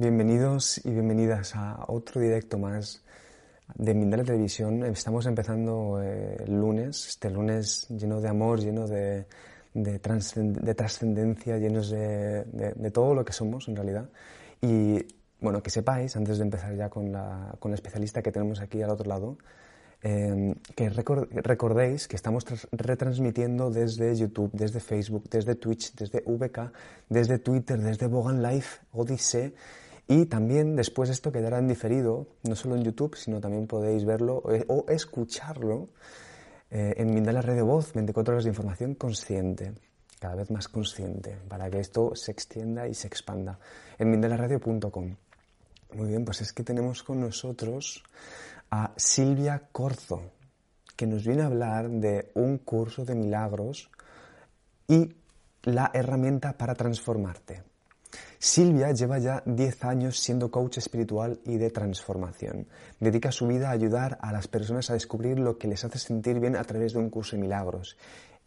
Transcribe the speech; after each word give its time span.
Bienvenidos 0.00 0.80
y 0.86 0.92
bienvenidas 0.92 1.54
a 1.54 1.84
otro 1.88 2.22
directo 2.22 2.56
más 2.56 3.02
de 3.74 3.92
Mindala 3.92 4.24
Televisión. 4.24 4.82
Estamos 4.86 5.26
empezando 5.26 6.00
eh, 6.02 6.38
el 6.46 6.58
lunes, 6.58 7.06
este 7.06 7.28
lunes 7.28 7.86
lleno 7.90 8.18
de 8.18 8.28
amor, 8.30 8.60
lleno 8.60 8.86
de, 8.86 9.26
de, 9.74 9.98
trascendencia, 9.98 11.58
llenos 11.58 11.90
de, 11.90 12.44
de, 12.44 12.90
todo 12.90 13.14
lo 13.14 13.26
que 13.26 13.34
somos 13.34 13.68
en 13.68 13.76
realidad. 13.76 14.08
Y 14.62 15.04
bueno, 15.38 15.62
que 15.62 15.68
sepáis, 15.68 16.16
antes 16.16 16.38
de 16.38 16.44
empezar 16.44 16.74
ya 16.74 16.88
con 16.88 17.12
la, 17.12 17.54
con 17.58 17.70
la 17.70 17.74
especialista 17.74 18.22
que 18.22 18.32
tenemos 18.32 18.62
aquí 18.62 18.80
al 18.80 18.88
otro 18.88 19.06
lado, 19.06 19.36
Em, 20.02 20.54
que 20.74 20.88
recordéis 20.88 22.08
que 22.08 22.16
estamos 22.16 22.46
retransmitiendo 22.72 23.70
desde 23.70 24.16
YouTube, 24.16 24.50
desde 24.54 24.80
Facebook, 24.80 25.24
desde 25.28 25.54
Twitch, 25.56 25.94
desde 25.94 26.22
VK, 26.24 26.72
desde 27.10 27.38
Twitter, 27.38 27.78
desde 27.78 28.06
Bogan 28.06 28.42
Life, 28.42 28.80
Odyssey. 28.92 29.52
Y 30.10 30.26
también 30.26 30.74
después 30.74 31.08
esto 31.08 31.30
quedará 31.30 31.60
en 31.60 31.68
diferido, 31.68 32.26
no 32.42 32.56
solo 32.56 32.74
en 32.74 32.82
YouTube, 32.82 33.14
sino 33.14 33.40
también 33.40 33.68
podéis 33.68 34.04
verlo 34.04 34.42
eh, 34.52 34.64
o 34.66 34.84
escucharlo 34.88 35.90
eh, 36.68 36.94
en 36.96 37.14
Mindala 37.14 37.42
Radio 37.42 37.64
Voz, 37.64 37.92
24 37.92 38.34
horas 38.34 38.42
de 38.42 38.50
información 38.50 38.96
consciente, 38.96 39.72
cada 40.18 40.34
vez 40.34 40.50
más 40.50 40.66
consciente, 40.66 41.38
para 41.48 41.70
que 41.70 41.78
esto 41.78 42.16
se 42.16 42.32
extienda 42.32 42.88
y 42.88 42.94
se 42.94 43.06
expanda. 43.06 43.60
En 44.00 44.10
mindalaradio.com. 44.10 45.14
Muy 45.94 46.08
bien, 46.08 46.24
pues 46.24 46.40
es 46.40 46.52
que 46.52 46.64
tenemos 46.64 47.04
con 47.04 47.20
nosotros 47.20 48.02
a 48.68 48.92
Silvia 48.96 49.68
Corzo, 49.70 50.22
que 50.96 51.06
nos 51.06 51.24
viene 51.24 51.42
a 51.42 51.46
hablar 51.46 51.88
de 51.88 52.32
un 52.34 52.58
curso 52.58 53.04
de 53.04 53.14
milagros 53.14 53.88
y 54.88 55.14
la 55.62 55.92
herramienta 55.94 56.58
para 56.58 56.74
transformarte. 56.74 57.69
Silvia 58.38 58.92
lleva 58.92 59.18
ya 59.18 59.42
10 59.44 59.84
años 59.84 60.18
siendo 60.18 60.50
coach 60.50 60.78
espiritual 60.78 61.40
y 61.44 61.58
de 61.58 61.70
transformación. 61.70 62.66
Dedica 62.98 63.32
su 63.32 63.46
vida 63.46 63.68
a 63.68 63.72
ayudar 63.72 64.18
a 64.22 64.32
las 64.32 64.48
personas 64.48 64.90
a 64.90 64.94
descubrir 64.94 65.38
lo 65.38 65.58
que 65.58 65.68
les 65.68 65.84
hace 65.84 65.98
sentir 65.98 66.40
bien 66.40 66.56
a 66.56 66.64
través 66.64 66.94
de 66.94 67.00
un 67.00 67.10
curso 67.10 67.36
de 67.36 67.42
milagros. 67.42 67.96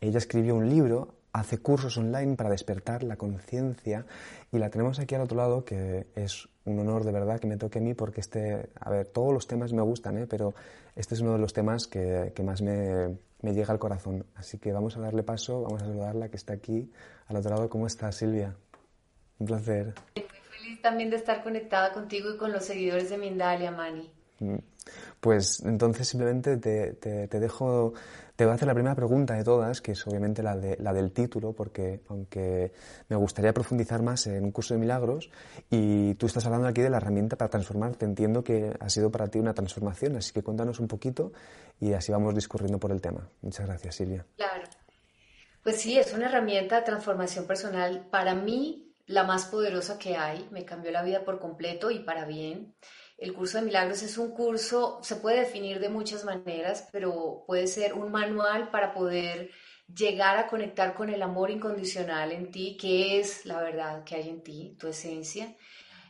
Ella 0.02 0.18
escribió 0.18 0.56
un 0.56 0.68
libro, 0.68 1.16
hace 1.32 1.60
cursos 1.60 1.98
online 1.98 2.36
para 2.36 2.50
despertar 2.50 3.04
la 3.04 3.18
conciencia 3.18 4.06
y 4.52 4.58
la 4.58 4.70
tenemos 4.70 5.00
aquí 5.00 5.16
al 5.16 5.22
otro 5.22 5.38
lado 5.38 5.64
que 5.64 6.08
es 6.16 6.50
un 6.66 6.80
honor 6.80 7.04
de 7.04 7.12
verdad 7.12 7.40
que 7.40 7.48
me 7.48 7.58
toque 7.58 7.80
a 7.80 7.82
mí 7.82 7.94
porque 7.94 8.22
este, 8.22 8.70
a 8.80 8.90
ver, 8.90 9.08
todos 9.08 9.34
los 9.34 9.48
temas 9.48 9.74
me 9.74 9.82
gustan, 9.82 10.18
¿eh? 10.18 10.28
pero 10.28 10.54
este 10.96 11.16
es 11.16 11.22
uno 11.22 11.34
de 11.34 11.40
los 11.40 11.54
temas 11.54 11.88
que, 11.88 12.34
más 12.44 12.62
me, 12.62 13.18
me, 13.42 13.54
llega 13.54 13.72
al 13.72 13.80
corazón. 13.80 14.26
Así 14.36 14.58
que 14.58 14.72
vamos 14.72 14.98
a 14.98 15.02
darle 15.02 15.24
paso, 15.24 15.62
vamos 15.62 15.82
a 15.82 15.86
saludarla 15.86 16.30
que 16.30 16.38
está 16.38 16.54
aquí 16.54 16.92
al 17.28 17.38
otro 17.38 17.52
lado. 17.52 17.70
¿Cómo 17.70 17.88
estás, 17.88 18.16
Silvia? 18.16 18.56
Un 19.44 19.48
placer. 19.48 19.94
Muy 20.16 20.26
feliz 20.58 20.82
también 20.82 21.10
de 21.10 21.18
estar 21.18 21.44
conectada 21.44 21.92
contigo 21.92 22.34
y 22.34 22.38
con 22.38 22.54
los 22.54 22.64
seguidores 22.64 23.10
de 23.10 23.18
Mindalia, 23.18 23.72
Mani. 23.72 24.10
Mm. 24.40 24.56
Pues 25.20 25.62
entonces 25.66 26.08
simplemente 26.08 26.56
te, 26.58 26.94
te, 26.94 27.28
te 27.28 27.40
dejo 27.42 27.94
te 28.38 28.46
voy 28.46 28.54
a 28.54 28.56
hacer 28.56 28.68
la 28.68 28.74
primera 28.74 28.96
pregunta 28.96 29.36
de 29.36 29.44
todas, 29.44 29.82
que 29.82 29.92
es 29.92 30.08
obviamente 30.08 30.42
la, 30.42 30.56
de, 30.56 30.78
la 30.80 30.94
del 30.94 31.12
título, 31.12 31.52
porque 31.52 32.00
aunque 32.08 32.72
me 33.10 33.18
gustaría 33.18 33.54
profundizar 33.54 34.02
más 34.02 34.26
en 34.28 34.46
un 34.46 34.52
curso 34.52 34.74
de 34.74 34.80
milagros, 34.80 35.30
y 35.70 36.16
tú 36.16 36.26
estás 36.26 36.46
hablando 36.46 36.68
aquí 36.68 36.82
de 36.82 36.90
la 36.90 36.98
herramienta 36.98 37.38
para 37.38 37.50
transformarte, 37.50 38.06
entiendo 38.06 38.44
que 38.44 38.74
ha 38.80 38.90
sido 38.90 39.12
para 39.12 39.28
ti 39.28 39.40
una 39.40 39.54
transformación, 39.54 40.16
así 40.16 40.32
que 40.32 40.42
cuéntanos 40.42 40.80
un 40.80 40.88
poquito 40.88 41.32
y 41.82 41.94
así 41.94 42.14
vamos 42.14 42.34
discurriendo 42.34 42.80
por 42.80 42.92
el 42.92 43.02
tema. 43.02 43.30
Muchas 43.42 43.68
gracias, 43.68 43.96
Silvia. 43.96 44.26
Claro. 44.38 44.64
Pues 45.62 45.80
sí, 45.80 45.98
es 45.98 46.14
una 46.14 46.26
herramienta 46.26 46.78
de 46.78 46.82
transformación 46.82 47.46
personal 47.46 48.08
para 48.10 48.36
mí 48.36 48.93
la 49.06 49.24
más 49.24 49.46
poderosa 49.46 50.00
que 50.00 50.16
hay, 50.16 50.48
me 50.52 50.66
cambió 50.66 50.92
la 50.92 51.04
vida 51.04 51.26
por 51.26 51.40
completo 51.40 51.92
y 51.92 52.00
para 52.00 52.26
bien. 52.26 52.76
El 53.18 53.34
curso 53.34 53.58
de 53.58 53.66
milagros 53.66 54.02
es 54.02 54.18
un 54.18 54.32
curso, 54.32 55.00
se 55.02 55.18
puede 55.18 55.42
definir 55.42 55.80
de 55.80 55.90
muchas 55.90 56.26
maneras, 56.26 56.88
pero 56.92 57.44
puede 57.46 57.68
ser 57.68 57.94
un 57.94 58.12
manual 58.12 58.70
para 58.72 58.94
poder 58.94 59.52
llegar 59.94 60.38
a 60.38 60.48
conectar 60.48 60.94
con 60.94 61.10
el 61.10 61.22
amor 61.22 61.52
incondicional 61.52 62.32
en 62.32 62.52
ti, 62.52 62.78
que 62.80 63.20
es 63.20 63.46
la 63.46 63.62
verdad 63.62 64.04
que 64.04 64.16
hay 64.16 64.30
en 64.30 64.42
ti, 64.42 64.76
tu 64.80 64.88
esencia, 64.88 65.56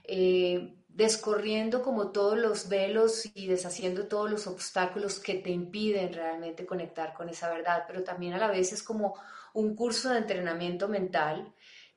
eh, 0.03 0.75
descorriendo 0.87 1.81
como 1.81 2.11
todos 2.11 2.37
los 2.37 2.69
velos 2.69 3.25
y 3.33 3.47
deshaciendo 3.47 4.07
todos 4.07 4.29
los 4.29 4.45
obstáculos 4.47 5.19
que 5.19 5.35
te 5.35 5.49
impiden 5.49 6.13
realmente 6.13 6.65
conectar 6.65 7.13
con 7.13 7.29
esa 7.29 7.49
verdad, 7.49 7.83
pero 7.87 8.03
también 8.03 8.33
a 8.33 8.37
la 8.37 8.47
vez 8.47 8.73
es 8.73 8.83
como 8.83 9.15
un 9.53 9.75
curso 9.75 10.11
de 10.11 10.19
entrenamiento 10.19 10.87
mental 10.87 11.53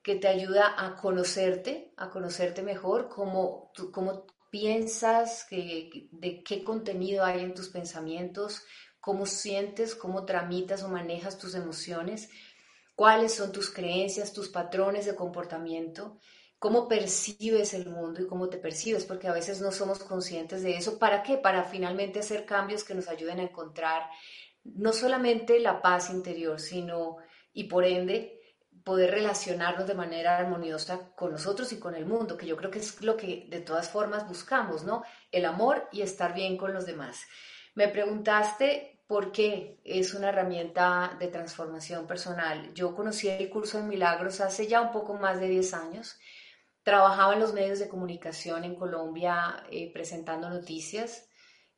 que 0.07 0.15
te 0.15 0.29
ayuda 0.29 0.73
a 0.77 0.95
conocerte, 0.95 1.91
a 1.97 2.09
conocerte 2.09 2.61
mejor, 2.63 3.09
como, 3.09 3.73
como 3.91 4.25
piensas, 4.49 5.45
de 5.49 6.43
qué 6.45 6.63
contenido 6.63 7.25
hay 7.25 7.41
en 7.41 7.53
tus 7.53 7.67
pensamientos, 7.67 8.63
cómo 9.01 9.25
sientes, 9.25 9.95
cómo 9.95 10.23
tramitas 10.23 10.81
o 10.83 10.87
manejas 10.87 11.37
tus 11.37 11.55
emociones, 11.55 12.29
cuáles 12.95 13.33
son 13.33 13.51
tus 13.51 13.69
creencias, 13.69 14.31
tus 14.31 14.47
patrones 14.47 15.05
de 15.05 15.13
comportamiento, 15.13 16.21
cómo 16.57 16.87
percibes 16.87 17.73
el 17.73 17.89
mundo 17.89 18.21
y 18.21 18.27
cómo 18.27 18.47
te 18.47 18.59
percibes, 18.59 19.03
porque 19.03 19.27
a 19.27 19.33
veces 19.33 19.59
no 19.59 19.73
somos 19.73 19.99
conscientes 19.99 20.63
de 20.63 20.77
eso. 20.77 20.99
¿Para 20.99 21.21
qué? 21.21 21.35
Para 21.35 21.65
finalmente 21.65 22.19
hacer 22.19 22.45
cambios 22.45 22.85
que 22.85 22.95
nos 22.95 23.09
ayuden 23.09 23.41
a 23.41 23.43
encontrar 23.43 24.03
no 24.63 24.93
solamente 24.93 25.59
la 25.59 25.81
paz 25.81 26.09
interior, 26.09 26.61
sino, 26.61 27.17
y 27.51 27.65
por 27.65 27.83
ende, 27.83 28.36
poder 28.87 29.11
relacionarnos 29.11 29.85
de 29.85 29.95
manera 29.95 30.37
armoniosa 30.37 31.11
con 31.13 31.31
nosotros 31.33 31.73
y 31.73 31.77
con 31.77 31.93
el 31.93 32.05
mundo, 32.05 32.37
que 32.37 32.45
yo 32.45 32.55
creo 32.55 32.71
que 32.71 32.79
es 32.79 33.01
lo 33.01 33.17
que 33.17 33.45
de 33.49 33.59
todas 33.59 33.89
formas 33.89 34.25
buscamos, 34.25 34.85
¿no? 34.85 35.03
El 35.29 35.43
amor 35.43 35.89
y 35.91 36.03
estar 36.03 36.33
bien 36.33 36.55
con 36.55 36.73
los 36.73 36.85
demás. 36.85 37.19
Me 37.75 37.89
preguntaste 37.89 39.01
por 39.05 39.33
qué 39.33 39.81
es 39.83 40.13
una 40.13 40.29
herramienta 40.29 41.17
de 41.19 41.27
transformación 41.27 42.07
personal. 42.07 42.73
Yo 42.73 42.95
conocí 42.95 43.27
el 43.27 43.49
curso 43.49 43.77
de 43.77 43.83
milagros 43.83 44.39
hace 44.39 44.67
ya 44.67 44.79
un 44.79 44.93
poco 44.93 45.15
más 45.15 45.41
de 45.41 45.49
10 45.49 45.73
años. 45.73 46.17
Trabajaba 46.81 47.33
en 47.33 47.41
los 47.41 47.51
medios 47.51 47.79
de 47.79 47.89
comunicación 47.89 48.63
en 48.63 48.75
Colombia 48.75 49.65
eh, 49.69 49.91
presentando 49.91 50.49
noticias. 50.49 51.27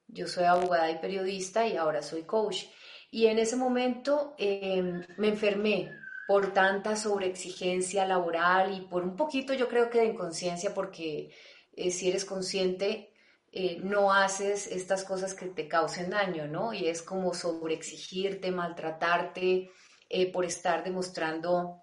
Yo 0.06 0.28
soy 0.28 0.44
abogada 0.44 0.92
y 0.92 1.00
periodista 1.00 1.66
y 1.66 1.76
ahora 1.76 2.04
soy 2.04 2.22
coach. 2.26 2.66
Y 3.10 3.26
en 3.26 3.40
ese 3.40 3.56
momento 3.56 4.36
eh, 4.38 4.84
me 5.18 5.30
enfermé 5.30 5.92
por 6.30 6.54
tanta 6.54 6.96
sobreexigencia 6.96 8.06
laboral 8.06 8.72
y 8.72 8.82
por 8.82 9.04
un 9.04 9.16
poquito 9.16 9.56
yo 9.56 9.68
creo 9.68 9.90
que 9.90 10.02
de 10.02 10.06
inconsciencia 10.06 10.76
porque 10.76 11.34
eh, 11.74 11.90
si 11.90 12.08
eres 12.08 12.24
consciente 12.24 13.16
eh, 13.52 13.80
no 13.82 14.14
haces 14.14 14.68
estas 14.68 15.04
cosas 15.04 15.34
que 15.34 15.48
te 15.48 15.68
causen 15.68 16.12
daño, 16.12 16.46
¿no? 16.46 16.72
Y 16.72 16.86
es 16.88 17.02
como 17.02 17.34
sobreexigirte, 17.34 18.52
maltratarte 18.52 19.72
eh, 20.08 20.32
por 20.32 20.46
estar 20.46 20.84
demostrando 20.84 21.82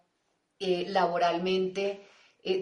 laboralmente 0.60 2.06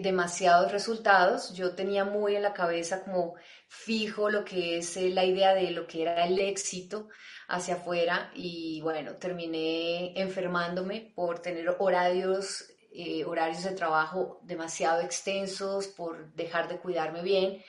demasiados 0.01 0.71
resultados. 0.71 1.53
Yo 1.53 1.75
tenía 1.75 2.03
muy 2.03 2.35
en 2.35 2.41
la 2.41 2.53
cabeza 2.53 3.03
como 3.03 3.35
fijo 3.67 4.29
lo 4.29 4.43
que 4.43 4.77
es 4.77 4.95
la 4.97 5.23
idea 5.23 5.53
de 5.53 5.71
lo 5.71 5.85
que 5.85 6.01
era 6.01 6.25
el 6.25 6.39
éxito 6.39 7.09
hacia 7.47 7.75
afuera 7.75 8.31
y 8.33 8.81
bueno, 8.81 9.15
terminé 9.15 10.19
enfermándome 10.19 11.13
por 11.15 11.39
tener 11.39 11.75
horarios, 11.79 12.65
eh, 12.91 13.23
horarios 13.25 13.63
de 13.63 13.71
trabajo 13.71 14.39
demasiado 14.43 15.01
extensos, 15.01 15.87
por 15.87 16.33
dejar 16.33 16.67
de 16.67 16.79
cuidarme 16.79 17.21
bien. 17.21 17.63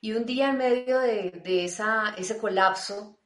Y 0.00 0.12
un 0.12 0.26
día 0.26 0.50
en 0.50 0.58
medio 0.58 0.98
de, 1.00 1.30
de 1.30 1.64
esa, 1.64 2.14
ese 2.18 2.36
colapso 2.38 3.18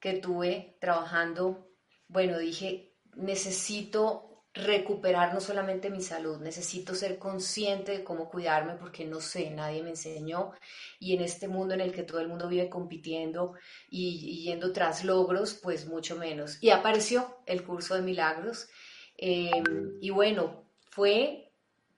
que 0.00 0.14
tuve 0.14 0.76
trabajando, 0.80 1.68
bueno, 2.08 2.38
dije, 2.38 2.94
necesito 3.14 4.33
recuperar 4.54 5.34
no 5.34 5.40
solamente 5.40 5.90
mi 5.90 6.00
salud, 6.00 6.38
necesito 6.40 6.94
ser 6.94 7.18
consciente 7.18 7.90
de 7.90 8.04
cómo 8.04 8.30
cuidarme 8.30 8.74
porque 8.74 9.04
no 9.04 9.20
sé, 9.20 9.50
nadie 9.50 9.82
me 9.82 9.90
enseñó 9.90 10.52
y 11.00 11.14
en 11.14 11.22
este 11.22 11.48
mundo 11.48 11.74
en 11.74 11.80
el 11.80 11.92
que 11.92 12.04
todo 12.04 12.20
el 12.20 12.28
mundo 12.28 12.48
vive 12.48 12.68
compitiendo 12.68 13.54
y, 13.90 14.44
yendo 14.44 14.72
tras 14.72 15.04
logros, 15.04 15.54
pues 15.54 15.86
mucho 15.86 16.16
menos. 16.16 16.62
Y 16.62 16.70
apareció 16.70 17.38
el 17.46 17.64
curso 17.64 17.96
de 17.96 18.02
milagros 18.02 18.68
em, 19.16 19.98
y 20.00 20.10
bueno, 20.10 20.64
fue 20.88 21.50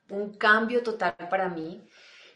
un 0.09 0.39
cambio 0.39 0.83
total 0.83 1.15
para 1.29 1.51
mí, 1.51 1.87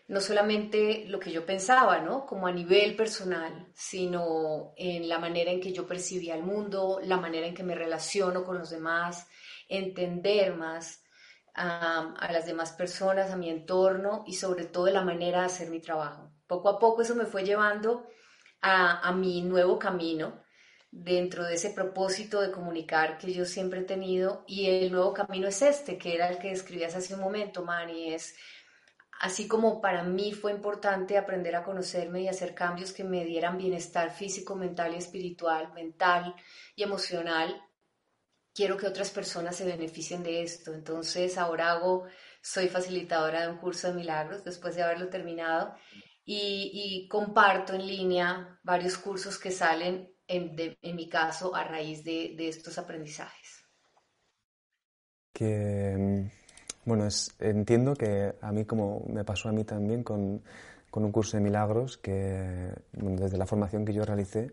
no 0.08 0.20
solamente 0.20 1.05
lo 1.06 1.19
que 1.19 1.31
yo 1.31 1.46
pensaba, 1.46 2.00
¿no? 2.00 2.26
Como 2.26 2.46
a 2.46 2.52
nivel 2.52 2.96
personal, 2.96 3.69
sino 3.75 4.75
en 4.76 5.08
la 5.08 5.19
manera 5.19 5.50
en 5.50 5.61
que 5.61 5.72
yo 5.72 5.87
percibía 5.87 6.34
el 6.34 6.43
mundo, 6.43 7.00
la 7.05 7.17
manera 7.17 7.46
en 7.46 7.55
que 7.55 7.62
me 7.62 7.76
relaciono 7.76 8.44
con 8.44 8.58
los 8.58 8.70
demás, 8.70 9.28
entender 9.70 10.55
más 10.55 11.02
a, 11.55 12.28
las 12.31 12.46
demás 12.46 12.72
personas, 12.72 13.31
a 13.31 13.37
mi 13.37 13.49
entorno 13.49 14.25
y 14.26 14.34
sobre 14.34 14.67
todo 14.67 14.88
la 14.88 15.02
manera 15.02 15.40
de 15.40 15.46
hacer 15.46 15.70
mi 15.70 15.81
trabajo. 15.81 16.32
Poco 16.46 16.69
a 16.69 16.78
poco 16.78 17.02
eso 17.02 17.14
me 17.14 17.26
fue 17.26 17.44
llevando 17.44 18.06
a, 18.61 19.06
a 19.08 19.12
mi 19.12 19.43
nuevo 19.43 19.78
camino 19.78 20.43
dentro 20.90 21.44
de 21.44 21.55
ese 21.55 21.70
propósito 21.70 22.40
de 22.40 22.50
comunicar 22.50 23.17
que 23.17 23.32
yo 23.32 23.44
siempre 23.44 23.81
he 23.81 23.84
tenido 23.84 24.44
y 24.46 24.69
el 24.69 24.93
nuevo 24.93 25.14
camino 25.14 25.49
es 25.49 25.62
este, 25.62 25.96
que 25.96 26.14
era 26.14 26.28
el 26.28 26.38
que 26.38 26.50
describías 26.50 26.96
hace 26.96 27.14
un 27.14 27.20
momento, 27.20 27.64
Mani, 27.64 28.12
es 28.12 28.34
Así 29.20 29.46
como 29.46 29.82
para 29.82 30.02
mí 30.02 30.32
fue 30.32 30.50
importante 30.50 31.19
aprender 31.19 31.55
a 31.55 31.62
conocerme 31.62 32.22
y 32.22 32.28
hacer 32.28 32.55
cambios 32.55 32.90
que 32.90 33.05
me 33.05 33.22
dieran 33.26 33.58
bienestar 33.58 34.11
físico, 34.11 34.56
mental 34.56 34.94
y 34.94 34.96
espiritual, 34.96 35.75
mental 35.75 36.34
y 36.75 36.84
emocional, 36.84 37.62
quiero 38.55 38.76
que 38.76 38.87
otras 38.87 39.11
personas 39.11 39.56
se 39.56 39.64
beneficien 39.64 40.23
de 40.23 40.43
esto. 40.43 40.73
Entonces 40.75 41.38
ahora 41.38 41.73
hago, 41.73 42.06
soy 42.43 42.69
facilitadora 42.69 43.43
de 43.43 43.52
un 43.52 43.58
curso 43.58 43.88
de 43.88 43.94
milagros 43.94 44.44
después 44.44 44.75
de 44.75 44.82
haberlo 44.82 45.08
terminado 45.08 45.75
y, 46.25 47.08
comparto 47.11 47.75
en 47.75 47.87
línea 47.87 48.61
varios 48.62 48.97
cursos 48.99 49.38
que 49.38 49.50
salen, 49.50 50.14
en, 50.29 50.55
mi 50.94 51.08
caso, 51.08 51.56
a 51.56 51.64
raíz 51.64 52.05
de, 52.05 52.35
de 52.37 52.49
estos 52.49 52.79
aprendizajes. 52.79 53.64
Que 55.32 56.31
bueno, 56.85 57.06
es, 57.06 57.35
entiendo 57.38 57.94
que 57.94 58.35
a 58.41 58.53
mí, 58.53 58.64
como 58.64 59.05
me 59.06 59.25
pasó 59.25 59.49
a 59.49 59.53
mí 59.53 59.64
también 59.64 60.03
con, 60.03 60.43
con 60.91 61.05
un 61.05 61.12
curso 61.12 61.37
de 61.37 61.43
milagros, 61.43 61.99
que 61.99 62.73
desde 62.93 63.38
la 63.38 63.46
formación 63.46 63.85
que 63.85 63.93
yo 63.93 64.05
realicé, 64.05 64.50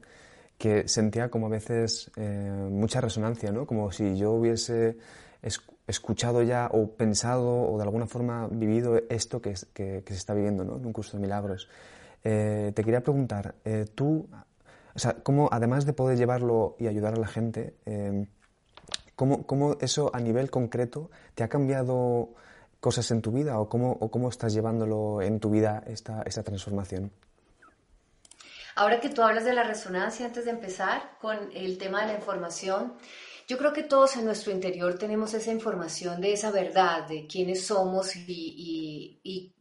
que 0.58 0.88
sentía 0.88 1.30
como 1.30 1.48
a 1.48 1.50
veces 1.50 2.12
eh, 2.16 2.68
mucha 2.72 3.00
resonancia, 3.00 3.52
¿no? 3.52 3.66
Como 3.66 3.92
si 3.92 4.18
yo 4.18 4.32
hubiese 4.32 4.98
escuchado 5.86 6.42
ya 6.42 6.70
o 6.74 6.92
pensado 6.92 7.72
o 7.72 7.78
de 7.78 7.84
alguna 7.84 8.08
forma 8.08 8.48
vivido 8.48 9.00
esto 9.10 9.42
que, 9.42 9.56
se 9.56 10.04
está 10.08 10.34
viviendo, 10.34 10.64
¿no? 10.64 10.78
En 10.78 10.86
un 10.86 10.94
curso 10.94 11.18
de 11.18 11.22
milagros. 11.22 11.70
Eh, 12.24 12.72
te 12.76 12.84
quería 12.84 13.02
preguntar, 13.02 13.56
eh, 13.64 13.86
tú, 13.94 14.28
o 14.96 15.00
sea, 15.00 15.14
¿cómo, 15.24 15.48
además 15.52 15.86
de 15.86 15.94
poder 15.94 16.18
llevarlo 16.18 16.76
y 16.80 16.88
ayudar 16.88 17.14
a 17.14 17.18
la 17.18 17.28
gente, 17.28 17.76
¿Cómo, 19.16 19.48
¿Cómo, 19.48 19.78
eso 19.82 20.12
a 20.14 20.20
nivel 20.20 20.52
concreto 20.52 21.10
te 21.34 21.44
ha 21.44 21.48
cambiado 21.48 22.30
cosas 22.80 23.10
en 23.10 23.22
tu 23.22 23.32
vida 23.32 23.60
o 23.60 23.68
cómo, 23.68 23.98
cómo 24.12 24.30
estás 24.30 24.54
llevándolo 24.54 25.22
en 25.22 25.40
tu 25.40 25.50
vida 25.50 25.84
esta, 25.88 26.22
esta 26.24 26.44
transformación? 26.44 27.12
Ahora 28.78 29.02
que 29.02 29.10
tú 29.10 29.24
hablas 29.24 29.44
de 29.44 29.54
la 29.54 29.64
resonancia, 29.64 30.28
antes 30.28 30.46
de 30.46 30.52
empezar 30.52 31.18
con 31.20 31.50
el 31.52 31.80
tema 31.80 32.02
de 32.02 32.14
la 32.14 32.20
información, 32.20 32.94
yo 33.48 33.58
creo 33.58 33.74
que 33.74 33.82
todos 33.82 34.16
en 34.18 34.26
nuestro 34.26 34.52
interior 34.52 35.00
tenemos 35.00 35.34
esa 35.34 35.52
información 35.52 36.22
de 36.22 36.34
esa 36.34 36.52
verdad, 36.52 37.08
de 37.08 37.26
quiénes 37.26 37.66
somos 37.66 38.16
y, 38.16 39.56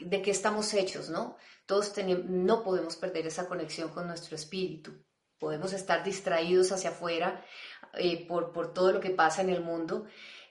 de 0.00 0.22
qué 0.22 0.30
estamos 0.30 0.72
hechos, 0.72 1.10
¿no? 1.10 1.36
Todos 1.66 1.92
no 2.26 2.62
podemos 2.62 2.96
perder 2.96 3.26
esa 3.26 3.46
conexión 3.46 3.90
con 3.90 4.06
nuestro 4.06 4.34
espíritu. 4.34 4.92
Podemos 5.38 5.74
estar 5.74 6.02
distraídos 6.02 6.72
hacia 6.72 6.88
afuera, 6.88 7.44
eh, 7.98 8.26
por, 8.26 8.50
por 8.52 8.72
todo 8.72 8.92
lo 8.92 9.00
que 9.00 9.10
pasa 9.10 9.42
en 9.42 9.50
el 9.50 9.60
mundo 9.60 10.06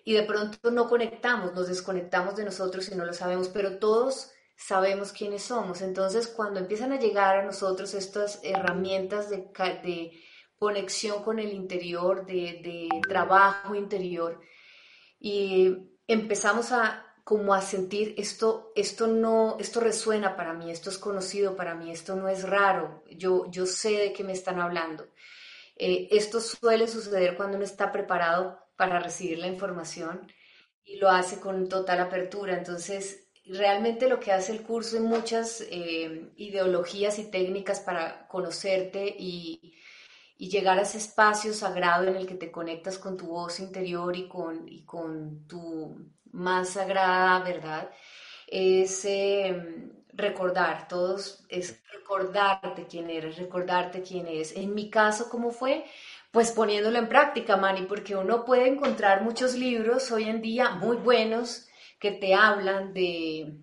y 0.06 0.14
de 0.14 0.22
pronto 0.22 0.70
no 0.70 0.88
conectamos, 0.88 1.56
nos 1.56 1.68
desconectamos 1.68 2.36
de 2.36 2.46
nosotros 2.46 2.88
y 2.90 2.96
no 2.96 3.06
lo 3.06 3.14
sabemos, 3.14 3.48
pero 3.48 3.80
todos 3.80 4.30
sabemos 4.66 5.12
quiénes 5.12 5.44
somos. 5.44 5.82
Entonces, 5.82 6.28
cuando 6.28 6.60
empiezan 6.60 6.94
a 6.94 7.00
llegar 7.00 7.38
a 7.38 7.46
nosotros 7.46 7.94
estas 7.94 8.40
herramientas 8.44 9.30
de, 9.30 9.50
de 9.84 10.12
conexión 10.58 11.24
con 11.24 11.40
el 11.40 11.52
interior, 11.52 12.26
de, 12.26 12.62
de, 12.64 12.90
trabajo 13.08 13.76
interior, 13.76 14.40
y 15.20 15.76
empezamos 16.08 16.72
a 16.72 17.06
como 17.24 17.54
a 17.54 17.62
sentir 17.62 18.16
esto, 18.18 18.74
esto 18.76 19.08
no, 19.08 19.56
esto 19.60 19.80
resuena 19.80 20.36
para 20.36 20.54
mí, 20.54 20.72
esto 20.72 20.90
es 20.90 20.98
conocido 20.98 21.56
para 21.56 21.74
mí, 21.74 21.90
esto 21.90 22.18
no 22.18 22.28
es 22.28 22.44
raro, 22.44 23.02
yo, 23.10 23.50
yo 23.50 23.66
sé 23.66 23.92
de 23.92 24.14
qué 24.14 24.26
me 24.26 24.34
están 24.34 24.60
hablando. 24.60 25.08
Eh, 25.78 26.10
esto 26.12 26.42
suele 26.42 26.88
suceder 26.88 27.38
cuando 27.38 27.56
uno 27.56 27.66
está 27.66 27.94
preparado 27.94 28.60
para 28.76 29.00
recibir 29.00 29.40
la 29.40 29.48
información 29.48 30.28
y 30.84 30.98
lo 30.98 31.10
hace 31.10 31.40
con 31.40 31.70
total 31.70 32.02
apertura. 32.02 32.58
Entonces, 32.58 33.24
realmente 33.46 34.08
lo 34.08 34.20
que 34.20 34.32
hace 34.32 34.52
el 34.52 34.64
curso 34.64 34.98
en 34.98 35.04
muchas 35.04 35.62
eh, 35.70 36.32
ideologías 36.38 37.20
y 37.20 37.30
técnicas 37.30 37.80
para 37.80 38.28
conocerte 38.28 39.16
y, 39.18 39.80
llegar 40.38 40.78
a 40.78 40.82
ese 40.82 40.98
espacio 40.98 41.54
sagrado 41.54 42.06
en 42.06 42.18
el 42.18 42.28
que 42.28 42.36
te 42.36 42.52
conectas 42.52 42.98
con 42.98 43.16
tu 43.16 43.28
voz 43.28 43.62
interior 43.62 44.14
y 44.18 44.28
con, 44.28 44.68
y 44.68 44.84
con 44.84 45.48
tu 45.48 45.96
más 46.34 46.72
sagrada 46.72 47.40
verdad, 47.40 47.90
es 48.48 49.06
em, 49.06 49.94
recordar, 50.12 50.90
todos 50.90 51.46
es 51.48 51.82
recordarte 51.94 52.86
quién 52.88 53.10
eres, 53.10 53.38
recordarte 53.38 54.02
quién 54.02 54.28
es. 54.28 54.54
En 54.58 54.76
mi 54.76 54.90
caso, 54.90 55.30
¿cómo 55.30 55.52
fue? 55.52 55.86
Pues 56.32 56.52
poniéndolo 56.52 56.98
en 57.00 57.08
práctica, 57.08 57.56
Manny, 57.56 57.84
porque 57.84 58.18
uno 58.18 58.44
puede 58.44 58.68
encontrar 58.68 59.24
muchos 59.24 59.56
libros 59.56 60.12
hoy 60.12 60.26
en 60.26 60.42
día 60.42 60.72
muy 60.72 60.98
buenos 60.98 61.70
que 62.04 62.12
te 62.12 62.34
hablan 62.34 62.94
de, 62.94 63.62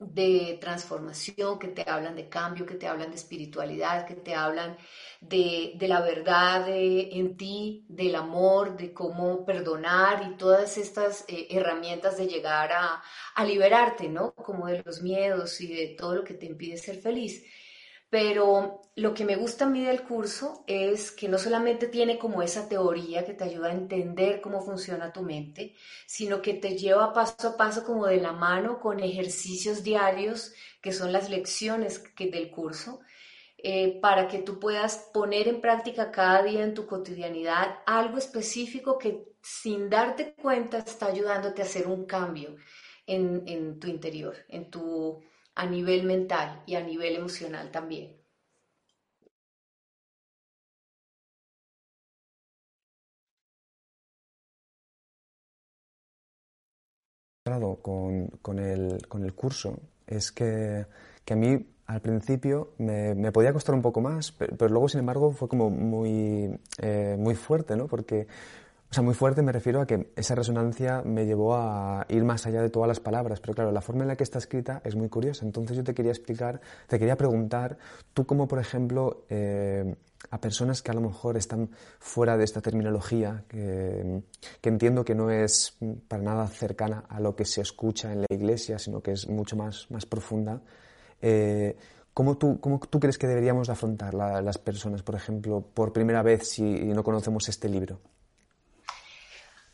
de 0.00 0.58
transformación, 0.60 1.60
que 1.60 1.68
te 1.68 1.88
hablan 1.88 2.16
de 2.16 2.28
cambio, 2.28 2.66
que 2.66 2.74
te 2.74 2.88
hablan 2.88 3.10
de 3.10 3.14
espiritualidad, 3.14 4.04
que 4.04 4.16
te 4.16 4.34
hablan 4.34 4.76
de, 5.20 5.78
la 5.82 6.00
verdad 6.00 6.66
en 6.68 7.36
ti, 7.36 7.86
del 7.88 8.16
amor, 8.16 8.76
de 8.76 8.92
cómo 8.92 9.44
perdonar 9.44 10.28
y 10.28 10.36
todas 10.36 10.76
estas 10.76 11.24
eh, 11.28 11.46
herramientas 11.50 12.16
de 12.16 12.26
llegar 12.26 12.72
a, 12.72 13.00
a 13.36 13.44
liberarte, 13.44 14.08
¿no? 14.08 14.34
Como 14.34 14.66
de 14.66 14.82
los 14.84 15.00
miedos 15.00 15.60
y 15.60 15.72
de 15.72 15.94
todo 15.96 16.16
lo 16.16 16.24
que 16.24 16.34
te 16.34 16.46
impide 16.46 16.78
ser 16.78 17.00
feliz. 17.00 17.44
Pero 18.10 18.80
lo 18.96 19.12
que 19.12 19.24
me 19.24 19.36
gusta 19.36 19.66
a 19.66 19.68
mí 19.68 19.84
del 19.84 20.02
curso 20.02 20.64
es 20.66 21.12
que 21.12 21.28
no 21.28 21.36
solamente 21.38 21.88
tiene 21.88 22.18
como 22.18 22.42
esa 22.42 22.68
teoría 22.68 23.24
que 23.24 23.34
te 23.34 23.44
ayuda 23.44 23.68
a 23.68 23.72
entender 23.72 24.40
cómo 24.40 24.62
funciona 24.62 25.12
tu 25.12 25.22
mente, 25.22 25.74
sino 26.06 26.40
que 26.40 26.54
te 26.54 26.76
lleva 26.76 27.12
paso 27.12 27.48
a 27.48 27.56
paso 27.56 27.84
como 27.84 28.06
de 28.06 28.16
la 28.16 28.32
mano 28.32 28.80
con 28.80 29.00
ejercicios 29.00 29.82
diarios, 29.82 30.52
que 30.80 30.92
son 30.92 31.12
las 31.12 31.28
lecciones 31.28 31.98
que, 31.98 32.30
del 32.30 32.50
curso, 32.50 33.00
eh, 33.58 33.98
para 34.00 34.26
que 34.26 34.38
tú 34.38 34.58
puedas 34.58 35.10
poner 35.12 35.46
en 35.46 35.60
práctica 35.60 36.10
cada 36.10 36.42
día 36.42 36.64
en 36.64 36.74
tu 36.74 36.86
cotidianidad 36.86 37.80
algo 37.86 38.16
específico 38.16 38.98
que 38.98 39.28
sin 39.42 39.90
darte 39.90 40.34
cuenta 40.34 40.78
está 40.78 41.06
ayudándote 41.06 41.60
a 41.60 41.64
hacer 41.66 41.86
un 41.86 42.06
cambio 42.06 42.56
en, 43.06 43.42
en 43.46 43.78
tu 43.78 43.88
interior, 43.88 44.36
en 44.48 44.70
tu 44.70 45.22
a 45.58 45.66
nivel 45.66 46.04
mental 46.04 46.62
y 46.66 46.76
a 46.76 46.80
nivel 46.80 47.16
emocional 47.16 47.70
también. 47.70 48.18
Con, 57.82 58.28
con, 58.42 58.58
el, 58.58 59.06
con 59.08 59.24
el 59.24 59.34
curso 59.34 59.80
es 60.06 60.32
que, 60.32 60.84
que 61.24 61.32
a 61.32 61.36
mí 61.36 61.66
al 61.86 62.02
principio 62.02 62.74
me, 62.78 63.14
me, 63.14 63.32
podía 63.32 63.54
costar 63.54 63.74
un 63.74 63.80
poco 63.80 64.02
más, 64.02 64.32
pero, 64.32 64.68
luego, 64.68 64.88
sin 64.90 65.00
embargo, 65.00 65.32
fue 65.32 65.48
como 65.48 65.70
muy, 65.70 66.60
eh, 66.82 67.16
muy 67.18 67.34
fuerte, 67.34 67.74
¿no? 67.74 67.86
Porque 67.86 68.26
o 68.90 68.94
sea, 68.94 69.02
muy 69.02 69.12
fuerte 69.12 69.42
me 69.42 69.52
refiero 69.52 69.82
a 69.82 69.86
que 69.86 70.12
esa 70.16 70.34
resonancia 70.34 71.02
me 71.04 71.26
llevó 71.26 71.54
a 71.56 72.06
ir 72.08 72.24
más 72.24 72.46
allá 72.46 72.62
de 72.62 72.70
todas 72.70 72.88
las 72.88 73.00
palabras, 73.00 73.38
pero 73.38 73.52
claro, 73.52 73.70
la 73.70 73.82
forma 73.82 74.02
en 74.02 74.08
la 74.08 74.16
que 74.16 74.24
está 74.24 74.38
escrita 74.38 74.80
es 74.82 74.96
muy 74.96 75.10
curiosa. 75.10 75.44
Entonces 75.44 75.76
yo 75.76 75.84
te 75.84 75.92
quería 75.92 76.10
explicar, 76.10 76.60
te 76.86 76.98
quería 76.98 77.16
preguntar, 77.16 77.76
tú 78.14 78.24
como 78.24 78.48
por 78.48 78.58
ejemplo 78.58 79.26
eh, 79.28 79.94
a 80.30 80.40
personas 80.40 80.80
que 80.80 80.90
a 80.90 80.94
lo 80.94 81.02
mejor 81.02 81.36
están 81.36 81.68
fuera 81.98 82.38
de 82.38 82.44
esta 82.44 82.62
terminología, 82.62 83.44
que, 83.46 84.22
entiendo 84.62 85.04
que 85.04 85.14
no 85.14 85.30
es 85.30 85.76
para 86.08 86.22
nada 86.22 86.46
cercana 86.46 87.04
a 87.10 87.20
lo 87.20 87.36
que 87.36 87.44
se 87.44 87.60
escucha 87.60 88.10
en 88.10 88.22
la 88.22 88.26
iglesia, 88.30 88.78
sino 88.78 89.02
que 89.02 89.12
es 89.12 89.28
mucho 89.28 89.54
más, 89.54 89.90
más 89.90 90.06
profunda, 90.06 90.62
eh, 91.20 91.76
¿Cómo 92.14 92.36
tú, 92.36 92.58
cómo 92.58 92.80
tú, 92.80 92.98
crees 92.98 93.16
que 93.16 93.28
deberíamos 93.28 93.68
afrontar 93.68 94.12
las 94.12 94.58
personas, 94.58 95.04
por 95.04 95.14
ejemplo, 95.14 95.60
por 95.60 95.92
primera 95.92 96.20
vez 96.20 96.48
si 96.48 96.62
no 96.62 97.04
conocemos 97.04 97.48
este 97.48 97.68
libro? 97.68 98.00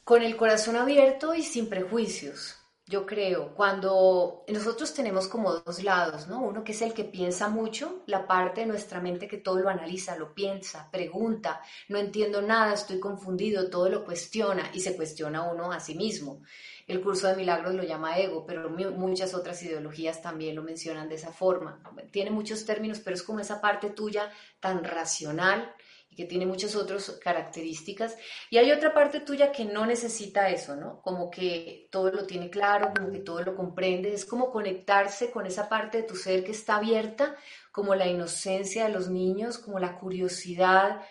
Con 0.05 0.23
el 0.23 0.37
corazón 0.37 0.77
abierto 0.77 1.35
y 1.35 1.43
sin 1.43 1.69
prejuicios. 1.69 2.57
Yo 2.87 3.07
creo, 3.07 3.55
cuando 3.55 4.45
nosotros 4.47 4.93
tenemos 4.93 5.27
como 5.27 5.55
dos 5.55 5.83
lados, 5.83 6.29
¿no? 6.29 6.43
Uno 6.43 6.63
que 6.63 6.73
es 6.73 6.83
el 6.83 6.93
que 6.93 7.05
piensa 7.05 7.49
mucho, 7.49 8.03
la 8.05 8.27
parte 8.27 8.61
de 8.61 8.67
nuestra 8.67 9.01
mente 9.01 9.27
que 9.27 9.39
todo 9.39 9.61
lo 9.61 9.71
analiza, 9.71 10.17
lo 10.17 10.35
piensa, 10.35 10.91
pregunta, 10.91 11.63
no 11.89 11.97
entiendo 11.97 12.43
nada, 12.43 12.75
estoy 12.75 13.01
confundido, 13.01 13.71
todo 13.71 13.89
lo 13.89 14.05
cuestiona 14.05 14.71
y 14.75 14.81
se 14.81 14.95
cuestiona 14.95 15.51
uno 15.51 15.73
a 15.73 15.81
sí 15.81 15.95
mismo. 15.95 16.43
El 16.87 17.01
curso 17.01 17.27
de 17.27 17.37
milagros 17.37 17.75
lo 17.75 17.85
llama 17.85 18.19
ego, 18.19 18.45
pero 18.45 18.69
muchas 18.69 19.33
otras 19.33 19.63
ideologías 19.63 20.21
también 20.21 20.55
lo 20.55 20.63
mencionan 20.63 21.09
de 21.09 21.15
esa 21.15 21.33
forma. 21.33 21.83
Tiene 22.11 22.31
muchos 22.31 22.67
términos, 22.67 23.01
pero 23.01 23.17
es 23.17 23.23
como 23.23 23.41
esa 23.41 23.63
parte 23.63 23.89
tuya 23.89 24.31
tan 24.61 24.85
racional 24.85 25.75
que 26.15 26.25
tiene 26.25 26.47
muchas 26.47 26.77
otras 26.77 27.11
características. 27.23 28.17
Y 28.51 28.59
hay 28.59 28.73
otra 28.73 28.95
parte 28.95 29.21
tuya 29.21 29.53
que 29.53 29.65
no 29.65 29.87
necesita 29.87 30.49
eso, 30.49 30.77
¿no? 30.77 31.01
Como 31.03 31.31
que 31.31 31.89
todo 31.91 32.11
lo 32.11 32.27
tiene 32.27 32.51
claro, 32.51 32.93
como 32.97 33.11
que 33.11 33.21
todo 33.21 33.43
lo 33.43 33.55
comprende. 33.55 34.13
Es 34.13 34.25
como 34.25 34.51
conectarse 34.51 35.31
con 35.31 35.47
esa 35.47 35.69
parte 35.69 35.99
de 35.99 36.05
tu 36.05 36.17
ser 36.17 36.45
que 36.45 36.53
está 36.53 36.77
abierta, 36.77 37.37
como 37.73 37.95
la 37.95 38.07
inocencia 38.07 38.85
de 38.85 38.93
los 38.93 39.11
niños, 39.11 39.59
como 39.59 39.79
la 39.79 39.99
curiosidad, 39.99 41.03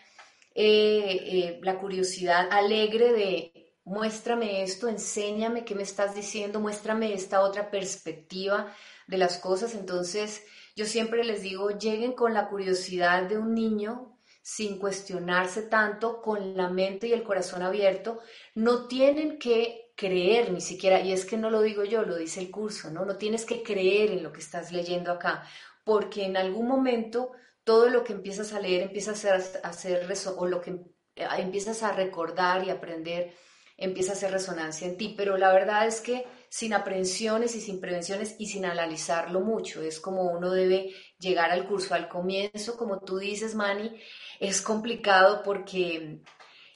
eh, 0.56 1.20
eh, 1.22 1.60
la 1.64 1.80
curiosidad 1.80 2.48
alegre 2.52 3.12
de 3.12 3.64
muéstrame 3.86 4.64
esto, 4.64 4.88
enséñame 4.88 5.66
qué 5.66 5.76
me 5.76 5.84
estás 5.84 6.16
diciendo, 6.16 6.60
muéstrame 6.60 7.14
esta 7.14 7.42
otra 7.42 7.70
perspectiva 7.70 8.74
de 9.08 9.18
las 9.18 9.38
cosas. 9.38 9.76
Entonces, 9.76 10.44
yo 10.76 10.86
siempre 10.86 11.24
les 11.24 11.42
digo, 11.42 11.70
lleguen 11.72 12.14
con 12.14 12.34
la 12.34 12.48
curiosidad 12.50 13.24
de 13.24 13.38
un 13.38 13.54
niño 13.54 14.13
sin 14.44 14.78
cuestionarse 14.78 15.64
tanto, 15.64 16.22
con 16.22 16.56
la 16.56 16.70
mente 16.70 17.08
y 17.08 17.14
el 17.14 17.24
corazón 17.24 17.64
abierto. 17.64 18.20
No 18.54 18.88
tienen 18.88 19.40
que 19.40 19.94
creer 19.96 20.52
ni 20.52 20.62
siquiera, 20.62 21.02
y 21.02 21.14
es 21.14 21.26
que 21.26 21.38
no 21.38 21.50
lo 21.50 21.62
digo 21.62 21.84
yo, 21.86 22.04
lo 22.04 22.18
dice 22.18 22.42
el 22.42 22.52
curso, 22.52 22.92
¿no? 22.92 23.06
No 23.06 23.18
tienes 23.18 23.46
que 23.46 23.64
creer 23.64 24.12
en 24.12 24.22
lo 24.22 24.34
que 24.34 24.42
estás 24.42 24.72
leyendo 24.72 25.12
acá, 25.12 25.44
porque 25.86 26.26
en 26.26 26.38
algún 26.38 26.68
momento 26.68 27.32
todo 27.64 27.90
lo 27.90 28.04
que 28.04 28.14
empiezas 28.14 28.54
a 28.54 28.60
leer 28.60 28.84
empieza 28.84 29.12
a 29.12 29.14
hacer, 29.14 29.62
a 29.64 29.70
hacer 29.70 30.08
o 30.38 30.46
lo 30.46 30.62
que 30.62 30.72
eh, 31.16 31.28
empiezas 31.38 31.82
a 31.84 31.94
recordar 31.94 32.66
y 32.66 32.70
aprender 32.70 33.34
empieza 33.78 34.12
a 34.12 34.16
hacer 34.16 34.32
resonancia 34.32 34.88
en 34.88 34.98
ti, 34.98 35.14
pero 35.18 35.38
la 35.38 35.52
verdad 35.52 35.88
es 35.88 36.02
que 36.02 36.26
sin 36.54 36.76
aprensiones 36.76 37.56
y 37.56 37.62
sin 37.62 37.82
prevenciones 37.82 38.36
y 38.38 38.46
sin 38.46 38.66
analizarlo 38.66 39.40
mucho, 39.40 39.82
es 39.82 40.00
como 40.00 40.26
uno 40.26 40.52
debe 40.52 40.94
llegar 41.18 41.50
al 41.50 41.68
curso 41.68 41.96
al 41.96 42.08
comienzo, 42.08 42.78
como 42.78 43.00
tú 43.00 43.18
dices, 43.18 43.56
Manny, 43.56 44.00
es 44.40 44.62
complicado 44.62 45.42
porque 45.42 46.22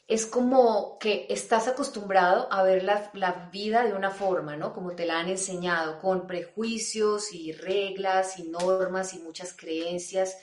es 0.08 0.26
como 0.26 0.98
que 0.98 1.28
estás 1.30 1.68
acostumbrado 1.68 2.52
a 2.52 2.64
ver 2.64 2.82
la, 2.82 3.12
la, 3.14 3.50
vida 3.52 3.84
de 3.84 3.94
una 3.94 4.10
forma, 4.10 4.58
¿no? 4.58 4.74
Como 4.74 4.96
te 4.96 5.06
la 5.06 5.20
han 5.20 5.30
enseñado, 5.30 6.00
con 6.00 6.26
prejuicios 6.26 7.32
y 7.32 7.52
reglas 7.52 8.40
y 8.40 8.50
normas 8.50 9.14
y 9.14 9.20
muchas 9.20 9.56
creencias, 9.56 10.40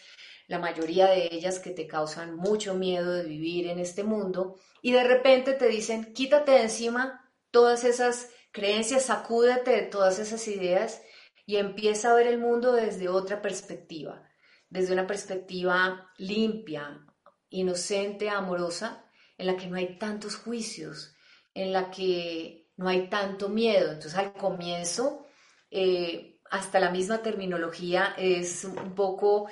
la 0.46 0.60
mayoría 0.60 1.06
de 1.06 1.28
ellas 1.32 1.58
que 1.58 1.70
te 1.70 1.88
causan 1.88 2.36
mucho 2.36 2.74
miedo 2.74 3.12
de 3.12 3.24
vivir 3.24 3.66
en 3.66 3.80
este 3.80 4.04
mundo. 4.04 4.60
Y 4.80 4.92
de 4.92 5.02
repente 5.02 5.54
te 5.54 5.66
dicen, 5.66 6.14
quítate 6.14 6.52
de 6.52 6.62
encima 6.62 7.32
todas 7.50 7.82
esas 7.82 8.28
creencias, 8.54 9.06
sacúdete 9.06 9.72
de 9.72 9.82
todas 9.82 10.20
esas 10.20 10.46
ideas 10.46 11.02
y 11.44 11.56
empieza 11.56 12.10
a 12.10 12.14
ver 12.14 12.28
el 12.28 12.38
mundo 12.38 12.72
desde 12.72 13.08
otra 13.08 13.42
perspectiva, 13.42 14.22
desde 14.70 14.92
una 14.92 15.08
perspectiva 15.08 16.08
limpia, 16.18 17.04
inocente, 17.50 18.30
amorosa, 18.30 19.04
en 19.38 19.48
la 19.48 19.56
que 19.56 19.66
no 19.66 19.76
hay 19.76 19.98
tantos 19.98 20.36
juicios, 20.36 21.16
en 21.52 21.72
la 21.72 21.90
que 21.90 22.70
no 22.76 22.88
hay 22.88 23.10
tanto 23.10 23.48
miedo. 23.48 23.90
Entonces 23.90 24.14
al 24.14 24.32
comienzo, 24.32 25.26
eh, 25.72 26.38
hasta 26.48 26.78
la 26.78 26.90
misma 26.90 27.22
terminología 27.22 28.14
es 28.16 28.64
un 28.64 28.94
poco 28.94 29.48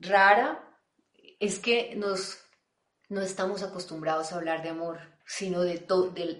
rara, 0.00 0.74
es 1.38 1.58
que 1.58 1.94
nos 1.96 2.38
no 3.10 3.20
estamos 3.20 3.62
acostumbrados 3.62 4.32
a 4.32 4.36
hablar 4.36 4.62
de 4.62 4.70
amor, 4.70 5.17
sino 5.28 5.60
de, 5.60 5.84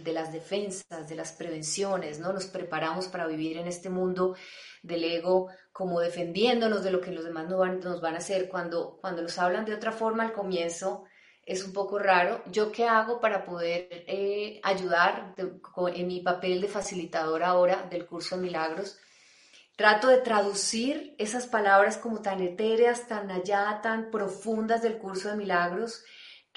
de, 0.03 0.13
las 0.15 0.33
defensas, 0.33 1.07
de 1.11 1.15
las 1.15 1.33
prevenciones, 1.33 2.21
¿no? 2.21 2.33
Nos 2.33 2.47
preparamos 2.47 3.07
para 3.07 3.27
vivir 3.27 3.59
en 3.59 3.67
este 3.67 3.91
mundo 3.91 4.35
del 4.83 5.05
ego 5.05 5.49
como 5.73 6.01
defendiéndonos 6.01 6.83
de 6.83 6.91
lo 6.91 7.03
que 7.03 7.13
los 7.13 7.23
demás 7.23 7.51
nos 7.51 7.59
van, 7.59 7.81
nos 7.81 8.01
van 8.01 8.15
a 8.15 8.19
hacer. 8.19 8.49
Cuando, 8.49 8.97
cuando 9.03 9.21
nos 9.21 9.39
hablan 9.39 9.67
de 9.67 9.75
otra 9.75 9.93
forma 9.93 10.23
al 10.23 10.33
comienzo, 10.33 11.05
es 11.45 11.67
un 11.67 11.75
poco 11.75 11.99
raro. 11.99 12.43
¿Yo 12.51 12.73
qué 12.73 12.87
hago 12.87 13.21
para 13.21 13.45
poder 13.45 13.89
eh, 13.91 14.59
ayudar 14.63 15.35
en 15.37 16.07
mi 16.07 16.21
papel 16.21 16.63
de 16.63 16.69
facilitador 16.69 17.43
ahora 17.43 17.87
del 17.91 18.07
curso 18.07 18.37
de 18.37 18.43
milagros? 18.43 18.99
Trato 19.77 20.09
de 20.09 20.19
traducir 20.19 21.15
esas 21.19 21.47
palabras 21.47 21.99
como 21.99 22.23
tan 22.23 22.41
etéreas, 22.41 23.07
tan 23.07 23.31
allá, 23.31 23.81
tan 23.83 24.11
profundas 24.11 24.81
del 24.81 24.97
curso 24.97 25.29
de 25.29 25.37
milagros 25.37 26.05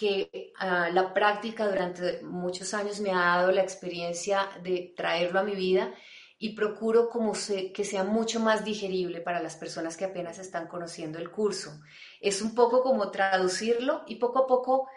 que 0.01 0.51
ah, 0.58 0.89
la 0.91 1.13
práctica 1.13 1.70
durante 1.70 2.24
muchos 2.24 2.74
años 2.74 3.00
me 3.00 3.12
ha 3.12 3.38
dado 3.38 3.51
la 3.51 3.62
experiencia 3.62 4.50
de 4.63 4.96
traerlo 4.98 5.39
a 5.39 5.43
mi 5.43 5.53
vida 5.53 5.93
y 6.39 6.55
procuro 6.55 7.08
como 7.08 7.34
que 7.34 7.84
sea 7.86 8.03
mucho 8.03 8.39
más 8.39 8.65
digerible 8.65 9.22
para 9.22 9.43
las 9.43 9.55
personas 9.58 9.96
que 9.96 10.05
apenas 10.05 10.39
están 10.39 10.67
conociendo 10.67 11.20
el 11.20 11.29
curso. 11.29 11.79
Es 12.20 12.41
un 12.41 12.55
poco 12.55 12.81
como 12.81 13.12
traducirlo 13.12 14.01
y 14.08 14.15
poco 14.15 14.39
a 14.39 14.48
poco 14.48 14.88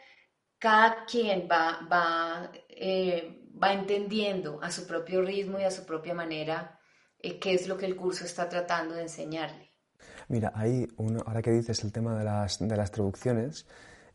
cada 0.58 1.04
quien 1.04 1.46
va, 1.52 1.87
va, 1.92 2.50
eh, 2.70 3.42
va 3.62 3.75
entendiendo 3.75 4.58
a 4.62 4.70
su 4.70 4.87
propio 4.87 5.20
ritmo 5.20 5.58
y 5.58 5.64
a 5.64 5.70
su 5.70 5.84
propia 5.84 6.14
manera 6.14 6.80
eh, 7.18 7.38
qué 7.38 7.52
es 7.52 7.68
lo 7.68 7.76
que 7.76 7.84
el 7.84 7.94
curso 7.94 8.25
está 8.25 8.49
tratando 8.49 8.94
de 8.94 9.02
enseñarle. 9.02 9.70
Mira, 10.28 10.50
ahí, 10.54 10.88
uno, 10.96 11.23
ahora 11.26 11.42
que 11.42 11.50
dices 11.50 11.84
el 11.84 11.92
tema 11.92 12.16
de 12.16 12.25
las, 12.25 12.58
de 12.58 12.76
las 12.76 12.90
traducciones, 12.90 13.66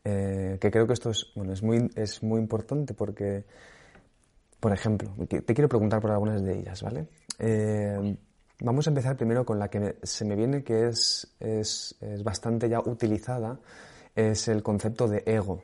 eh, 0.04 0.58
que 0.60 0.72
creo 0.72 0.88
que 0.88 0.94
esto 0.94 1.10
es, 1.10 1.28
bueno, 1.36 1.54
es, 1.54 1.64
muy, 1.64 1.90
es 1.96 2.24
muy 2.24 2.40
importante 2.40 2.94
porque, 2.94 3.44
por 4.60 4.74
ejemplo, 4.74 5.14
te 5.28 5.54
quiero 5.54 5.70
preguntar 5.70 6.02
por 6.02 6.12
algunas 6.12 6.44
de 6.44 6.60
ellas, 6.60 6.82
¿vale? 6.82 7.08
Eh, 7.38 8.18
vamos 8.62 8.88
a 8.88 8.90
empezar 8.90 9.16
primero 9.16 9.46
con 9.46 9.60
la 9.60 9.70
que 9.70 9.98
se 10.04 10.26
me 10.26 10.36
viene 10.36 10.64
que 10.64 10.88
es, 10.88 11.36
es, 11.40 11.96
es 12.02 12.24
bastante 12.24 12.70
ya 12.70 12.80
utilizada, 12.80 13.60
es 14.16 14.48
el 14.48 14.64
concepto 14.64 15.08
de 15.08 15.24
ego 15.26 15.64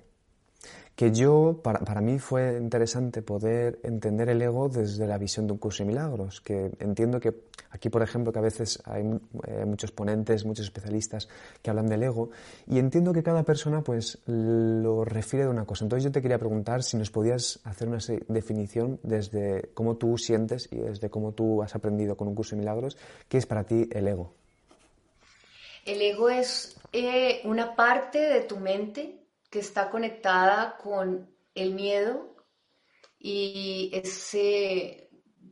que 0.96 1.12
yo, 1.12 1.60
para, 1.62 1.80
para, 1.80 2.00
mí 2.00 2.20
fue 2.20 2.58
interesante 2.58 3.22
poder 3.22 3.80
entender 3.84 4.30
el 4.30 4.42
ego 4.42 4.70
desde 4.70 5.06
la 5.06 5.18
visión 5.18 5.46
de 5.46 5.54
un 5.54 5.60
curso 5.60 5.84
de 5.84 5.88
milagros, 5.88 6.40
que 6.40 6.72
entiendo 6.80 7.20
que 7.20 7.34
aquí, 7.72 7.90
por 7.90 8.02
ejemplo, 8.02 8.32
que 8.32 8.40
a 8.40 8.42
veces 8.42 8.82
hay 8.86 9.04
eh, 9.48 9.66
muchos 9.66 9.92
ponentes, 9.92 10.46
muchos 10.46 10.66
especialistas 10.66 11.28
que 11.62 11.70
hablan 11.70 11.88
del 11.88 12.04
ego, 12.04 12.30
y 12.66 12.80
entiendo 12.80 13.12
que 13.12 13.24
cada 13.24 13.44
persona 13.44 13.82
pues 13.82 14.20
lo 14.26 15.04
refiere 15.04 15.46
de 15.46 15.52
una 15.52 15.66
cosa. 15.66 15.84
Entonces 15.84 16.06
yo 16.06 16.12
te 16.14 16.22
quería 16.22 16.40
preguntar 16.40 16.82
si 16.82 16.96
nos 16.96 17.12
podías 17.12 17.60
hacer 17.66 17.90
una 17.90 18.00
definición 18.30 18.98
desde 19.04 19.70
cómo 19.74 19.98
tú 19.98 20.18
sientes 20.18 20.70
y 20.72 20.78
desde 20.78 21.10
cómo 21.10 21.34
tú 21.34 21.62
has 21.62 21.76
aprendido 21.76 22.16
con 22.16 22.30
un 22.30 22.36
curso 22.36 22.56
de 22.56 22.62
milagros, 22.62 22.98
¿qué 23.28 23.38
es 23.38 23.46
para 23.46 23.66
ti 23.66 23.90
el 23.92 24.08
ego? 24.08 24.32
El 25.86 26.02
ego 26.02 26.30
es 26.30 26.78
eh, 26.94 27.42
una 27.44 27.76
parte 27.76 28.20
de 28.20 28.42
tu 28.42 28.58
mente 28.58 29.25
que 29.56 29.62
está 29.62 29.90
conectada 29.90 30.76
con 30.76 31.34
el 31.54 31.74
miedo 31.74 32.36
y 33.18 33.90
es 33.94 34.36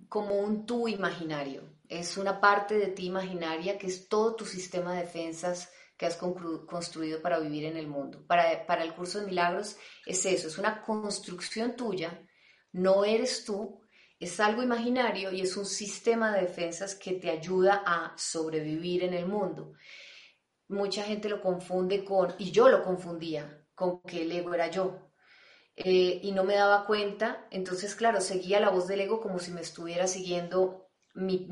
como 0.10 0.36
un 0.36 0.66
tú 0.66 0.90
imaginario. 0.90 1.62
Es 1.88 2.18
una 2.18 2.42
parte 2.42 2.78
de 2.78 2.88
ti 2.88 3.06
imaginaria 3.06 3.78
que 3.78 3.88
es 3.88 4.10
todo 4.10 4.36
tu 4.36 4.44
sistema 4.44 4.92
de 4.92 5.04
defensas 5.04 5.72
que 5.96 6.06
has 6.06 6.18
construido 6.18 7.22
para 7.22 7.40
vivir 7.40 7.64
en 7.64 7.78
el 7.78 7.88
mundo. 7.88 8.28
Para, 8.28 8.66
para 8.66 8.84
el 8.84 8.94
curso 8.94 9.22
de 9.22 9.28
milagros 9.28 9.78
es 10.06 10.26
eso, 10.26 10.50
es 10.50 10.58
una 10.58 10.82
construcción 10.82 11.78
tuya, 11.78 12.28
no 12.74 13.06
eres 13.06 13.46
tú, 13.46 13.80
es 14.20 14.38
algo 14.42 14.64
imaginario 14.64 15.32
y 15.32 15.40
es 15.40 15.56
un 15.56 15.66
sistema 15.66 16.34
de 16.34 16.42
defensas 16.42 16.94
que 16.94 17.14
te 17.14 17.30
ayuda 17.30 17.84
a 17.86 18.14
sobrevivir 18.18 19.06
en 19.06 19.14
el 19.14 19.28
mundo. 19.28 19.76
Mucha 20.68 21.04
gente 21.04 21.30
lo 21.30 21.42
confunde 21.42 22.04
con, 22.04 22.36
y 22.38 22.52
yo 22.52 22.68
lo 22.68 22.84
confundía, 22.84 23.63
con 23.84 24.02
que 24.02 24.22
el 24.22 24.32
ego 24.32 24.54
era 24.54 24.68
yo. 24.70 25.12
Eh, 25.76 26.20
y 26.24 26.32
no 26.32 26.44
me 26.44 26.56
daba 26.56 26.86
cuenta, 26.86 27.48
entonces 27.52 27.96
claro, 27.96 28.22
seguía 28.22 28.60
la 28.60 28.70
voz 28.70 28.88
del 28.88 29.02
ego 29.02 29.20
como 29.20 29.40
si 29.40 29.52
me 29.52 29.62
estuviera 29.62 30.08
siguiendo 30.08 30.90
mi, 31.16 31.48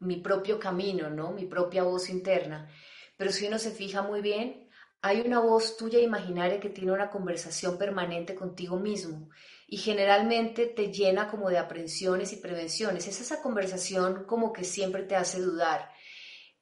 mi 0.00 0.16
propio 0.16 0.58
camino, 0.58 1.08
¿no? 1.10 1.32
Mi 1.32 1.46
propia 1.46 1.84
voz 1.84 2.10
interna. 2.10 2.68
Pero 3.16 3.32
si 3.32 3.46
uno 3.46 3.58
se 3.58 3.70
fija 3.70 4.02
muy 4.02 4.20
bien, 4.20 4.68
hay 5.02 5.20
una 5.20 5.40
voz 5.40 5.76
tuya 5.76 5.98
imaginaria 6.00 6.60
que 6.60 6.68
tiene 6.68 6.92
una 6.92 7.10
conversación 7.10 7.78
permanente 7.78 8.34
contigo 8.34 8.76
mismo 8.76 9.30
y 9.66 9.78
generalmente 9.78 10.66
te 10.66 10.92
llena 10.92 11.30
como 11.30 11.48
de 11.48 11.58
aprensiones 11.58 12.32
y 12.32 12.36
prevenciones. 12.36 13.06
Es 13.08 13.20
esa 13.20 13.40
conversación 13.40 14.24
como 14.24 14.52
que 14.52 14.64
siempre 14.64 15.04
te 15.04 15.16
hace 15.16 15.40
dudar 15.40 15.90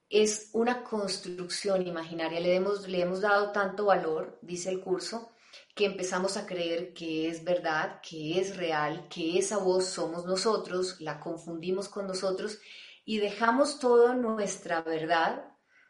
es 0.09 0.51
una 0.53 0.85
construcción 0.85 1.87
imaginaria. 1.87 2.41
Le 2.41 2.55
hemos, 2.55 2.89
le 2.89 3.01
hemos 3.01 3.21
dado 3.21 3.53
tanto 3.53 3.87
valor, 3.87 4.39
dice 4.43 4.71
el 4.71 4.81
curso, 4.81 5.31
que 5.75 5.87
empezamos 5.87 6.37
a 6.37 6.47
creer 6.47 6.93
que 6.93 7.29
es 7.29 7.45
verdad, 7.45 8.01
que 8.03 8.41
es 8.41 8.57
real, 8.57 9.07
que 9.09 9.39
esa 9.39 9.59
voz 9.59 9.87
somos 9.87 10.25
nosotros, 10.25 11.01
la 11.01 11.21
confundimos 11.21 11.89
con 11.89 12.07
nosotros 12.07 12.59
y 13.05 13.19
dejamos 13.19 13.79
toda 13.79 14.15
nuestra 14.15 14.83
verdad, 14.83 15.45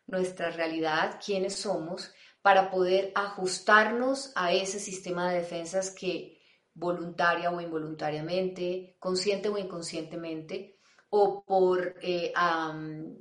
nuestra 0.07 0.51
realidad, 0.51 1.21
quiénes 1.25 1.57
somos, 1.57 2.13
para 2.43 2.71
poder 2.71 3.13
ajustarnos 3.15 4.33
a 4.37 4.53
ese 4.53 4.79
sistema 4.79 5.31
de 5.31 5.41
defensas 5.41 5.91
que 5.91 6.41
voluntaria 6.75 7.51
o 7.51 7.61
involuntariamente, 7.61 8.97
consciente 9.01 9.49
o 9.49 9.59
inconscientemente, 9.59 10.78
o 11.11 11.43
por, 11.45 11.95
eh, 12.03 12.33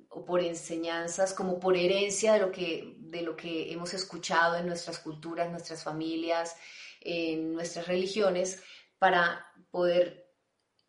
o 0.10 0.26
por 0.26 0.42
enseñanzas, 0.42 1.34
como 1.34 1.60
por 1.60 1.78
herencia 1.78 2.34
de 2.34 2.40
lo, 2.40 2.52
que, 2.52 2.96
de 2.98 3.22
lo 3.22 3.36
que 3.36 3.72
hemos 3.72 3.94
escuchado 3.94 4.58
en 4.58 4.68
nuestras 4.68 5.00
culturas, 5.00 5.50
nuestras 5.50 5.84
familias, 5.84 6.56
en 7.02 7.54
nuestras 7.54 7.88
religiones, 7.88 8.62
para 9.00 9.46
poder 9.72 10.28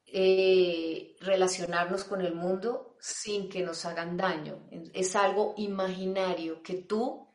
eh, 0.07 1.17
relacionarnos 1.21 2.05
con 2.05 2.21
el 2.23 2.35
mundo 2.35 2.97
sin 3.00 3.49
que 3.49 3.62
nos 3.62 3.85
hagan 3.85 4.17
daño. 4.17 4.69
Es 4.93 5.14
algo 5.14 5.55
imaginario 5.57 6.62
que 6.62 6.75
tú, 6.75 7.28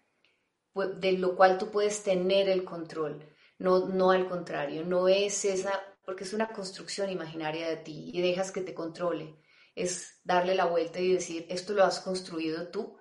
de 0.73 1.13
lo 1.13 1.35
cual 1.35 1.57
tú 1.57 1.69
puedes 1.71 2.03
tener 2.03 2.49
el 2.49 2.65
control, 2.65 3.29
no, 3.59 3.87
no 3.87 4.11
al 4.11 4.27
contrario, 4.27 4.83
no 4.83 5.07
es 5.07 5.45
esa 5.45 5.81
porque 6.05 6.23
es 6.23 6.33
una 6.33 6.49
construcción 6.49 7.09
imaginaria 7.09 7.67
de 7.69 7.77
ti 7.77 8.11
y 8.13 8.21
dejas 8.21 8.51
que 8.51 8.61
te 8.61 8.73
controle. 8.73 9.35
Es 9.75 10.19
darle 10.23 10.55
la 10.55 10.65
vuelta 10.65 10.99
y 10.99 11.13
decir, 11.13 11.45
esto 11.49 11.73
lo 11.73 11.83
has 11.83 11.99
construido 11.99 12.69
tú, 12.69 12.95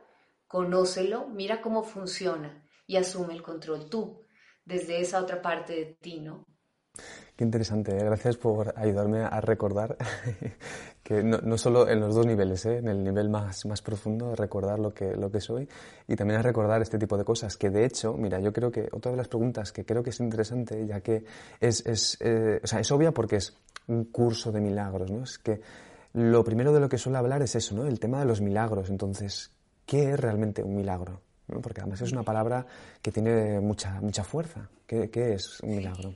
conócelo, 0.47 1.29
mira 1.29 1.61
cómo 1.61 1.83
funciona 1.83 2.67
y 2.87 2.97
asume 2.97 3.35
el 3.35 3.43
control 3.43 3.89
tú, 3.89 4.23
desde 4.65 5.01
esa 5.01 5.21
otra 5.21 5.41
parte 5.41 5.75
de 5.75 5.85
ti, 6.01 6.21
¿no? 6.21 6.47
Qué 7.37 7.45
interesante, 7.45 7.97
¿eh? 7.97 8.05
gracias 8.05 8.37
por 8.37 8.75
ayudarme 8.77 9.21
a 9.23 9.41
recordar 9.41 9.97
que 11.03 11.23
no, 11.23 11.39
no 11.39 11.57
solo 11.57 11.89
en 11.89 12.01
los 12.01 12.15
dos 12.15 12.27
niveles, 12.27 12.67
¿eh? 12.67 12.77
en 12.77 12.89
el 12.89 13.03
nivel 13.03 13.31
más, 13.31 13.65
más 13.65 13.81
profundo, 13.81 14.37
recordar 14.37 14.79
lo 14.79 14.93
que, 14.93 15.17
lo 15.17 15.31
que 15.31 15.41
soy 15.41 15.67
y 16.07 16.15
también 16.15 16.41
a 16.41 16.43
recordar 16.43 16.83
este 16.83 16.99
tipo 16.99 17.17
de 17.17 17.25
cosas, 17.25 17.57
que 17.57 17.71
de 17.71 17.87
hecho, 17.87 18.13
mira, 18.19 18.39
yo 18.41 18.53
creo 18.53 18.71
que 18.71 18.91
otra 18.93 19.11
de 19.11 19.17
las 19.17 19.29
preguntas 19.29 19.73
que 19.73 19.87
creo 19.87 20.03
que 20.03 20.11
es 20.11 20.21
interesante, 20.21 20.87
ya 20.87 21.01
que 21.01 21.25
es, 21.59 21.87
es, 21.87 22.19
eh, 22.21 22.61
o 22.63 22.67
sea, 22.67 22.81
es 22.81 22.93
obvia 22.93 23.13
porque 23.13 23.37
es 23.37 23.57
un 23.87 24.05
curso 24.05 24.53
de 24.53 24.61
milagros, 24.61 25.11
¿no? 25.11 25.25
Es 25.25 25.39
que 25.39 25.61
lo 26.15 26.45
primero 26.45 26.73
de 26.73 26.81
lo 26.81 26.89
que 26.89 26.99
suele 26.99 27.19
hablar 27.19 27.43
es 27.43 27.55
eso, 27.55 27.75
¿no? 27.75 27.87
El 27.87 28.01
tema 28.01 28.21
de 28.21 28.27
los 28.27 28.41
milagros. 28.41 28.91
Entonces, 28.91 29.51
¿qué 29.87 30.11
es 30.11 30.21
realmente 30.21 30.63
un 30.63 30.77
milagro? 30.77 31.23
Porque 31.63 31.81
además 31.81 32.01
es 32.01 32.13
una 32.13 32.23
palabra 32.23 32.67
que 33.01 33.13
tiene 33.13 33.61
mucha, 33.61 34.01
mucha 34.01 34.25
fuerza. 34.25 34.69
¿Qué, 34.87 35.11
qué 35.11 35.35
es 35.35 35.61
un 35.61 35.77
milagro? 35.77 36.15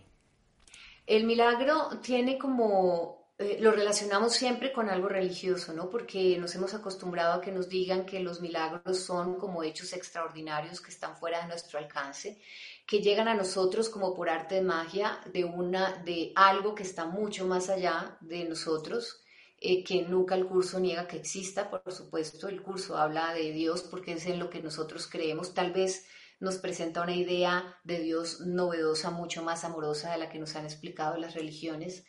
El 1.06 1.24
milagro 1.24 2.00
tiene 2.02 2.36
como, 2.36 3.32
eh, 3.38 3.58
lo 3.60 3.70
relacionamos 3.70 4.32
siempre 4.32 4.72
con 4.72 4.88
algo 4.88 5.08
religioso, 5.08 5.72
¿no? 5.72 5.88
Porque 5.88 6.36
nos 6.38 6.54
hemos 6.54 6.74
acostumbrado 6.74 7.34
a 7.34 7.40
que 7.40 7.52
nos 7.52 7.68
digan 7.68 8.04
que 8.04 8.20
los 8.20 8.40
milagros 8.40 8.98
son 8.98 9.36
como 9.36 9.62
hechos 9.62 9.92
extraordinarios 9.92 10.80
que 10.80 10.90
están 10.90 11.16
fuera 11.16 11.42
de 11.42 11.48
nuestro 11.48 11.78
alcance, 11.78 12.40
que 12.86 13.00
llegan 13.00 13.28
a 13.28 13.34
nosotros 13.34 13.88
como 13.88 14.14
por 14.14 14.28
arte 14.28 14.56
de 14.56 14.62
magia 14.62 15.20
de 15.32 15.44
una, 15.44 16.02
de 16.02 16.32
algo 16.34 16.74
que 16.74 16.82
está 16.82 17.04
mucho 17.06 17.46
más 17.46 17.68
allá 17.68 18.16
de 18.20 18.44
nosotros. 18.44 19.22
Eh, 19.58 19.82
que 19.84 20.02
nunca 20.02 20.34
el 20.34 20.46
curso 20.46 20.78
niega 20.78 21.08
que 21.08 21.16
exista, 21.16 21.70
por 21.70 21.90
supuesto, 21.90 22.48
el 22.48 22.62
curso 22.62 22.98
habla 22.98 23.32
de 23.32 23.52
Dios 23.52 23.82
porque 23.82 24.12
es 24.12 24.26
en 24.26 24.38
lo 24.38 24.50
que 24.50 24.60
nosotros 24.60 25.08
creemos, 25.10 25.54
tal 25.54 25.72
vez 25.72 26.06
nos 26.40 26.58
presenta 26.58 27.00
una 27.00 27.16
idea 27.16 27.78
de 27.82 28.00
Dios 28.00 28.40
novedosa, 28.42 29.10
mucho 29.10 29.42
más 29.42 29.64
amorosa 29.64 30.12
de 30.12 30.18
la 30.18 30.28
que 30.28 30.38
nos 30.38 30.54
han 30.56 30.66
explicado 30.66 31.16
las 31.16 31.34
religiones, 31.34 32.04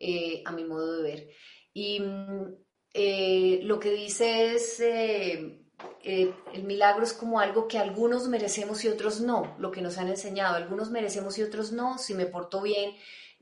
eh, 0.00 0.42
a 0.44 0.50
mi 0.50 0.64
modo 0.64 0.96
de 0.96 1.02
ver. 1.04 1.30
Y 1.72 2.00
mm, 2.00 2.56
eh, 2.94 3.60
lo 3.62 3.78
que 3.78 3.92
dice 3.92 4.54
es, 4.54 4.80
el 4.80 6.64
milagro 6.64 7.04
es 7.04 7.12
como 7.12 7.38
algo 7.38 7.68
que 7.68 7.78
algunos 7.78 8.26
merecemos 8.26 8.84
y 8.84 8.88
otros 8.88 9.20
no, 9.20 9.54
lo 9.60 9.70
que 9.70 9.82
nos 9.82 9.98
han 9.98 10.08
enseñado, 10.08 10.56
algunos 10.56 10.90
merecemos 10.90 11.38
y 11.38 11.44
otros 11.44 11.70
no, 11.70 11.96
si 11.98 12.14
me 12.14 12.26
porto 12.26 12.60
bien 12.60 12.96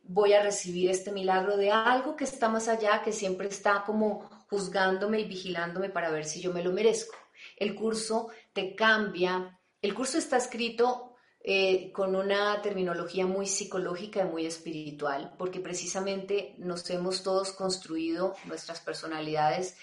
voy 0.09 0.33
a 0.33 0.43
recibir 0.43 0.91
este 0.91 1.13
milagro 1.13 1.57
de 1.57 1.71
algo 1.71 2.17
que 2.17 2.25
está 2.25 2.49
más 2.49 2.69
allá, 2.69 3.03
que 3.03 3.13
siempre 3.13 3.49
está 3.49 3.85
como 3.85 4.29
juzgándome 4.49 5.21
y 5.21 5.25
vigilándome 5.25 5.91
para 5.91 6.11
ver 6.11 6.25
si 6.25 6.41
yo 6.41 6.53
me 6.53 6.63
lo 6.63 6.73
merezco. 6.73 7.17
El 7.57 7.75
curso 7.75 8.29
te 8.53 8.75
cambia 8.75 9.57
el 9.87 9.95
curso 9.95 10.19
está 10.19 10.37
escrito 10.37 11.15
eh, 11.41 11.93
con 11.93 12.17
una 12.17 12.61
terminología 12.61 13.25
muy 13.25 13.47
psicológica 13.47 14.23
y 14.23 14.29
muy 14.29 14.47
espiritual, 14.47 15.35
porque 15.39 15.61
precisamente 15.61 16.57
nos 16.59 16.91
hemos 16.91 17.23
todos 17.23 17.53
construido 17.53 18.35
nuestras 18.47 18.81
personalidades 18.81 19.77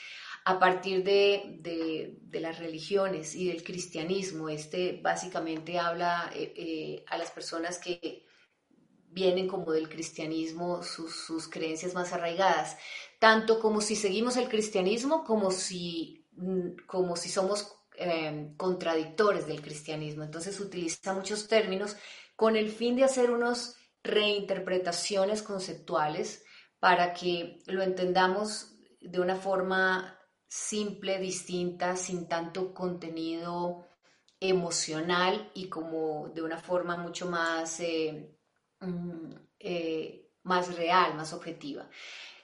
a 0.44 0.60
partir 0.60 1.06
de, 1.06 2.20
las 2.34 2.60
religiones 2.60 3.34
y 3.34 3.48
del 3.48 3.64
cristianismo. 3.64 4.50
Este 4.50 5.00
básicamente 5.02 5.80
habla 5.80 6.30
eh, 6.36 6.54
eh, 6.58 7.06
a 7.08 7.18
las 7.18 7.32
personas 7.32 7.78
que 7.80 8.26
vienen 9.14 9.48
como 9.48 9.72
del 9.72 9.90
cristianismo, 9.90 10.84
sus, 10.84 11.48
creencias 11.48 11.94
más 11.94 12.14
arraigadas, 12.14 12.78
tanto 13.20 13.60
como 13.60 13.82
si 13.82 13.96
seguimos 13.96 14.38
el 14.38 14.50
cristianismo, 14.50 15.24
como 15.24 15.52
si, 15.52 16.26
mm, 16.36 16.86
como 16.88 17.16
si 17.16 17.30
somos 17.30 17.74
Em, 17.96 18.56
contradictores 18.58 19.46
del 19.46 19.62
cristianismo. 19.62 20.24
Entonces 20.24 20.60
utiliza 20.60 21.14
muchos 21.14 21.48
términos 21.48 21.96
con 22.36 22.56
el 22.56 22.72
fin 22.72 22.96
de 22.96 23.04
hacer 23.04 23.30
unas 23.30 23.78
reinterpretaciones 24.04 25.44
conceptuales 25.44 26.44
para 26.80 27.14
que 27.14 27.60
lo 27.68 27.84
entendamos 27.84 28.76
de 29.00 29.20
una 29.20 29.36
forma 29.36 30.20
simple, 30.48 31.20
distinta, 31.20 31.96
sin 31.96 32.28
tanto 32.28 32.74
contenido 32.74 33.86
emocional 34.40 35.52
y 35.54 35.70
como 35.70 36.30
de 36.34 36.42
una 36.42 36.58
forma 36.58 36.98
mucho 36.98 37.30
más, 37.30 37.80
eh, 37.80 38.33
mm, 38.84 39.36
eh, 39.60 40.32
más 40.44 40.76
real, 40.76 41.16
más 41.16 41.34
objetiva. 41.34 41.90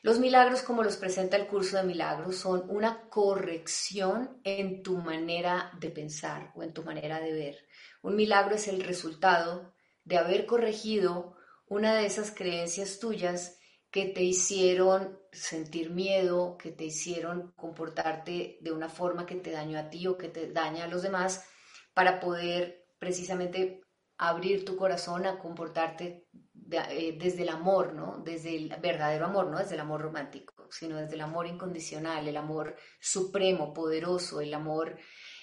Los 0.02 0.20
milagros, 0.20 0.62
como 0.62 0.82
los 0.82 0.96
presenta 0.96 1.36
el 1.36 1.48
curso 1.48 1.76
de 1.76 1.84
milagros, 1.84 2.38
son 2.38 2.64
una 2.70 3.10
corrección 3.10 4.40
en 4.46 4.82
tu 4.82 4.98
manera 4.98 5.72
de 5.80 5.90
pensar 5.90 6.54
o 6.56 6.64
en 6.64 6.74
tu 6.74 6.84
manera 6.84 7.20
de 7.20 7.34
ver. 7.34 7.68
Un 8.02 8.16
milagro 8.16 8.56
es 8.56 8.70
el 8.70 8.82
resultado 8.82 9.74
de 10.06 10.18
haber 10.18 10.46
corregido 10.46 11.36
una 11.68 11.96
de 11.96 12.06
esas 12.06 12.32
creencias 12.32 13.00
tuyas 13.00 13.58
que 13.92 14.06
te 14.06 14.24
hicieron 14.24 15.20
sentir 15.32 15.90
miedo, 15.90 16.58
que 16.58 16.72
te 16.72 16.86
hicieron 16.86 17.52
comportarte 17.58 18.58
de 18.62 18.72
una 18.72 18.88
forma 18.88 19.26
que 19.26 19.36
te 19.36 19.52
dañó 19.52 19.78
a 19.80 19.90
ti 19.90 20.08
o 20.08 20.18
que 20.18 20.30
te 20.30 20.52
daña 20.52 20.86
a 20.86 20.88
los 20.88 21.04
demás, 21.04 21.46
para 21.94 22.20
poder 22.20 22.88
precisamente 23.00 23.82
abrir 24.20 24.66
tu 24.66 24.76
corazón 24.76 25.26
a 25.26 25.40
comportarte 25.40 26.28
eh, 26.72 27.18
desde 27.18 27.44
el 27.44 27.50
amor, 27.50 27.94
¿no? 27.94 28.22
Desde 28.24 28.56
el 28.56 28.70
verdadero 28.82 29.26
amor, 29.26 29.48
no 29.48 29.58
desde 29.58 29.76
el 29.76 29.82
amor 29.82 30.02
romántico, 30.02 30.68
sino 30.70 30.98
desde 30.98 31.16
el 31.16 31.22
amor 31.22 31.48
incondicional, 31.48 32.28
el 32.28 32.38
amor 32.38 32.76
supremo, 33.00 33.74
poderoso, 33.74 34.42
el 34.42 34.54
amor 34.54 34.98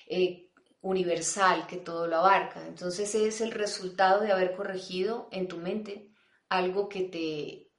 eh, 0.09 0.51
universal 0.83 1.67
que 1.67 1.79
todo 1.79 2.07
lo 2.07 2.19
abarca. 2.19 2.67
Entonces 2.67 3.15
es 3.15 3.41
el 3.41 3.51
resultado 3.51 4.21
de 4.21 4.31
haber 4.31 4.55
corregido 4.55 5.29
en 5.33 5.49
tu 5.49 5.57
mente 5.57 6.11
algo 6.51 6.89
que 6.89 7.05
te 7.05 7.73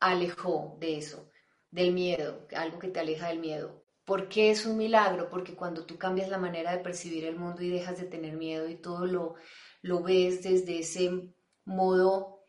alejó 0.00 0.76
de 0.78 0.98
eso, 0.98 1.30
del 1.70 1.92
miedo, 1.92 2.46
algo 2.54 2.78
que 2.78 2.88
te 2.88 3.00
aleja 3.00 3.28
del 3.28 3.38
miedo. 3.38 3.84
¿Por 4.04 4.28
qué 4.28 4.50
es 4.50 4.66
un 4.66 4.76
milagro? 4.76 5.30
Porque 5.30 5.54
cuando 5.54 5.86
tú 5.86 5.96
cambias 5.96 6.28
la 6.28 6.38
manera 6.38 6.72
de 6.72 6.82
percibir 6.82 7.24
el 7.24 7.36
mundo 7.36 7.62
y 7.62 7.70
dejas 7.70 7.98
de 7.98 8.06
tener 8.06 8.36
miedo 8.36 8.68
y 8.68 8.76
todo 8.76 9.06
lo, 9.06 9.36
lo 9.82 10.02
ves 10.02 10.42
desde 10.42 10.78
ese 10.78 11.34
modo 11.64 12.40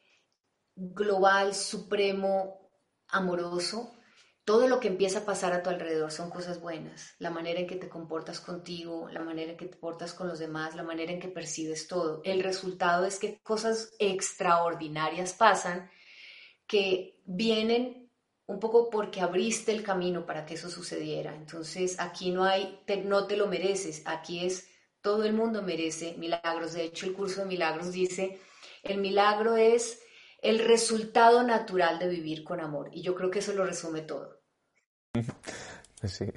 global, 0.76 1.54
supremo, 1.54 2.72
amoroso, 3.10 3.94
todo 4.46 4.68
lo 4.68 4.80
que 4.80 4.90
empieza 4.90 5.20
a 5.20 5.26
pasar 5.26 5.54
a 5.54 5.64
tu 5.64 5.70
alrededor 5.70 6.12
son 6.12 6.30
cosas 6.30 6.60
buenas. 6.60 7.16
La 7.18 7.30
manera 7.30 7.62
en 7.62 7.68
que 7.68 7.78
te 7.78 7.88
comportas 7.88 8.42
contigo, 8.42 9.08
la 9.10 9.22
manera 9.22 9.52
en 9.52 9.58
que 9.58 9.68
te 9.68 9.78
portas 9.78 10.14
con 10.14 10.28
los 10.28 10.40
demás, 10.40 10.76
la 10.76 10.84
manera 10.84 11.14
en 11.14 11.20
que 11.20 11.30
percibes 11.30 11.88
todo. 11.88 12.22
El 12.26 12.44
resultado 12.44 13.06
es 13.06 13.20
que 13.20 13.40
cosas 13.42 13.94
extraordinarias 14.00 15.34
pasan 15.34 15.90
que 16.68 17.22
vienen 17.26 18.12
un 18.46 18.60
poco 18.60 18.90
porque 18.90 19.22
abriste 19.22 19.72
el 19.72 19.82
camino 19.82 20.26
para 20.26 20.46
que 20.46 20.56
eso 20.56 20.70
sucediera. 20.70 21.34
Entonces 21.36 21.98
aquí 22.00 22.32
no 22.32 22.44
hay, 22.44 22.82
no 23.06 23.28
te 23.28 23.38
lo 23.38 23.48
mereces, 23.48 24.04
aquí 24.06 24.46
es, 24.46 24.68
todo 25.04 25.26
el 25.26 25.34
mundo 25.34 25.62
merece 25.62 26.16
milagros. 26.18 26.74
De 26.74 26.86
hecho, 26.86 27.06
el 27.06 27.14
curso 27.14 27.42
de 27.42 27.48
milagros 27.48 27.92
dice, 27.92 28.40
el 28.82 28.98
milagro 28.98 29.58
es 29.58 30.02
el 30.42 30.60
resultado 30.60 31.44
natural 31.44 32.00
de 32.00 32.08
vivir 32.08 32.44
con 32.44 32.60
amor. 32.60 32.90
Y 32.92 33.02
yo 33.02 33.14
creo 33.14 33.30
que 33.30 33.40
eso 33.40 33.54
lo 33.54 33.66
resume 33.66 34.02
todo. 34.02 34.42
Sí. 36.04 36.26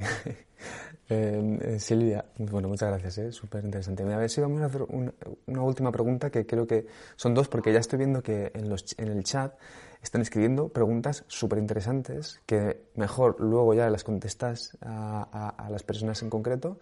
Em, 1.09 1.61
eh, 1.62 1.79
Silvia, 1.79 2.24
bueno, 2.37 2.66
muchas 2.66 2.88
gracias, 2.88 3.18
¿eh? 3.18 3.31
súper 3.31 3.64
interesante. 3.64 4.02
A 4.02 4.16
ver 4.16 4.29
si 4.29 4.40
vamos 4.40 4.61
a 4.62 4.64
hacer 4.64 4.83
una, 4.83 5.62
última 5.62 5.92
pregunta 5.92 6.31
que 6.31 6.46
creo 6.46 6.66
que 6.66 6.88
son 7.14 7.33
dos, 7.33 7.46
porque 7.46 7.72
ya 7.72 7.79
estoy 7.79 7.98
viendo 8.00 8.24
que 8.24 8.50
en, 8.52 8.68
los, 8.68 8.85
en 8.98 9.09
el 9.09 9.22
chat 9.22 9.55
están 10.02 10.22
escribiendo 10.22 10.68
preguntas 10.70 11.24
súper 11.29 11.61
interesantes 11.61 12.40
que 12.44 12.88
mejor 12.96 13.37
luego 13.38 13.72
ya 13.72 13.88
las 13.88 14.02
contestas 14.02 14.76
a, 14.81 15.55
a 15.57 15.70
las 15.70 15.85
personas 15.85 16.20
en 16.22 16.31
concreto. 16.31 16.81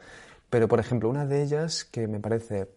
Pero, 0.55 0.69
por 0.69 0.79
ejemplo, 0.79 1.11
una 1.11 1.27
de 1.27 1.43
ellas 1.43 1.85
que 1.85 2.07
me 2.07 2.21
parece 2.21 2.69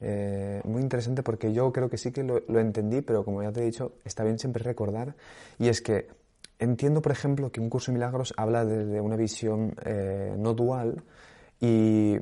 eh, 0.00 0.62
muy 0.64 0.80
interesante 0.80 1.22
porque 1.22 1.52
yo 1.52 1.70
creo 1.70 1.90
que 1.90 1.98
sí 1.98 2.10
que 2.10 2.22
lo, 2.22 2.40
entendí, 2.58 3.02
pero 3.02 3.26
como 3.26 3.42
ya 3.42 3.52
te 3.52 3.60
he 3.60 3.64
dicho, 3.66 3.92
está 4.06 4.24
bien 4.24 4.38
siempre 4.38 4.64
recordar. 4.64 5.14
Y 5.58 5.68
es 5.68 5.82
que 5.82 6.08
entiendo, 6.58 7.02
por 7.02 7.12
ejemplo, 7.12 7.52
que 7.52 7.60
un 7.60 7.68
curso 7.68 7.92
de 7.92 7.98
milagros 7.98 8.32
habla 8.38 8.64
de, 8.64 9.02
una 9.02 9.16
visión 9.16 9.76
eh, 9.84 10.34
no 10.38 10.54
dual 10.54 11.02
y, 11.60 12.16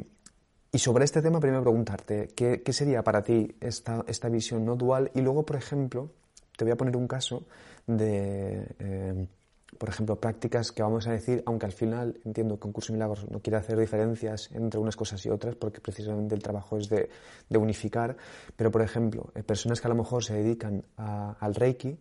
sobre 0.72 1.04
este 1.04 1.22
tema 1.22 1.38
primero 1.38 1.62
preguntarte, 1.62 2.30
¿qué, 2.34 2.62
¿qué, 2.64 2.72
sería 2.72 3.04
para 3.04 3.22
ti 3.22 3.54
esta, 3.60 4.04
esta 4.08 4.28
visión 4.28 4.64
no 4.64 4.74
dual? 4.74 5.12
Y 5.14 5.20
luego, 5.20 5.46
por 5.46 5.54
ejemplo, 5.54 6.10
te 6.56 6.64
voy 6.64 6.72
a 6.72 6.76
poner 6.76 6.96
un 6.96 7.06
caso 7.06 7.44
de... 7.86 8.66
Eh, 8.80 9.28
por 9.78 9.88
ejemplo, 9.88 10.16
prácticas 10.16 10.72
que 10.72 10.82
vamos 10.82 11.06
a 11.06 11.12
decir, 11.12 11.42
aunque 11.46 11.66
al 11.66 11.72
final 11.72 12.20
entiendo 12.24 12.58
que 12.58 12.66
un 12.66 12.72
curso 12.72 12.92
de 12.92 12.94
milagros 12.94 13.30
no 13.30 13.40
quiere 13.40 13.56
hacer 13.56 13.78
diferencias 13.78 14.50
entre 14.52 14.80
unas 14.80 14.96
cosas 14.96 15.24
y 15.26 15.30
otras, 15.30 15.56
porque 15.56 15.80
precisamente 15.80 16.34
el 16.34 16.42
trabajo 16.42 16.76
es 16.76 16.88
de, 16.88 17.08
unificar, 17.50 18.16
pero 18.56 18.70
por 18.70 18.82
ejemplo, 18.82 19.30
eh, 19.34 19.42
personas 19.42 19.80
que 19.80 19.86
a 19.86 19.90
lo 19.90 19.94
mejor 19.94 20.24
se 20.24 20.34
dedican 20.34 20.84
al 20.96 21.54
Reiki, 21.54 21.98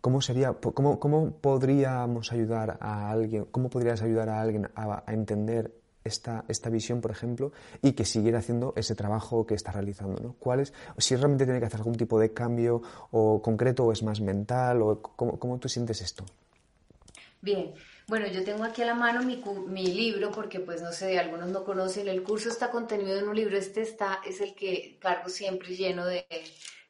¿cómo, 0.00 0.20
sería, 0.20 0.52
cómo, 0.52 0.98
cómo 0.98 1.30
podríamos 1.32 2.32
ayudar 2.32 2.78
a 2.80 3.10
alguien, 3.10 3.46
cómo 3.50 3.70
podrías 3.70 4.02
ayudar 4.02 4.28
a 4.28 4.40
alguien 4.40 4.68
a, 4.74 5.04
entender 5.08 5.72
esta, 6.04 6.44
esta, 6.48 6.70
visión, 6.70 7.00
por 7.00 7.10
ejemplo, 7.10 7.52
y 7.82 7.92
que 7.92 8.04
siguiera 8.04 8.38
haciendo 8.38 8.72
ese 8.76 8.94
trabajo 8.94 9.46
que 9.46 9.54
está 9.54 9.72
realizando. 9.72 10.22
¿no? 10.22 10.34
¿Cuál 10.38 10.60
es, 10.60 10.72
si 10.96 11.16
realmente 11.16 11.44
tiene 11.44 11.60
que 11.60 11.66
hacer 11.66 11.80
algún 11.80 11.96
tipo 11.96 12.18
de 12.18 12.32
cambio 12.32 12.82
o 13.10 13.42
concreto 13.42 13.84
o 13.84 13.92
es 13.92 14.02
más 14.02 14.20
mental, 14.20 14.80
cómo, 15.02 15.38
cómo 15.38 15.58
tú 15.58 15.68
sientes 15.68 16.00
esto? 16.00 16.24
Bien, 17.40 17.72
bueno, 18.08 18.26
yo 18.26 18.42
tengo 18.42 18.64
aquí 18.64 18.82
a 18.82 18.86
la 18.86 18.94
mano 18.94 19.22
mi, 19.22 19.42
mi, 19.68 19.86
libro 19.86 20.32
porque 20.32 20.58
pues 20.58 20.82
no 20.82 20.92
sé, 20.92 21.18
algunos 21.18 21.48
no 21.50 21.64
conocen, 21.64 22.08
el 22.08 22.24
curso 22.24 22.48
está 22.48 22.70
contenido 22.70 23.16
en 23.16 23.28
un 23.28 23.36
libro, 23.36 23.56
este 23.56 23.80
está, 23.82 24.20
es 24.26 24.40
el 24.40 24.54
que 24.54 24.98
cargo 25.00 25.28
siempre 25.28 25.76
lleno 25.76 26.04
de, 26.04 26.26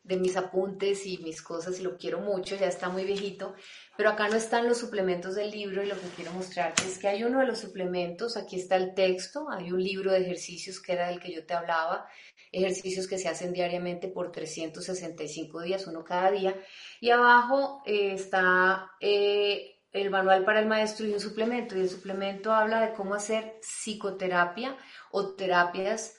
de 0.05 0.17
mis 0.17 0.39
apuntes 0.39 1.05
y 1.05 1.19
mis 1.19 1.43
cosas 1.43 1.79
y 1.79 1.83
lo 1.83 1.99
quiero 1.99 2.21
mucho, 2.21 2.57
ya 2.57 2.67
está 2.67 2.89
muy 2.89 3.05
viejito, 3.05 3.55
pero 3.95 4.09
acá 4.09 4.29
no 4.31 4.37
están 4.37 4.67
los 4.67 4.79
suplementos 4.79 5.35
del 5.35 5.51
libro 5.51 5.83
y 5.83 5.87
lo 5.87 6.01
que 6.01 6.09
quiero 6.17 6.33
mostrarte 6.33 6.85
es 6.85 6.99
que 6.99 7.09
hay 7.09 7.25
uno 7.25 7.41
de 7.41 7.47
los 7.47 7.59
suplementos, 7.59 8.39
aquí 8.39 8.57
está 8.57 8.77
el 8.77 8.95
texto, 8.95 9.51
hay 9.51 9.71
un 9.71 9.83
libro 9.83 10.13
de 10.13 10.21
ejercicios 10.21 10.81
que 10.81 10.95
era 10.95 11.09
del 11.09 11.21
que 11.21 11.31
yo 11.31 11.45
te 11.45 11.53
hablaba, 11.53 12.09
ejercicios 12.53 13.07
que 13.07 13.19
se 13.19 13.29
hacen 13.29 13.53
diariamente 13.53 14.09
por 14.09 14.33
365 14.33 15.61
días, 15.61 15.87
uno 15.87 16.05
cada 16.05 16.31
día, 16.31 16.57
y 17.01 17.11
abajo 17.11 17.83
eh, 17.85 18.13
está... 18.15 18.93
Eh, 19.01 19.75
el 19.93 20.11
manual 20.11 20.45
para 20.45 20.61
el 20.61 20.67
maestro 20.67 21.07
y 21.07 21.13
un 21.13 21.21
suplemento. 21.21 21.77
Y 21.77 21.81
el 21.81 21.89
suplemento 21.89 22.53
habla 22.53 22.81
de 22.81 22.93
cómo 22.93 23.15
hacer 23.15 23.59
psicoterapia 23.63 24.77
o 25.11 25.35
terapias 25.35 26.19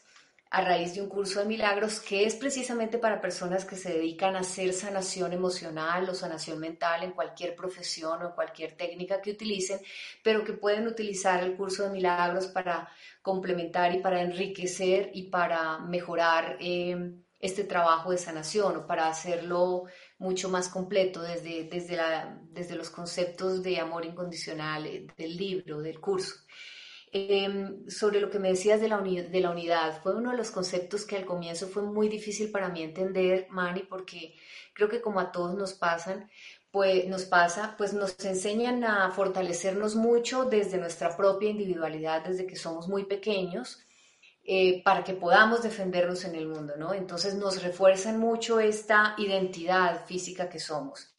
a 0.51 0.61
raíz 0.61 0.95
de 0.95 1.01
un 1.01 1.09
curso 1.09 1.39
de 1.39 1.45
milagros 1.45 1.99
que 1.99 2.25
es 2.25 2.33
precisamente 2.35 2.97
para 2.97 3.21
personas 3.21 3.65
que 3.65 3.75
se 3.75 3.93
dedican 3.93 4.35
a 4.35 4.39
hacer 4.39 4.73
sanación 4.73 5.31
emocional 5.31 6.09
o 6.09 6.15
sanación 6.15 6.59
mental 6.59 7.03
en 7.03 7.11
cualquier 7.11 7.55
profesión 7.55 8.23
o 8.23 8.33
cualquier 8.33 8.75
técnica 8.75 9.21
que 9.21 9.31
utilicen, 9.31 9.79
pero 10.23 10.43
que 10.43 10.53
pueden 10.53 10.87
utilizar 10.87 11.43
el 11.43 11.55
curso 11.55 11.83
de 11.83 11.91
milagros 11.91 12.47
para 12.47 12.89
complementar 13.21 13.93
y 13.93 13.99
para 13.99 14.21
enriquecer 14.21 15.11
y 15.13 15.29
para 15.29 15.77
mejorar 15.79 16.57
eh, 16.59 17.13
este 17.39 17.63
trabajo 17.63 18.09
de 18.09 18.17
sanación 18.17 18.77
o 18.77 18.87
para 18.87 19.07
hacerlo 19.07 19.83
mucho 20.19 20.49
más 20.49 20.69
completo 20.69 21.21
desde, 21.21 21.63
desde, 21.63 21.95
la, 21.95 22.39
desde 22.51 22.75
los 22.75 22.89
conceptos 22.89 23.63
de 23.63 23.79
amor 23.79 24.05
incondicional 24.05 24.85
eh, 24.85 25.07
del 25.17 25.35
libro, 25.35 25.81
del 25.81 25.99
curso. 25.99 26.35
Em, 27.11 27.89
sobre 27.89 28.21
lo 28.21 28.29
que 28.29 28.37
me 28.37 28.49
decías 28.49 28.79
de 28.81 28.87
la, 28.87 28.99
de 29.01 29.41
la 29.41 29.49
unidad, 29.49 29.99
fue 30.03 30.15
uno 30.15 30.29
de 30.29 30.37
los 30.37 30.51
conceptos 30.51 31.05
que 31.05 31.15
al 31.15 31.25
comienzo 31.25 31.67
fue 31.67 31.81
muy 31.81 32.07
difícil 32.07 32.51
para 32.51 32.69
mí 32.69 32.83
entender, 32.83 33.47
Manny, 33.49 33.81
porque 33.89 34.35
creo 34.73 34.89
que 34.89 35.01
como 35.01 35.19
a 35.19 35.31
todos 35.31 35.55
nos 35.55 35.73
pasan, 35.73 36.29
pues 36.69 37.07
nos 37.07 37.25
pasa, 37.25 37.73
pues 37.77 37.93
nos 37.93 38.19
enseñan 38.23 38.83
a 38.83 39.09
fortalecernos 39.11 39.95
mucho 39.95 40.45
desde 40.45 40.77
nuestra 40.77 41.17
propia 41.17 41.49
individualidad, 41.49 42.23
desde 42.25 42.45
que 42.45 42.55
somos 42.55 42.87
muy 42.87 43.05
pequeños, 43.05 43.79
eh, 44.43 44.81
para 44.83 45.03
que 45.03 45.13
podamos 45.13 45.61
defendernos 45.63 46.25
en 46.25 46.35
el 46.35 46.47
mundo, 46.47 46.73
¿no? 46.77 46.93
Entonces 46.93 47.35
nos 47.35 47.61
refuerzan 47.61 48.19
mucho 48.19 48.59
esta 48.59 49.15
identidad 49.17 50.05
física 50.05 50.49
que 50.49 50.59
somos. 50.59 51.13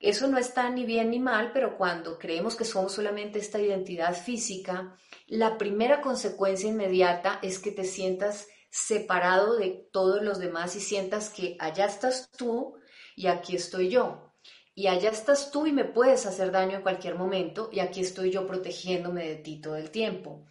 Eso 0.00 0.28
no 0.28 0.38
está 0.38 0.68
ni 0.70 0.84
bien 0.84 1.10
ni 1.10 1.18
mal, 1.18 1.52
pero 1.52 1.78
cuando 1.78 2.18
creemos 2.18 2.56
que 2.56 2.64
somos 2.64 2.92
solamente 2.92 3.38
esta 3.38 3.60
identidad 3.60 4.14
física, 4.14 4.96
la 5.26 5.56
primera 5.56 6.02
consecuencia 6.02 6.68
inmediata 6.68 7.38
es 7.42 7.58
que 7.58 7.70
te 7.70 7.84
sientas 7.84 8.46
separado 8.70 9.56
de 9.56 9.88
todos 9.92 10.22
los 10.22 10.38
demás 10.38 10.76
y 10.76 10.80
sientas 10.80 11.30
que 11.30 11.56
allá 11.58 11.86
estás 11.86 12.30
tú 12.36 12.74
y 13.16 13.28
aquí 13.28 13.56
estoy 13.56 13.88
yo. 13.88 14.32
Y 14.74 14.88
allá 14.88 15.10
estás 15.10 15.50
tú 15.52 15.66
y 15.66 15.72
me 15.72 15.84
puedes 15.84 16.26
hacer 16.26 16.50
daño 16.50 16.76
en 16.76 16.82
cualquier 16.82 17.14
momento 17.14 17.70
y 17.72 17.78
aquí 17.78 18.00
estoy 18.00 18.30
yo 18.32 18.46
protegiéndome 18.46 19.28
de 19.28 19.36
ti 19.36 19.60
todo 19.60 19.76
el 19.76 19.90
tiempo. 19.90 20.44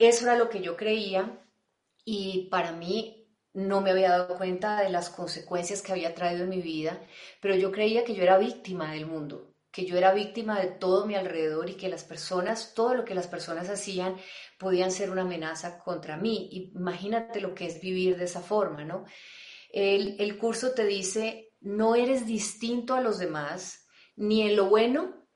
Eso 0.00 0.24
era 0.24 0.34
lo 0.34 0.48
que 0.48 0.62
yo 0.62 0.78
creía 0.78 1.46
y 2.06 2.48
para 2.50 2.72
mí 2.72 3.28
no 3.52 3.82
me 3.82 3.90
había 3.90 4.08
dado 4.08 4.38
cuenta 4.38 4.80
de 4.80 4.88
las 4.88 5.10
consecuencias 5.10 5.82
que 5.82 5.92
había 5.92 6.14
traído 6.14 6.44
en 6.44 6.48
mi 6.48 6.62
vida, 6.62 6.98
pero 7.42 7.54
yo 7.54 7.70
creía 7.70 8.02
que 8.02 8.14
yo 8.14 8.22
era 8.22 8.38
víctima 8.38 8.92
del 8.92 9.04
mundo, 9.04 9.52
que 9.70 9.84
yo 9.84 9.98
era 9.98 10.14
víctima 10.14 10.58
de 10.58 10.68
todo 10.68 11.04
mi 11.04 11.16
alrededor 11.16 11.68
y 11.68 11.74
que 11.74 11.90
las 11.90 12.04
personas, 12.04 12.72
todo 12.72 12.94
lo 12.94 13.04
que 13.04 13.14
las 13.14 13.26
personas 13.26 13.68
hacían, 13.68 14.16
podían 14.58 14.90
ser 14.90 15.10
una 15.10 15.20
amenaza 15.20 15.78
contra 15.78 16.16
mí. 16.16 16.48
Imagínate 16.74 17.42
lo 17.42 17.54
que 17.54 17.66
es 17.66 17.78
vivir 17.82 18.16
de 18.16 18.24
esa 18.24 18.40
forma, 18.40 18.84
¿no? 18.84 19.04
El, 19.70 20.16
el 20.18 20.38
curso 20.38 20.72
te 20.72 20.86
dice, 20.86 21.52
no 21.60 21.94
eres 21.94 22.24
distinto 22.24 22.94
a 22.94 23.02
los 23.02 23.18
demás, 23.18 23.86
ni 24.16 24.40
en 24.48 24.56
lo 24.56 24.70
bueno 24.70 25.26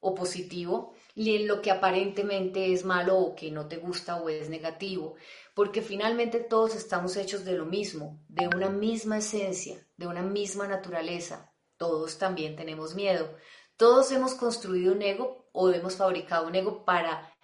o 0.00 0.14
positivo, 0.14 0.91
lo 1.14 1.60
que 1.60 1.70
aparentemente 1.70 2.72
es 2.72 2.84
malo 2.84 3.18
o 3.18 3.34
que 3.34 3.50
no 3.50 3.68
te 3.68 3.76
gusta 3.76 4.16
o 4.16 4.28
es 4.28 4.48
negativo, 4.48 5.16
porque 5.54 5.82
finalmente 5.82 6.40
todos 6.40 6.74
estamos 6.74 7.16
hechos 7.16 7.44
de 7.44 7.52
lo 7.52 7.66
mismo, 7.66 8.20
de 8.28 8.48
una 8.48 8.70
misma 8.70 9.18
esencia, 9.18 9.86
de 9.96 10.06
una 10.06 10.22
misma 10.22 10.66
naturaleza. 10.66 11.52
Todos 11.76 12.18
también 12.18 12.56
tenemos 12.56 12.94
miedo. 12.94 13.36
Todos 13.76 14.12
hemos 14.12 14.34
construido 14.34 14.94
un 14.94 15.02
ego 15.02 15.48
o 15.52 15.70
hemos 15.70 15.96
fabricado 15.96 16.46
un 16.46 16.54
ego 16.54 16.84
para 16.84 17.34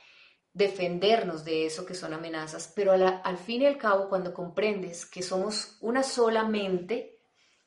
defendernos 0.52 1.44
de 1.44 1.66
eso 1.66 1.84
que 1.84 1.94
son 1.94 2.14
amenazas, 2.14 2.72
pero 2.74 2.92
al 2.92 3.38
fin 3.38 3.62
y 3.62 3.66
al 3.66 3.78
cabo, 3.78 4.08
cuando 4.08 4.32
comprendes 4.32 5.06
que 5.06 5.22
somos 5.22 5.76
una 5.80 6.02
sola 6.02 6.44
mente, 6.44 7.20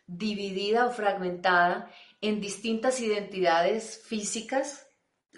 dividida 0.07 0.87
o 0.87 0.91
fragmentada 0.91 1.89
en 2.19 2.41
distintas 2.41 2.99
identidades 2.99 4.01
físicas, 4.03 4.87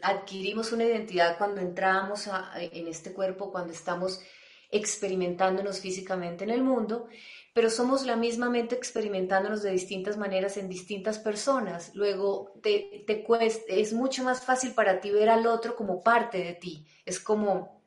adquirimos 0.04 0.72
una 0.72 0.84
identidad 0.84 1.38
cuando 1.38 1.62
entramos 1.62 2.30
en 2.60 2.88
este 2.88 3.14
cuerpo, 3.14 3.52
cuando 3.52 3.74
estamos 3.74 4.22
experimentándonos 4.70 5.80
físicamente 5.80 6.44
en 6.44 6.50
el 6.50 6.64
mundo, 6.64 7.08
pero 7.54 7.70
somos 7.70 8.06
la 8.06 8.16
misma 8.16 8.50
mente 8.50 8.76
experimentándonos 8.76 9.62
de 9.62 9.72
distintas 9.72 10.18
maneras 10.18 10.58
en 10.58 10.68
distintas 10.68 11.20
personas. 11.20 11.92
Luego 11.94 12.54
te, 12.64 13.04
te 13.06 13.24
es 13.68 13.94
mucho 13.94 14.24
más 14.24 14.44
fácil 14.44 14.74
para 14.74 15.00
ti 15.00 15.12
ver 15.12 15.30
al 15.30 15.46
otro 15.46 15.76
como 15.76 16.02
parte 16.02 16.40
de 16.40 16.54
ti. 16.54 16.88
Es 17.06 17.20
como 17.20 17.84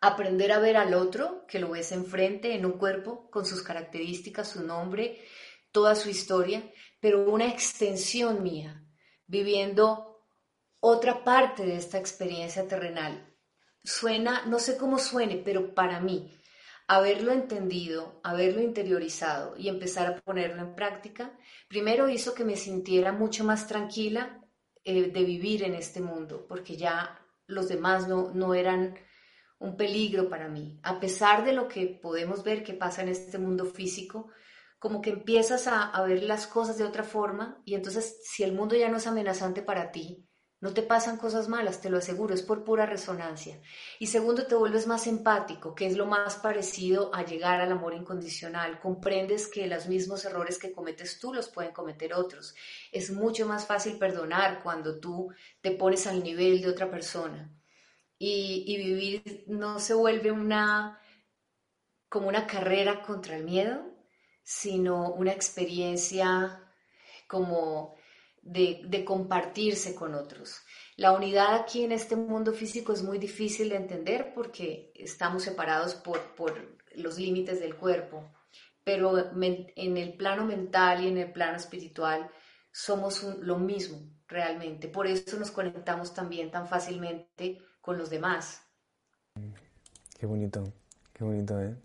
aprender 0.00 0.52
a 0.52 0.58
ver 0.58 0.78
al 0.78 0.94
otro, 0.94 1.44
que 1.46 1.58
lo 1.58 1.70
ves 1.70 1.92
enfrente, 1.92 2.54
en 2.54 2.64
un 2.64 2.72
cuerpo, 2.72 3.28
con 3.30 3.44
sus 3.44 3.62
características, 3.62 4.48
su 4.48 4.62
nombre, 4.62 5.20
toda 5.72 5.94
su 5.94 6.08
historia, 6.08 6.72
pero 7.00 7.30
una 7.30 7.48
extensión 7.48 8.42
mía, 8.42 8.82
viviendo 9.26 10.07
otra 10.80 11.24
parte 11.24 11.64
de 11.64 11.76
esta 11.76 11.98
experiencia 11.98 12.66
terrenal 12.66 13.34
suena, 13.82 14.44
no 14.46 14.58
sé 14.58 14.76
cómo 14.76 14.98
suene, 14.98 15.36
pero 15.44 15.74
para 15.74 16.00
mí, 16.00 16.32
haberlo 16.86 17.32
entendido, 17.32 18.20
haberlo 18.22 18.62
interiorizado 18.62 19.56
y 19.56 19.68
empezar 19.68 20.06
a 20.06 20.20
ponerlo 20.20 20.62
en 20.62 20.74
práctica, 20.74 21.36
primero 21.68 22.08
hizo 22.08 22.34
que 22.34 22.44
me 22.44 22.56
sintiera 22.56 23.12
mucho 23.12 23.44
más 23.44 23.66
tranquila 23.66 24.40
eh, 24.84 25.10
de 25.10 25.24
vivir 25.24 25.64
en 25.64 25.74
este 25.74 26.00
mundo, 26.00 26.46
porque 26.48 26.76
ya 26.76 27.20
los 27.46 27.68
demás 27.68 28.08
no, 28.08 28.32
no 28.32 28.54
eran 28.54 28.94
un 29.58 29.76
peligro 29.76 30.28
para 30.28 30.48
mí. 30.48 30.78
A 30.82 31.00
pesar 31.00 31.44
de 31.44 31.52
lo 31.52 31.66
que 31.66 31.98
podemos 32.00 32.44
ver 32.44 32.62
que 32.62 32.74
pasa 32.74 33.02
en 33.02 33.08
este 33.08 33.38
mundo 33.38 33.64
físico, 33.64 34.30
como 34.78 35.00
que 35.00 35.10
empiezas 35.10 35.66
a, 35.66 35.82
a 35.82 36.02
ver 36.04 36.22
las 36.22 36.46
cosas 36.46 36.78
de 36.78 36.84
otra 36.84 37.02
forma 37.02 37.60
y 37.64 37.74
entonces 37.74 38.20
si 38.22 38.44
el 38.44 38.52
mundo 38.52 38.76
ya 38.76 38.88
no 38.88 38.98
es 38.98 39.08
amenazante 39.08 39.62
para 39.62 39.90
ti, 39.90 40.27
no 40.60 40.74
te 40.74 40.82
pasan 40.82 41.18
cosas 41.18 41.48
malas, 41.48 41.80
te 41.80 41.88
lo 41.88 41.98
aseguro, 41.98 42.34
es 42.34 42.42
por 42.42 42.64
pura 42.64 42.84
resonancia. 42.84 43.60
Y 44.00 44.08
segundo, 44.08 44.46
te 44.46 44.56
vuelves 44.56 44.88
más 44.88 45.06
empático, 45.06 45.72
que 45.74 45.86
es 45.86 45.96
lo 45.96 46.06
más 46.06 46.36
parecido 46.36 47.14
a 47.14 47.24
llegar 47.24 47.60
al 47.60 47.70
amor 47.70 47.94
incondicional. 47.94 48.80
Comprendes 48.80 49.46
que 49.46 49.68
los 49.68 49.86
mismos 49.86 50.24
errores 50.24 50.58
que 50.58 50.72
cometes 50.72 51.20
tú 51.20 51.32
los 51.32 51.48
pueden 51.48 51.72
cometer 51.72 52.12
otros. 52.12 52.56
Es 52.90 53.12
mucho 53.12 53.46
más 53.46 53.66
fácil 53.66 53.98
perdonar 53.98 54.60
cuando 54.62 54.98
tú 54.98 55.32
te 55.60 55.70
pones 55.70 56.08
al 56.08 56.24
nivel 56.24 56.60
de 56.60 56.68
otra 56.68 56.90
persona. 56.90 57.52
Y, 58.18 58.76
vivir 58.78 59.44
no 59.46 59.78
se 59.78 59.94
vuelve 59.94 60.32
una 60.32 61.00
como 62.08 62.26
una 62.26 62.46
carrera 62.48 63.02
contra 63.02 63.36
el 63.36 63.44
miedo, 63.44 63.84
sino 64.42 65.12
una 65.12 65.32
experiencia 65.32 66.64
como 67.28 67.97
de, 68.42 69.04
compartirse 69.04 69.94
con 69.94 70.14
otros. 70.14 70.60
La 70.96 71.12
unidad 71.12 71.54
aquí 71.54 71.84
en 71.84 71.92
este 71.92 72.16
mundo 72.16 72.52
físico 72.52 72.92
es 72.92 73.02
muy 73.02 73.18
difícil 73.18 73.68
de 73.70 73.76
entender 73.76 74.32
porque 74.34 74.92
estamos 74.94 75.42
separados 75.42 75.94
por, 75.94 76.78
los 76.94 77.18
límites 77.18 77.60
del 77.60 77.76
cuerpo, 77.76 78.24
pero 78.82 79.16
en 79.36 79.96
el 79.96 80.14
plano 80.14 80.44
mental 80.44 81.04
y 81.04 81.08
en 81.08 81.18
el 81.18 81.30
plano 81.30 81.56
espiritual 81.56 82.28
somos 82.72 83.22
lo 83.22 83.58
mismo 83.58 83.98
realmente. 84.26 84.88
Por 84.88 85.06
eso 85.06 85.38
nos 85.38 85.50
conectamos 85.50 86.14
también 86.14 86.50
tan 86.50 86.66
fácilmente 86.66 87.58
con 87.80 87.98
los 87.98 88.10
demás. 88.10 88.62
Qué 90.18 90.26
bonito, 90.26 90.64
qué 91.12 91.24
bonito, 91.24 91.60
¿eh? 91.60 91.76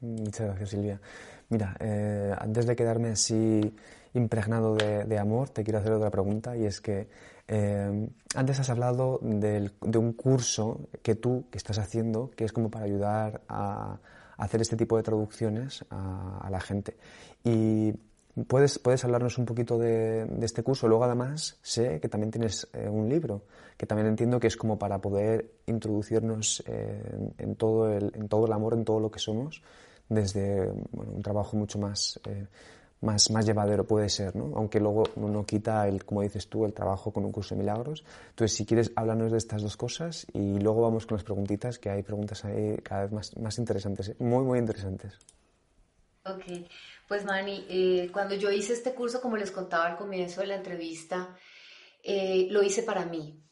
Muchas 0.00 0.46
gracias, 0.46 0.70
Silvia. 0.70 1.00
Mira, 1.48 1.76
eh, 1.80 2.34
antes 2.38 2.66
de 2.66 2.76
quedarme 2.76 3.10
así 3.10 3.74
impregnado 4.14 4.74
de, 4.74 5.18
amor, 5.18 5.50
te 5.50 5.62
quiero 5.62 5.78
hacer 5.78 5.92
otra 5.92 6.10
pregunta 6.10 6.56
y 6.56 6.64
es 6.64 6.80
que 6.80 7.08
eh, 7.48 8.08
antes 8.34 8.60
has 8.60 8.70
hablado 8.70 9.18
de 9.22 9.70
un 9.98 10.12
curso 10.12 10.88
que 11.02 11.14
tú 11.14 11.46
que 11.50 11.58
estás 11.58 11.78
haciendo 11.78 12.30
que 12.30 12.44
es 12.44 12.52
como 12.52 12.70
para 12.70 12.86
ayudar 12.86 13.42
a, 13.48 13.98
hacer 14.40 14.62
este 14.62 14.76
tipo 14.76 14.96
de 14.96 15.02
traducciones 15.02 15.84
a, 15.90 16.48
la 16.50 16.60
gente. 16.60 16.96
Y 17.44 17.92
¿Puedes, 18.46 18.78
¿Puedes 18.78 19.04
hablarnos 19.04 19.36
un 19.38 19.44
poquito 19.44 19.76
de, 19.76 20.26
este 20.40 20.62
curso? 20.62 20.88
Luego, 20.88 21.04
además, 21.04 21.58
sé 21.62 22.00
que 22.00 22.08
también 22.08 22.30
tienes 22.30 22.66
eh, 22.72 22.88
un 22.88 23.08
libro, 23.08 23.42
que 23.76 23.86
también 23.86 24.06
entiendo 24.06 24.40
que 24.40 24.46
es 24.46 24.56
como 24.56 24.78
para 24.78 24.98
poder 24.98 25.50
introducirnos 25.66 26.62
eh, 26.66 27.32
en, 27.36 27.56
todo 27.56 27.92
el, 27.92 28.12
en 28.14 28.28
todo 28.28 28.46
el 28.46 28.52
amor, 28.52 28.74
en 28.74 28.84
todo 28.84 29.00
lo 29.00 29.10
que 29.10 29.18
somos, 29.18 29.62
desde 30.08 30.70
un 30.92 31.22
trabajo 31.22 31.56
mucho 31.56 31.78
más, 31.78 32.18
más, 33.00 33.30
más 33.30 33.46
llevadero 33.46 33.86
puede 33.86 34.08
ser, 34.08 34.36
¿no? 34.36 34.56
Aunque 34.56 34.80
luego 34.80 35.04
no 35.16 35.44
quita, 35.44 35.88
el, 35.88 36.04
como 36.04 36.22
dices 36.22 36.48
tú, 36.48 36.64
el 36.64 36.72
trabajo 36.72 37.12
con 37.12 37.24
un 37.24 37.32
curso 37.32 37.54
de 37.54 37.60
milagros. 37.60 38.04
Entonces, 38.30 38.56
si 38.56 38.66
quieres, 38.66 38.92
háblanos 38.96 39.32
de 39.32 39.38
estas 39.38 39.62
dos 39.62 39.76
cosas 39.76 40.26
y 40.32 40.58
luego 40.58 40.82
vamos 40.82 41.06
con 41.06 41.16
las 41.16 41.24
preguntitas, 41.24 41.78
que 41.78 41.90
hay 41.90 42.02
preguntas 42.02 42.44
ahí 42.44 42.76
cada 42.82 43.02
vez 43.02 43.12
más, 43.12 43.36
más 43.38 43.58
interesantes, 43.58 44.14
muy, 44.20 44.44
muy 44.44 44.58
interesantes. 44.58 45.18
Ok. 46.24 46.44
Pues 47.08 47.24
Mani, 47.24 47.66
eh, 47.68 48.10
cuando 48.12 48.34
yo 48.34 48.50
hice 48.50 48.74
este 48.74 48.94
curso, 48.94 49.20
como 49.20 49.36
les 49.36 49.50
contaba 49.50 49.86
al 49.86 49.96
comienzo 49.96 50.42
de 50.42 50.48
la 50.48 50.56
entrevista, 50.56 51.34
eh, 52.02 52.46
lo 52.50 52.62
hice 52.62 52.82
para 52.82 53.04
mí, 53.06 53.42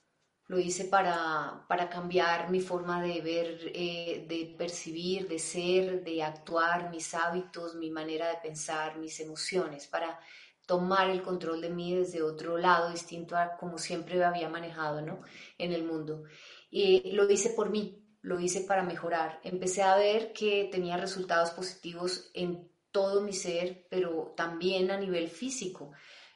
lo 0.49 0.59
hice 0.59 0.87
para, 0.87 1.65
para 1.69 1.91
cambiar 1.91 2.51
mi 2.51 2.61
forma 2.61 3.03
de 3.03 3.21
ver, 3.21 3.71
eh, 3.75 4.25
de 4.27 4.55
percibir, 4.57 5.29
de 5.29 5.39
ser, 5.39 6.03
de 6.03 6.23
actuar, 6.23 6.91
mis 6.91 7.15
hábitos, 7.15 7.75
mi 7.75 7.91
manera 7.91 8.29
de 8.29 8.39
pensar, 8.43 8.99
mis 8.99 9.21
emociones, 9.21 9.87
para 9.87 10.19
tomar 10.67 11.11
el 11.11 11.23
control 11.23 11.61
de 11.61 11.71
mí 11.71 11.95
desde 11.95 12.23
otro 12.23 12.57
lado, 12.57 12.91
distinto 12.91 13.37
a 13.37 13.57
como 13.59 13.77
siempre 13.77 14.23
había 14.25 14.49
manejado 14.49 15.03
¿no? 15.03 15.21
en 15.59 15.73
el 15.73 15.85
mundo. 15.85 16.25
Y 16.71 17.13
lo 17.13 17.31
hice 17.31 17.51
por 17.51 17.69
mí, 17.69 18.03
lo 18.23 18.41
hice 18.41 18.63
para 18.63 18.83
mejorar. 18.83 19.41
Empecé 19.45 19.83
a 19.83 19.97
ver 19.97 20.33
que 20.33 20.69
tenía 20.73 20.97
resultados 20.97 21.51
positivos 21.51 22.31
en 22.33 22.71
todo 22.91 23.21
mi 23.21 23.35
ser, 23.35 23.87
pero 23.91 24.33
también 24.35 24.91
a 24.91 24.99
nivel 24.99 25.29
físico. 25.29 25.93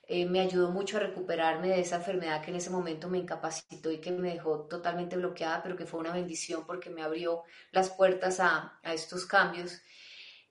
Eh, 0.09 0.27
me 0.27 0.41
ayudó 0.41 0.71
mucho 0.71 0.97
a 0.97 1.01
recuperarme 1.01 1.69
de 1.69 1.81
esa 1.81 1.97
enfermedad 1.97 2.43
que 2.43 2.51
en 2.51 2.57
ese 2.57 2.71
momento 2.71 3.09
me 3.09 3.19
incapacitó 3.19 3.91
y 3.91 4.01
que 4.01 4.11
me 4.11 4.33
dejó 4.33 4.67
totalmente 4.67 5.17
bloqueada, 5.17 5.63
pero 5.63 5.77
que 5.77 5.87
fue 5.87 6.01
una 6.01 6.13
bendición 6.13 6.67
porque 6.67 6.91
me 6.91 7.03
abrió 7.03 7.45
las 7.71 7.91
puertas 7.91 8.41
a, 8.41 8.81
a 8.83 8.95
estos 8.95 9.27
cambios. 9.27 9.81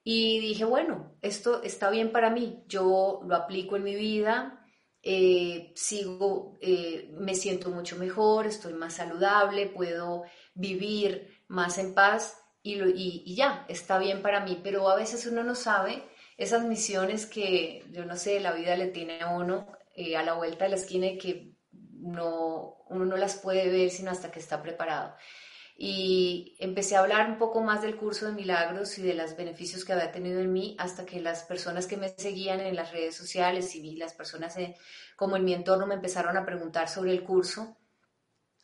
Y 0.04 0.40
dije, 0.40 0.66
bueno, 0.66 1.16
esto 1.22 1.62
está 1.64 1.90
bien 1.90 2.12
para 2.12 2.30
mí, 2.32 2.64
yo 2.68 3.22
lo 3.28 3.36
aplico 3.36 3.76
en 3.76 3.84
mi 3.84 3.96
vida, 3.96 4.62
eh, 5.04 5.72
sigo, 5.76 6.60
eh, 6.62 7.10
me 7.14 7.34
siento 7.34 7.70
mucho 7.70 7.98
mejor, 7.98 8.46
estoy 8.46 8.74
más 8.74 8.96
saludable, 8.96 9.68
puedo 9.68 10.24
vivir 10.54 11.44
más 11.48 11.80
en 11.80 11.96
paz 11.96 12.38
y, 12.62 13.36
ya, 13.36 13.66
está 13.68 13.98
bien 13.98 14.22
para 14.22 14.42
mí, 14.42 14.60
pero 14.64 14.90
a 14.90 14.96
veces 14.96 15.26
uno 15.26 15.44
no 15.44 15.56
sabe 15.56 16.04
esas 16.42 16.64
misiones 16.64 17.26
que, 17.26 17.86
yo 17.92 18.06
no 18.06 18.16
sé, 18.16 18.40
la 18.40 18.54
vida 18.54 18.76
le 18.76 18.88
tiene 18.88 19.22
a 19.22 19.30
uno 19.30 19.68
eh, 19.96 20.18
a 20.18 20.24
la 20.24 20.34
vuelta 20.34 20.66
de 20.66 20.72
la 20.72 20.76
esquina 20.78 21.06
y 21.06 21.18
que 21.18 21.54
no, 21.72 22.78
uno 22.90 23.06
no 23.06 23.16
las 23.18 23.36
puede 23.36 23.70
ver 23.70 23.92
sino 23.92 24.10
hasta 24.12 24.32
que 24.32 24.40
está 24.40 24.62
preparado. 24.62 25.16
Y 25.78 26.56
empecé 26.60 26.96
a 26.96 27.00
hablar 27.00 27.30
un 27.30 27.38
poco 27.38 27.62
más 27.62 27.82
del 27.82 27.96
curso 27.96 28.26
de 28.26 28.34
milagros 28.34 28.98
y 28.98 29.02
de 29.04 29.14
los 29.14 29.36
beneficios 29.36 29.86
que 29.86 29.94
había 29.94 30.12
tenido 30.12 30.40
en 30.40 30.52
mí 30.52 30.76
hasta 30.80 31.06
que 31.06 31.22
las 31.22 31.44
personas 31.44 31.88
que 31.88 31.98
me 31.98 32.10
seguían 32.10 32.60
en 32.60 32.76
las 32.76 32.92
redes 32.92 33.16
sociales 33.16 33.76
y 33.76 33.96
las 33.96 34.14
personas 34.14 34.56
como 35.16 35.38
en 35.38 35.46
mi 35.46 35.54
entorno 35.54 35.88
me 35.88 35.96
empezaron 35.96 36.38
a 36.38 36.46
preguntar 36.46 36.90
sobre 36.90 37.12
el 37.12 37.24
curso 37.24 37.78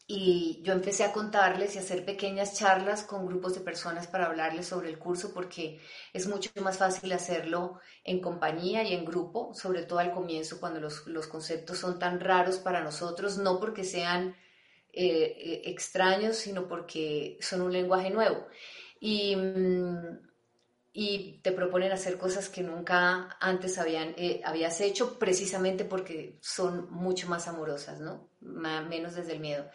y 0.09 0.61
yo 0.63 0.71
empecé 0.71 1.03
a 1.03 1.11
contarles 1.11 1.75
y 1.75 1.79
hacer 1.79 2.05
pequeñas 2.05 2.53
charlas 2.53 3.03
con 3.03 3.27
grupos 3.27 3.55
de 3.55 3.59
personas 3.59 4.07
para 4.07 4.27
hablarles 4.27 4.65
sobre 4.65 4.87
el 4.87 4.97
curso 4.97 5.33
porque 5.33 5.81
es 6.13 6.27
mucho 6.27 6.49
más 6.61 6.77
fácil 6.77 7.11
hacerlo 7.11 7.81
en 8.05 8.21
compañía 8.21 8.83
y 8.83 8.93
en 8.93 9.03
grupo, 9.03 9.53
sobre 9.53 9.83
todo 9.83 9.99
al 9.99 10.13
comienzo 10.13 10.61
cuando 10.61 10.79
los, 10.79 11.27
conceptos 11.27 11.79
son 11.79 11.99
tan 11.99 12.21
raros 12.21 12.57
para 12.57 12.81
nosotros, 12.81 13.37
no 13.37 13.59
porque 13.59 13.83
sean 13.83 14.37
eh, 14.93 15.35
eh, 15.37 15.61
extraños, 15.65 16.37
sino 16.37 16.69
porque 16.69 17.37
son 17.41 17.61
un 17.61 17.73
lenguaje 17.73 18.09
nuevo. 18.09 18.47
Y, 19.01 19.35
mm, 19.35 20.26
y 20.99 21.41
te 21.43 21.51
proponen 21.51 21.91
hacer 21.91 22.17
cosas 22.17 22.49
que 22.49 22.63
nunca 22.63 23.37
antes 23.39 23.77
habían, 23.77 24.15
eh, 24.17 24.41
habías 24.43 24.81
hecho 24.81 25.19
precisamente 25.19 25.85
porque 25.85 26.39
son 26.41 26.89
mucho 26.89 27.27
más 27.29 27.47
amorosas, 27.47 27.99
¿no? 27.99 28.31
menos 28.41 29.13
desde 29.13 29.33
el 29.33 29.39
miedo. 29.39 29.69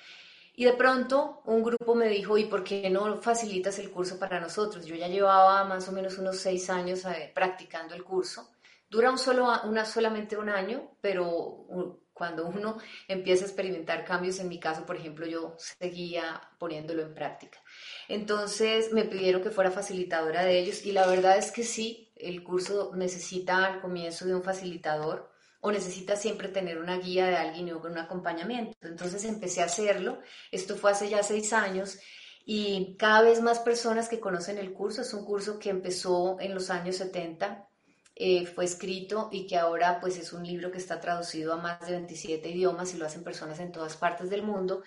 Y 0.56 0.64
de 0.64 0.72
pronto 0.72 1.42
un 1.44 1.62
grupo 1.62 1.94
me 1.94 2.08
dijo, 2.08 2.37
¿y 2.38 2.46
por 2.46 2.64
qué 2.64 2.90
no 2.90 3.22
facilitas 3.22 3.78
el 3.78 3.92
curso 3.92 4.18
para 4.18 4.40
nosotros? 4.40 4.85
Yo 4.85 4.96
ya 4.96 5.06
llevaba 5.06 5.62
más 5.64 5.88
o 5.88 5.92
menos 5.92 6.18
unos 6.18 6.38
seis 6.38 6.68
años 6.68 7.04
eh, 7.04 7.30
practicando 7.32 7.94
el 7.94 8.02
curso. 8.02 8.50
Dura 8.90 9.12
un 9.12 9.18
solo, 9.18 9.48
una, 9.62 9.85
solamente 9.85 10.37
un 10.37 10.48
año, 10.48 10.96
pero 11.00 11.68
cuando 12.12 12.46
uno 12.46 12.78
empieza 13.06 13.44
a 13.44 13.46
experimentar 13.46 14.04
cambios, 14.04 14.40
en 14.40 14.48
mi 14.48 14.58
caso, 14.58 14.85
por 14.85 14.96
ejemplo, 14.96 15.24
yo 15.24 15.54
seguía 15.56 16.40
poniéndolo 16.58 17.02
en 17.02 17.14
práctica. 17.14 17.61
Entonces 18.08 18.92
me 18.92 19.04
pidieron 19.04 19.42
que 19.42 19.50
fuera 19.50 19.70
facilitadora 19.70 20.44
de 20.44 20.58
ellos 20.58 20.84
y 20.84 20.92
la 20.92 21.06
verdad 21.06 21.38
es 21.38 21.50
que 21.50 21.64
sí, 21.64 22.12
el 22.16 22.42
curso 22.42 22.92
necesita 22.94 23.64
al 23.64 23.80
comienzo 23.80 24.26
de 24.26 24.34
un 24.34 24.42
facilitador 24.42 25.30
o 25.60 25.70
necesitas 25.70 26.20
siempre 26.20 26.48
tener 26.48 26.78
una 26.78 26.98
guía 26.98 27.26
de 27.26 27.36
alguien 27.36 27.72
o 27.72 27.78
un 27.78 27.98
acompañamiento. 27.98 28.76
Entonces 28.82 29.24
empecé 29.24 29.62
a 29.62 29.66
hacerlo, 29.66 30.20
esto 30.50 30.76
fue 30.76 30.90
hace 30.90 31.08
ya 31.08 31.22
seis 31.22 31.52
años 31.52 31.98
y 32.44 32.96
cada 32.98 33.22
vez 33.22 33.40
más 33.40 33.60
personas 33.60 34.08
que 34.08 34.20
conocen 34.20 34.58
el 34.58 34.72
curso, 34.72 35.02
es 35.02 35.14
un 35.14 35.24
curso 35.24 35.58
que 35.58 35.70
empezó 35.70 36.38
en 36.40 36.54
los 36.54 36.70
años 36.70 36.96
70, 36.96 37.68
eh, 38.14 38.46
fue 38.46 38.64
escrito 38.64 39.28
y 39.32 39.46
que 39.46 39.56
ahora 39.56 40.00
pues 40.00 40.18
es 40.18 40.32
un 40.32 40.44
libro 40.46 40.70
que 40.70 40.78
está 40.78 41.00
traducido 41.00 41.54
a 41.54 41.56
más 41.56 41.80
de 41.86 41.92
27 41.92 42.48
idiomas 42.50 42.92
y 42.92 42.98
lo 42.98 43.06
hacen 43.06 43.24
personas 43.24 43.58
en 43.60 43.72
todas 43.72 43.96
partes 43.96 44.28
del 44.30 44.42
mundo. 44.42 44.82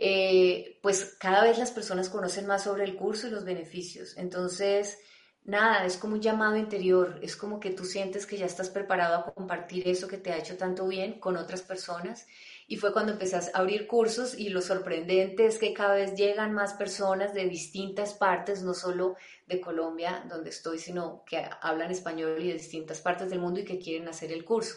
Eh, 0.00 0.78
pues 0.80 1.16
cada 1.18 1.42
vez 1.42 1.58
las 1.58 1.72
personas 1.72 2.08
conocen 2.08 2.46
más 2.46 2.62
sobre 2.62 2.84
el 2.84 2.94
curso 2.94 3.26
y 3.26 3.30
los 3.30 3.44
beneficios. 3.44 4.16
Entonces, 4.16 4.98
nada, 5.42 5.84
es 5.84 5.96
como 5.96 6.14
un 6.14 6.20
llamado 6.20 6.56
interior, 6.56 7.18
es 7.20 7.34
como 7.34 7.58
que 7.58 7.70
tú 7.70 7.84
sientes 7.84 8.24
que 8.24 8.36
ya 8.36 8.46
estás 8.46 8.70
preparado 8.70 9.16
a 9.16 9.34
compartir 9.34 9.88
eso 9.88 10.06
que 10.06 10.18
te 10.18 10.30
ha 10.30 10.38
hecho 10.38 10.56
tanto 10.56 10.86
bien 10.86 11.18
con 11.18 11.36
otras 11.36 11.62
personas. 11.62 12.26
Y 12.68 12.76
fue 12.76 12.92
cuando 12.92 13.12
empecé 13.12 13.36
a 13.36 13.42
abrir 13.54 13.88
cursos 13.88 14.38
y 14.38 14.50
lo 14.50 14.60
sorprendente 14.60 15.46
es 15.46 15.58
que 15.58 15.72
cada 15.72 15.94
vez 15.94 16.14
llegan 16.14 16.52
más 16.54 16.74
personas 16.74 17.34
de 17.34 17.48
distintas 17.48 18.14
partes, 18.14 18.62
no 18.62 18.74
solo 18.74 19.16
de 19.46 19.60
Colombia, 19.60 20.24
donde 20.28 20.50
estoy, 20.50 20.78
sino 20.78 21.24
que 21.24 21.42
hablan 21.60 21.90
español 21.90 22.40
y 22.40 22.48
de 22.48 22.54
distintas 22.54 23.00
partes 23.00 23.30
del 23.30 23.40
mundo 23.40 23.60
y 23.60 23.64
que 23.64 23.78
quieren 23.78 24.06
hacer 24.06 24.30
el 24.30 24.44
curso. 24.44 24.76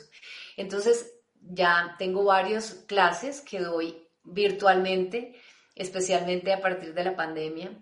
Entonces, 0.57 1.13
ya 1.41 1.95
tengo 1.99 2.23
varias 2.23 2.85
clases 2.87 3.41
que 3.41 3.59
doy 3.59 4.07
virtualmente, 4.23 5.35
especialmente 5.75 6.53
a 6.53 6.61
partir 6.61 6.93
de 6.93 7.03
la 7.03 7.15
pandemia 7.15 7.81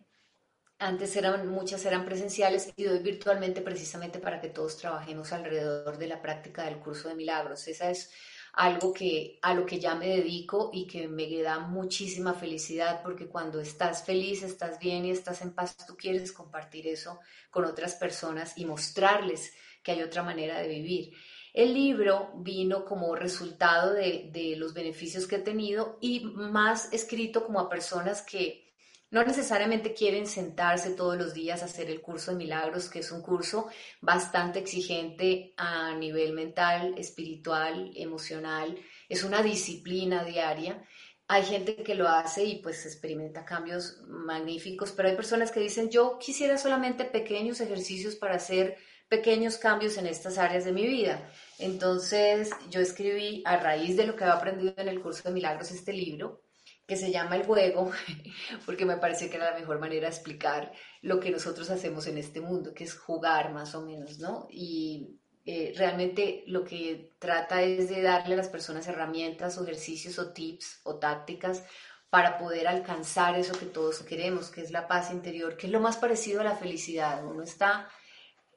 antes 0.79 1.13
eran, 1.17 1.45
muchas 1.47 1.85
eran 1.85 2.05
presenciales 2.05 2.71
y 2.77 2.83
doy 2.83 2.99
virtualmente 2.99 3.61
precisamente 3.61 4.19
para 4.19 4.39
que 4.39 4.47
todos 4.47 4.77
trabajemos 4.77 5.33
alrededor 5.33 5.97
de 5.97 6.07
la 6.07 6.21
práctica 6.21 6.63
del 6.63 6.79
curso 6.79 7.09
de 7.09 7.15
milagros. 7.15 7.67
Esa 7.67 7.91
es 7.91 8.11
algo 8.53 8.93
que 8.93 9.39
a 9.41 9.53
lo 9.53 9.65
que 9.65 9.79
ya 9.79 9.95
me 9.95 10.07
dedico 10.07 10.71
y 10.73 10.87
que 10.87 11.09
me 11.09 11.41
da 11.41 11.59
muchísima 11.59 12.33
felicidad 12.33 13.01
porque 13.03 13.27
cuando 13.27 13.59
estás 13.59 14.05
feliz, 14.05 14.41
estás 14.41 14.79
bien 14.79 15.05
y 15.05 15.11
estás 15.11 15.41
en 15.41 15.53
paz, 15.53 15.75
tú 15.85 15.97
quieres 15.97 16.31
compartir 16.31 16.87
eso 16.87 17.19
con 17.51 17.65
otras 17.65 17.95
personas 17.95 18.57
y 18.57 18.65
mostrarles 18.65 19.53
que 19.83 19.91
hay 19.91 20.01
otra 20.01 20.23
manera 20.23 20.59
de 20.59 20.69
vivir. 20.69 21.13
El 21.53 21.73
libro 21.73 22.31
vino 22.35 22.85
como 22.85 23.15
resultado 23.15 23.93
de, 23.93 24.55
los 24.57 24.73
beneficios 24.73 25.27
que 25.27 25.37
he 25.37 25.39
tenido 25.39 25.97
y 25.99 26.21
más 26.21 26.93
escrito 26.93 27.45
como 27.45 27.59
a 27.59 27.69
personas 27.69 28.21
que 28.21 28.67
no 29.11 29.23
necesariamente 29.23 29.95
quieren 29.95 30.27
sentarse 30.27 30.91
todos 30.91 31.17
los 31.17 31.33
días 31.33 31.63
a 31.63 31.65
hacer 31.65 31.89
el 31.89 32.01
curso 32.01 32.29
de 32.29 32.37
milagros, 32.37 32.89
que 32.89 32.99
es 32.99 33.11
un 33.11 33.23
curso 33.23 33.69
bastante 34.01 34.59
exigente 34.59 35.55
a 35.57 35.95
nivel 35.95 36.33
mental, 36.33 36.93
espiritual, 36.95 37.91
emocional. 37.95 38.77
Es 39.07 39.23
una 39.23 39.41
disciplina 39.41 40.23
diaria. 40.23 40.85
Hay 41.27 41.43
gente 41.43 41.77
que 41.77 41.95
lo 41.95 42.07
hace 42.07 42.43
y 42.43 42.61
pues 42.61 42.85
experimenta 42.85 43.45
cambios 43.45 43.99
magníficos, 44.07 44.91
pero 44.91 45.09
hay 45.09 45.15
personas 45.15 45.51
que 45.51 45.59
dicen, 45.59 45.89
yo 45.89 46.19
quisiera 46.19 46.59
solamente 46.59 47.05
pequeños 47.05 47.61
ejercicios 47.61 48.15
para 48.15 48.35
hacer 48.35 48.77
pequeños 49.09 49.57
cambios 49.57 49.97
en 49.97 50.07
estas 50.07 50.37
áreas 50.37 50.65
de 50.65 50.71
mi 50.71 50.85
vida. 50.87 51.29
Entonces 51.57 52.51
yo 52.69 52.79
escribí 52.81 53.41
a 53.45 53.57
raíz 53.57 53.97
de 53.97 54.05
lo 54.05 54.15
que 54.15 54.23
había 54.23 54.35
aprendido 54.35 54.73
en 54.77 54.87
el 54.87 55.01
curso 55.01 55.23
de 55.23 55.33
milagros 55.33 55.71
este 55.71 55.93
libro 55.93 56.43
que 56.87 56.95
se 56.95 57.11
llama 57.11 57.35
el 57.35 57.45
juego, 57.45 57.91
porque 58.65 58.85
me 58.85 58.97
parece 58.97 59.29
que 59.29 59.37
era 59.37 59.51
la 59.51 59.59
mejor 59.59 59.79
manera 59.79 60.07
de 60.09 60.15
explicar 60.15 60.71
lo 61.01 61.19
que 61.19 61.29
nosotros 61.31 61.69
hacemos 61.69 62.07
en 62.07 62.17
este 62.17 62.41
mundo, 62.41 62.73
que 62.73 62.83
es 62.83 62.95
jugar 62.95 63.53
más 63.53 63.75
o 63.75 63.81
menos, 63.85 64.19
¿no? 64.19 64.47
Y 64.49 65.19
Eh, 65.45 65.73
realmente 65.75 66.43
lo 66.47 66.63
que 66.63 67.15
trata 67.17 67.63
es 67.63 67.89
de 67.89 68.01
darle 68.03 68.35
a 68.35 68.37
las 68.37 68.49
personas 68.49 68.87
herramientas 68.87 69.57
ejercicios 69.57 70.19
o 70.19 70.31
tips 70.31 70.81
o 70.83 70.99
tácticas 70.99 71.63
para 72.09 72.37
poder 72.37 72.67
alcanzar 72.67 73.37
eso 73.39 73.57
que 73.57 73.65
todos 73.65 74.03
queremos, 74.03 74.51
que 74.51 74.61
es 74.61 74.71
la 74.71 74.87
paz 74.87 75.11
interior, 75.11 75.57
que 75.57 75.67
es 75.67 75.73
lo 75.73 75.79
más 75.79 75.97
parecido 75.97 76.41
a 76.41 76.43
la 76.43 76.55
felicidad. 76.55 77.25
Uno 77.25 77.41
está, 77.43 77.89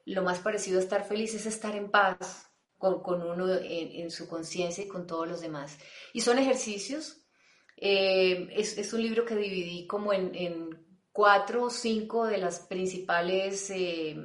lo 0.05 0.23
más 0.23 0.39
parecido 0.39 0.79
a 0.79 0.83
estar 0.83 1.05
feliz 1.05 1.33
es 1.33 1.45
estar 1.45 1.75
en 1.75 1.89
paz 1.89 2.49
con, 2.77 3.01
con 3.01 3.21
uno 3.21 3.47
en, 3.49 4.11
su 4.11 4.27
conciencia 4.27 4.83
y 4.83 4.87
con 4.87 5.07
todos 5.07 5.27
los 5.27 5.41
demás. 5.41 5.77
Y 6.13 6.21
son 6.21 6.39
ejercicios. 6.39 7.21
Eh, 7.77 8.49
es, 8.51 8.77
es, 8.77 8.93
un 8.93 9.01
libro 9.01 9.25
que 9.25 9.35
dividí 9.35 9.87
como 9.87 10.13
en, 10.13 10.35
en, 10.35 10.83
cuatro 11.11 11.63
o 11.63 11.69
cinco 11.69 12.25
de 12.25 12.39
las 12.39 12.59
principales 12.59 13.69
eh, 13.69 14.15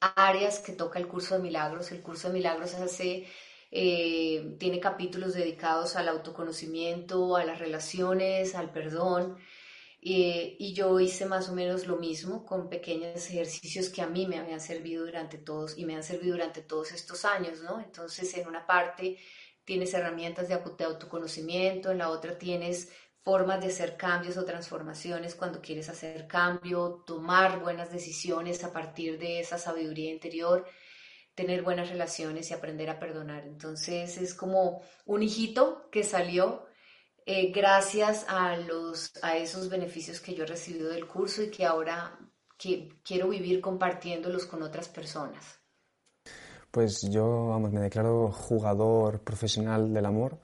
áreas 0.00 0.60
que 0.60 0.72
toca 0.72 0.98
el 0.98 1.08
curso 1.08 1.34
de 1.34 1.42
milagros. 1.42 1.92
El 1.92 2.02
curso 2.02 2.28
de 2.28 2.34
milagros 2.34 2.74
hace, 2.74 3.26
eh, 3.70 4.56
tiene 4.58 4.80
capítulos 4.80 5.34
dedicados 5.34 5.96
al 5.96 6.08
autoconocimiento, 6.08 7.36
a 7.36 7.44
las 7.44 7.58
relaciones, 7.58 8.54
al 8.54 8.72
perdón. 8.72 9.36
Eh, 10.08 10.54
y 10.60 10.72
yo 10.72 11.00
hice 11.00 11.26
más 11.26 11.48
o 11.48 11.52
menos 11.52 11.88
lo 11.88 11.96
mismo 11.96 12.46
con 12.46 12.68
pequeños 12.68 13.28
ejercicios 13.28 13.88
que 13.88 14.02
a 14.02 14.06
mí 14.06 14.24
me 14.28 14.38
habían 14.38 14.60
servido 14.60 15.04
durante 15.04 15.36
todos 15.36 15.76
y 15.76 15.84
me 15.84 15.96
han 15.96 16.04
servido 16.04 16.34
durante 16.36 16.62
todos 16.62 16.92
estos 16.92 17.24
años, 17.24 17.60
¿no? 17.62 17.80
Entonces, 17.80 18.32
en 18.36 18.46
una 18.46 18.64
parte 18.64 19.18
tienes 19.64 19.92
herramientas 19.94 20.46
de 20.48 20.84
autoconocimiento, 20.84 21.90
en 21.90 21.98
la 21.98 22.10
otra 22.10 22.38
tienes 22.38 22.88
formas 23.24 23.60
de 23.60 23.66
hacer 23.66 23.96
cambios 23.96 24.36
o 24.36 24.44
transformaciones 24.44 25.34
cuando 25.34 25.60
quieres 25.60 25.88
hacer 25.88 26.28
cambio, 26.28 27.02
tomar 27.04 27.58
buenas 27.60 27.90
decisiones 27.90 28.62
a 28.62 28.72
partir 28.72 29.18
de 29.18 29.40
esa 29.40 29.58
sabiduría 29.58 30.12
interior, 30.12 30.68
tener 31.34 31.62
buenas 31.62 31.88
relaciones 31.88 32.48
y 32.48 32.54
aprender 32.54 32.90
a 32.90 33.00
perdonar. 33.00 33.44
Entonces 33.44 34.18
es 34.18 34.34
como 34.34 34.82
un 35.04 35.24
hijito 35.24 35.88
que 35.90 36.04
salió 36.04 36.65
eh, 37.28 37.50
gracias 37.50 38.24
a, 38.28 38.56
los, 38.56 39.12
a 39.20 39.36
esos 39.36 39.68
beneficios 39.68 40.20
que 40.20 40.32
yo 40.32 40.44
he 40.44 40.46
recibido 40.46 40.88
del 40.88 41.08
curso 41.08 41.42
y 41.42 41.50
que 41.50 41.66
ahora 41.66 42.16
que, 42.56 42.88
quiero 43.04 43.28
vivir 43.28 43.60
compartiéndolos 43.60 44.46
con 44.46 44.62
otras 44.62 44.88
personas. 44.88 45.58
Pues 46.70 47.02
yo, 47.10 47.48
vamos, 47.48 47.72
me 47.72 47.80
declaro 47.80 48.30
jugador 48.30 49.20
profesional 49.22 49.92
del 49.92 50.06
amor 50.06 50.38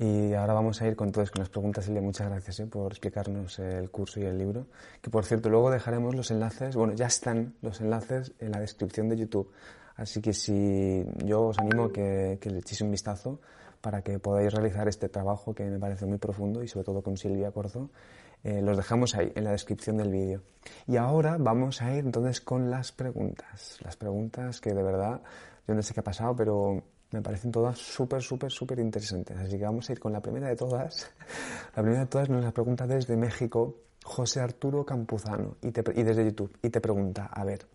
y 0.00 0.32
ahora 0.34 0.52
vamos 0.52 0.82
a 0.82 0.88
ir 0.88 0.96
con 0.96 1.12
todas 1.12 1.30
con 1.30 1.40
las 1.40 1.48
preguntas. 1.48 1.84
Silvia, 1.84 2.02
muchas 2.02 2.28
gracias 2.28 2.58
¿eh? 2.58 2.66
por 2.66 2.90
explicarnos 2.90 3.60
el 3.60 3.88
curso 3.90 4.18
y 4.18 4.24
el 4.24 4.36
libro. 4.36 4.66
Que 5.00 5.10
por 5.10 5.24
cierto, 5.24 5.48
luego 5.48 5.70
dejaremos 5.70 6.16
los 6.16 6.32
enlaces, 6.32 6.74
bueno, 6.74 6.94
ya 6.94 7.06
están 7.06 7.54
los 7.62 7.80
enlaces 7.80 8.32
en 8.40 8.50
la 8.50 8.58
descripción 8.58 9.08
de 9.08 9.16
YouTube. 9.16 9.52
Así 9.94 10.20
que 10.20 10.32
si 10.32 11.04
yo 11.24 11.46
os 11.46 11.58
animo 11.58 11.84
a 11.84 11.92
que, 11.92 12.38
que 12.40 12.50
le 12.50 12.58
echéis 12.58 12.80
un 12.80 12.90
vistazo 12.90 13.40
para 13.86 14.02
que 14.02 14.18
podáis 14.18 14.52
realizar 14.52 14.88
este 14.88 15.08
trabajo 15.08 15.54
que 15.54 15.62
me 15.62 15.78
parece 15.78 16.06
muy 16.06 16.18
profundo 16.18 16.60
y 16.60 16.66
sobre 16.66 16.86
todo 16.86 17.02
con 17.02 17.16
Silvia 17.16 17.52
Corzo. 17.52 17.88
Eh, 18.42 18.60
los 18.60 18.76
dejamos 18.76 19.14
ahí 19.14 19.30
en 19.36 19.44
la 19.44 19.52
descripción 19.52 19.96
del 19.96 20.10
vídeo. 20.10 20.42
Y 20.88 20.96
ahora 20.96 21.36
vamos 21.38 21.80
a 21.82 21.94
ir 21.94 22.04
entonces 22.04 22.40
con 22.40 22.68
las 22.68 22.90
preguntas. 22.90 23.78
Las 23.84 23.96
preguntas 23.96 24.60
que 24.60 24.74
de 24.74 24.82
verdad, 24.82 25.22
yo 25.68 25.74
no 25.76 25.82
sé 25.82 25.94
qué 25.94 26.00
ha 26.00 26.02
pasado, 26.02 26.34
pero 26.34 26.82
me 27.12 27.22
parecen 27.22 27.52
todas 27.52 27.78
súper, 27.78 28.22
súper, 28.22 28.50
súper 28.50 28.80
interesantes. 28.80 29.36
Así 29.36 29.56
que 29.56 29.64
vamos 29.64 29.88
a 29.88 29.92
ir 29.92 30.00
con 30.00 30.12
la 30.12 30.20
primera 30.20 30.48
de 30.48 30.56
todas. 30.56 31.08
La 31.76 31.82
primera 31.84 32.00
de 32.00 32.06
todas 32.06 32.28
nos 32.28 32.42
la 32.42 32.50
pregunta 32.50 32.88
desde 32.88 33.16
México 33.16 33.82
José 34.02 34.40
Arturo 34.40 34.84
Campuzano 34.84 35.58
y, 35.62 35.68
y 35.68 36.02
desde 36.02 36.24
YouTube. 36.24 36.58
Y 36.60 36.70
te 36.70 36.80
pregunta, 36.80 37.26
a 37.26 37.44
ver, 37.44 37.68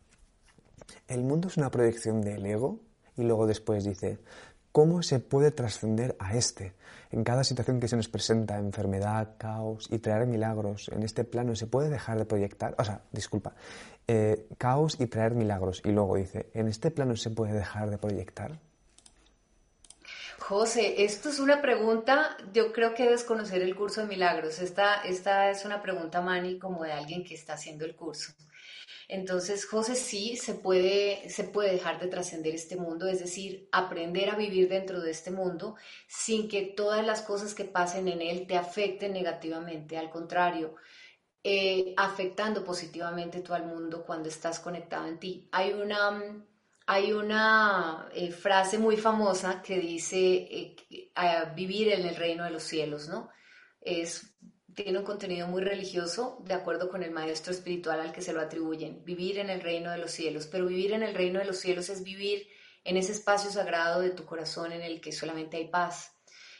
¿el 1.07 1.23
mundo 1.23 1.47
es 1.47 1.55
una 1.55 1.71
proyección 1.71 2.19
del 2.19 2.45
ego? 2.45 2.81
Y 3.15 3.23
luego 3.23 3.45
después 3.47 3.83
dice, 3.83 4.19
¿cómo 4.71 5.03
se 5.03 5.19
puede 5.19 5.51
trascender 5.51 6.15
a 6.19 6.35
este? 6.35 6.73
En 7.11 7.23
cada 7.23 7.43
situación 7.43 7.79
que 7.79 7.87
se 7.87 7.97
nos 7.97 8.07
presenta, 8.07 8.57
enfermedad, 8.57 9.35
caos 9.37 9.87
y 9.91 9.99
traer 9.99 10.27
milagros, 10.27 10.89
en 10.93 11.03
este 11.03 11.23
plano 11.23 11.55
se 11.55 11.67
puede 11.67 11.89
dejar 11.89 12.17
de 12.17 12.25
proyectar, 12.25 12.75
o 12.77 12.83
sea, 12.83 13.01
disculpa, 13.11 13.53
eh, 14.07 14.47
caos 14.57 14.99
y 14.99 15.07
traer 15.07 15.33
milagros. 15.33 15.81
Y 15.83 15.91
luego 15.91 16.15
dice, 16.15 16.49
¿en 16.53 16.67
este 16.67 16.89
plano 16.91 17.15
se 17.15 17.29
puede 17.29 17.53
dejar 17.53 17.89
de 17.89 17.97
proyectar? 17.97 18.59
José, 20.39 21.03
esto 21.03 21.29
es 21.29 21.39
una 21.39 21.61
pregunta, 21.61 22.35
yo 22.51 22.73
creo 22.73 22.93
que 22.93 23.03
debes 23.03 23.23
conocer 23.23 23.61
el 23.61 23.75
curso 23.75 24.01
de 24.01 24.07
milagros. 24.07 24.59
Esta, 24.59 25.03
esta 25.03 25.49
es 25.49 25.65
una 25.65 25.81
pregunta, 25.81 26.19
Mani, 26.19 26.59
como 26.59 26.83
de 26.83 26.91
alguien 26.91 27.23
que 27.23 27.35
está 27.35 27.53
haciendo 27.53 27.85
el 27.85 27.95
curso. 27.95 28.33
Entonces, 29.11 29.65
José, 29.65 29.95
sí, 29.95 30.37
se 30.37 30.53
puede, 30.53 31.29
se 31.29 31.43
puede 31.43 31.73
dejar 31.73 31.99
de 31.99 32.07
trascender 32.07 32.55
este 32.55 32.77
mundo, 32.77 33.07
es 33.07 33.19
decir, 33.19 33.67
aprender 33.73 34.29
a 34.29 34.37
vivir 34.37 34.69
dentro 34.69 35.01
de 35.01 35.11
este 35.11 35.31
mundo 35.31 35.75
sin 36.07 36.47
que 36.47 36.61
todas 36.61 37.05
las 37.05 37.21
cosas 37.21 37.53
que 37.53 37.65
pasen 37.65 38.07
en 38.07 38.21
él 38.21 38.47
te 38.47 38.55
afecten 38.55 39.11
negativamente. 39.11 39.97
Al 39.97 40.09
contrario, 40.09 40.75
eh, 41.43 41.93
afectando 41.97 42.63
positivamente 42.63 43.41
todo 43.41 43.57
el 43.57 43.65
mundo 43.65 44.05
cuando 44.05 44.29
estás 44.29 44.61
conectado 44.61 45.07
en 45.07 45.19
ti. 45.19 45.49
Hay 45.51 45.73
una 45.73 46.45
hay 46.87 47.11
una 47.11 48.07
eh, 48.13 48.31
frase 48.31 48.77
muy 48.77 48.95
famosa 48.95 49.61
que 49.61 49.77
dice 49.77 50.17
eh, 50.19 50.75
vivir 51.53 51.89
en 51.89 52.07
el 52.07 52.15
reino 52.15 52.45
de 52.45 52.51
los 52.51 52.63
cielos, 52.63 53.09
¿no? 53.09 53.29
Es, 53.81 54.37
tiene 54.75 54.99
un 54.99 55.05
contenido 55.05 55.47
muy 55.47 55.61
religioso, 55.61 56.37
de 56.45 56.53
acuerdo 56.53 56.89
con 56.89 57.03
el 57.03 57.11
maestro 57.11 57.51
espiritual 57.51 57.99
al 57.99 58.11
que 58.11 58.21
se 58.21 58.33
lo 58.33 58.41
atribuyen, 58.41 59.03
vivir 59.03 59.39
en 59.39 59.49
el 59.49 59.61
reino 59.61 59.91
de 59.91 59.97
los 59.97 60.11
cielos, 60.11 60.47
pero 60.47 60.65
vivir 60.65 60.93
en 60.93 61.03
el 61.03 61.13
reino 61.13 61.39
de 61.39 61.45
los 61.45 61.57
cielos 61.57 61.89
es 61.89 62.03
vivir 62.03 62.47
en 62.83 62.97
ese 62.97 63.11
espacio 63.11 63.51
sagrado 63.51 64.01
de 64.01 64.11
tu 64.11 64.25
corazón 64.25 64.71
en 64.71 64.81
el 64.81 65.01
que 65.01 65.11
solamente 65.11 65.57
hay 65.57 65.67
paz. 65.67 66.15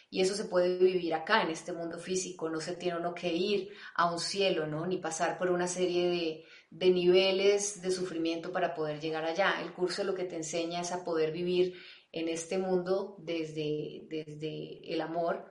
Y 0.09 0.19
eso 0.19 0.35
se 0.35 0.43
puede 0.43 0.77
vivir 0.77 1.13
acá, 1.13 1.41
en 1.41 1.51
este 1.51 1.71
mundo 1.71 1.97
físico, 1.97 2.49
no 2.49 2.59
se 2.59 2.75
tiene 2.75 2.97
uno 2.97 3.13
que 3.13 3.33
ir 3.33 3.69
a 3.95 4.11
un 4.11 4.19
cielo, 4.19 4.67
¿no? 4.67 4.85
Ni 4.85 4.97
pasar 4.97 5.37
por 5.37 5.49
una 5.49 5.67
serie 5.67 6.09
de, 6.09 6.45
de 6.69 6.89
niveles 6.89 7.81
de 7.81 7.91
sufrimiento 7.91 8.51
para 8.51 8.73
poder 8.73 8.99
llegar 8.99 9.23
allá. 9.23 9.61
El 9.61 9.71
curso 9.71 10.03
lo 10.03 10.13
que 10.13 10.25
te 10.25 10.35
enseña 10.35 10.81
es 10.81 10.91
a 10.91 11.05
poder 11.05 11.31
vivir 11.31 11.75
en 12.11 12.27
este 12.27 12.57
mundo 12.57 13.15
desde, 13.19 14.01
desde 14.09 14.93
el 14.93 14.99
amor 14.99 15.50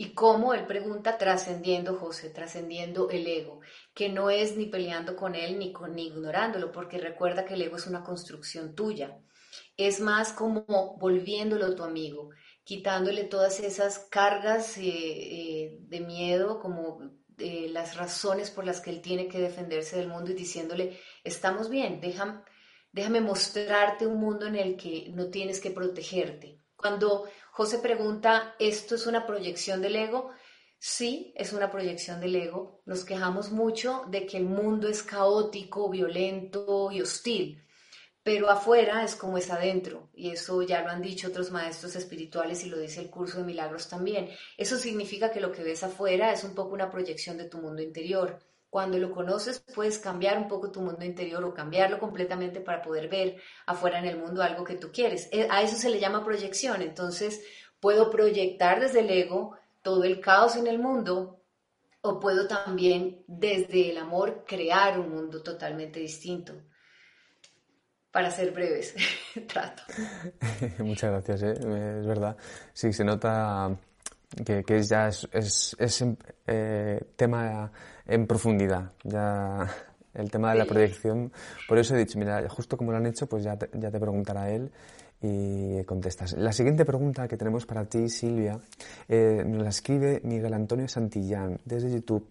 y 0.00 0.14
cómo 0.14 0.54
él 0.54 0.66
pregunta 0.66 1.18
trascendiendo, 1.18 1.98
José, 1.98 2.30
trascendiendo 2.30 3.10
el 3.10 3.26
ego, 3.26 3.60
que 3.92 4.08
no 4.08 4.30
es 4.30 4.56
ni 4.56 4.64
peleando 4.64 5.14
con 5.14 5.34
él 5.34 5.58
ni, 5.58 5.74
ni 5.90 6.06
ignorándolo, 6.06 6.72
porque 6.72 6.96
recuerda 6.96 7.44
que 7.44 7.52
el 7.52 7.60
ego 7.60 7.76
es 7.76 7.86
una 7.86 8.02
construcción 8.02 8.74
tuya. 8.74 9.20
Es 9.76 10.00
más 10.00 10.32
como 10.32 10.64
volviéndolo 10.96 11.74
tu 11.74 11.82
amigo, 11.82 12.30
quitándole 12.64 13.24
todas 13.24 13.60
esas 13.60 13.98
cargas 13.98 14.78
eh, 14.78 14.84
eh, 14.86 15.76
de 15.82 16.00
miedo, 16.00 16.60
como 16.60 17.02
eh, 17.36 17.68
las 17.68 17.94
razones 17.94 18.50
por 18.50 18.64
las 18.64 18.80
que 18.80 18.88
él 18.88 19.02
tiene 19.02 19.28
que 19.28 19.38
defenderse 19.38 19.98
del 19.98 20.08
mundo 20.08 20.30
y 20.30 20.34
diciéndole, 20.34 20.98
estamos 21.24 21.68
bien, 21.68 22.00
déjame, 22.00 22.40
déjame 22.90 23.20
mostrarte 23.20 24.06
un 24.06 24.18
mundo 24.18 24.46
en 24.46 24.56
el 24.56 24.78
que 24.78 25.10
no 25.12 25.28
tienes 25.28 25.60
que 25.60 25.72
protegerte. 25.72 26.58
Cuando 26.74 27.28
José 27.52 27.78
pregunta, 27.78 28.54
¿esto 28.58 28.94
es 28.94 29.06
una 29.06 29.26
proyección 29.26 29.82
del 29.82 29.96
ego? 29.96 30.30
Sí, 30.78 31.32
es 31.36 31.52
una 31.52 31.70
proyección 31.70 32.20
del 32.20 32.36
ego. 32.36 32.80
Nos 32.86 33.04
quejamos 33.04 33.50
mucho 33.50 34.04
de 34.08 34.26
que 34.26 34.38
el 34.38 34.44
mundo 34.44 34.88
es 34.88 35.02
caótico, 35.02 35.90
violento 35.90 36.90
y 36.90 37.02
hostil 37.02 37.62
pero 38.22 38.50
afuera 38.50 39.02
es 39.02 39.14
como 39.14 39.38
es 39.38 39.50
adentro, 39.50 40.10
y 40.12 40.30
eso 40.30 40.62
ya 40.62 40.82
lo 40.82 40.90
han 40.90 41.00
dicho 41.00 41.28
otros 41.28 41.50
maestros 41.50 41.96
espirituales 41.96 42.62
y 42.64 42.68
lo 42.68 42.78
dice 42.78 43.00
el 43.00 43.10
curso 43.10 43.38
de 43.38 43.44
milagros 43.44 43.88
también. 43.88 44.28
Eso 44.58 44.76
significa 44.76 45.30
que 45.30 45.40
lo 45.40 45.52
que 45.52 45.62
ves 45.62 45.82
afuera 45.82 46.32
es 46.32 46.44
un 46.44 46.54
poco 46.54 46.74
una 46.74 46.90
proyección 46.90 47.38
de 47.38 47.48
tu 47.48 47.58
mundo 47.58 47.80
interior. 47.82 48.38
Cuando 48.70 48.98
lo 48.98 49.10
conoces 49.10 49.60
puedes 49.74 49.98
cambiar 49.98 50.38
un 50.38 50.48
poco 50.48 50.70
tu 50.70 50.80
mundo 50.80 51.04
interior 51.04 51.44
o 51.44 51.52
cambiarlo 51.52 51.98
completamente 51.98 52.60
para 52.60 52.80
poder 52.80 53.08
ver 53.08 53.36
afuera 53.66 53.98
en 53.98 54.06
el 54.06 54.16
mundo 54.16 54.42
algo 54.42 54.64
que 54.64 54.76
tú 54.76 54.90
quieres. 54.92 55.28
Eh, 55.32 55.48
a 55.50 55.62
eso 55.62 55.76
se 55.76 55.90
le 55.90 55.98
llama 55.98 56.24
proyección. 56.24 56.80
Entonces 56.80 57.44
puedo 57.80 58.10
proyectar 58.10 58.80
desde 58.80 59.00
el 59.00 59.10
ego 59.10 59.56
todo 59.82 60.04
el 60.04 60.20
caos 60.20 60.54
en 60.56 60.68
el 60.68 60.78
mundo 60.78 61.42
o 62.02 62.20
puedo 62.20 62.46
también 62.46 63.24
desde 63.26 63.90
el 63.90 63.98
amor 63.98 64.44
crear 64.46 64.98
un 64.98 65.10
mundo 65.10 65.42
totalmente 65.42 66.00
distinto 66.00 66.54
para 68.10 68.30
ser 68.30 68.52
breves, 68.52 68.94
trato. 69.48 69.82
Muchas 70.78 71.10
gracias, 71.10 71.42
¿eh? 71.42 71.52
es 72.00 72.06
verdad. 72.06 72.36
Sí, 72.72 72.92
se 72.92 73.04
nota 73.04 73.76
que, 74.44 74.62
que 74.64 74.82
ya 74.82 75.08
es, 75.08 75.28
es, 75.32 75.76
es 75.78 76.04
eh, 76.46 77.00
tema 77.16 77.72
en 78.06 78.26
profundidad, 78.26 78.92
ya 79.04 79.68
el 80.14 80.30
tema 80.30 80.52
de 80.52 80.58
la 80.58 80.64
proyección. 80.64 81.32
Por 81.68 81.78
eso 81.78 81.94
he 81.94 81.98
dicho, 81.98 82.18
mira, 82.18 82.48
justo 82.48 82.76
como 82.76 82.92
lo 82.92 82.98
han 82.98 83.06
hecho, 83.06 83.26
pues 83.26 83.44
ya 83.44 83.56
te, 83.56 83.70
ya 83.78 83.90
te 83.90 84.00
preguntará 84.00 84.50
él 84.50 84.70
y 85.22 85.84
contestas. 85.84 86.32
La 86.32 86.52
siguiente 86.52 86.84
pregunta 86.84 87.28
que 87.28 87.36
tenemos 87.36 87.66
para 87.66 87.84
ti, 87.84 88.08
Silvia, 88.08 88.58
eh, 89.08 89.42
nos 89.46 89.62
la 89.62 89.68
escribe 89.68 90.20
Miguel 90.24 90.54
Antonio 90.54 90.88
Santillán 90.88 91.60
desde 91.64 91.90
YouTube 91.90 92.26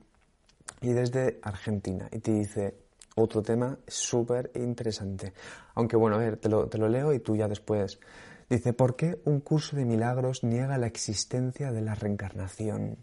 y 0.82 0.94
desde 0.94 1.40
Argentina 1.44 2.08
y 2.12 2.20
te 2.20 2.32
dice, 2.32 2.76
otro 3.16 3.42
tema 3.42 3.78
súper 3.88 4.52
interesante. 4.56 5.34
Aunque 5.76 5.98
bueno, 5.98 6.16
a 6.16 6.20
ver, 6.20 6.38
te 6.38 6.50
lo, 6.50 6.68
te 6.68 6.78
lo 6.78 6.88
leo 6.88 7.14
y 7.14 7.20
tú 7.20 7.36
ya 7.36 7.48
después. 7.48 8.00
Dice, 8.50 8.74
¿por 8.74 8.96
qué 8.96 9.20
un 9.26 9.42
curso 9.42 9.76
de 9.76 9.86
milagros 9.86 10.44
niega 10.44 10.78
la 10.80 10.88
existencia 10.88 11.72
de 11.72 11.82
la 11.82 11.94
reencarnación? 11.94 12.98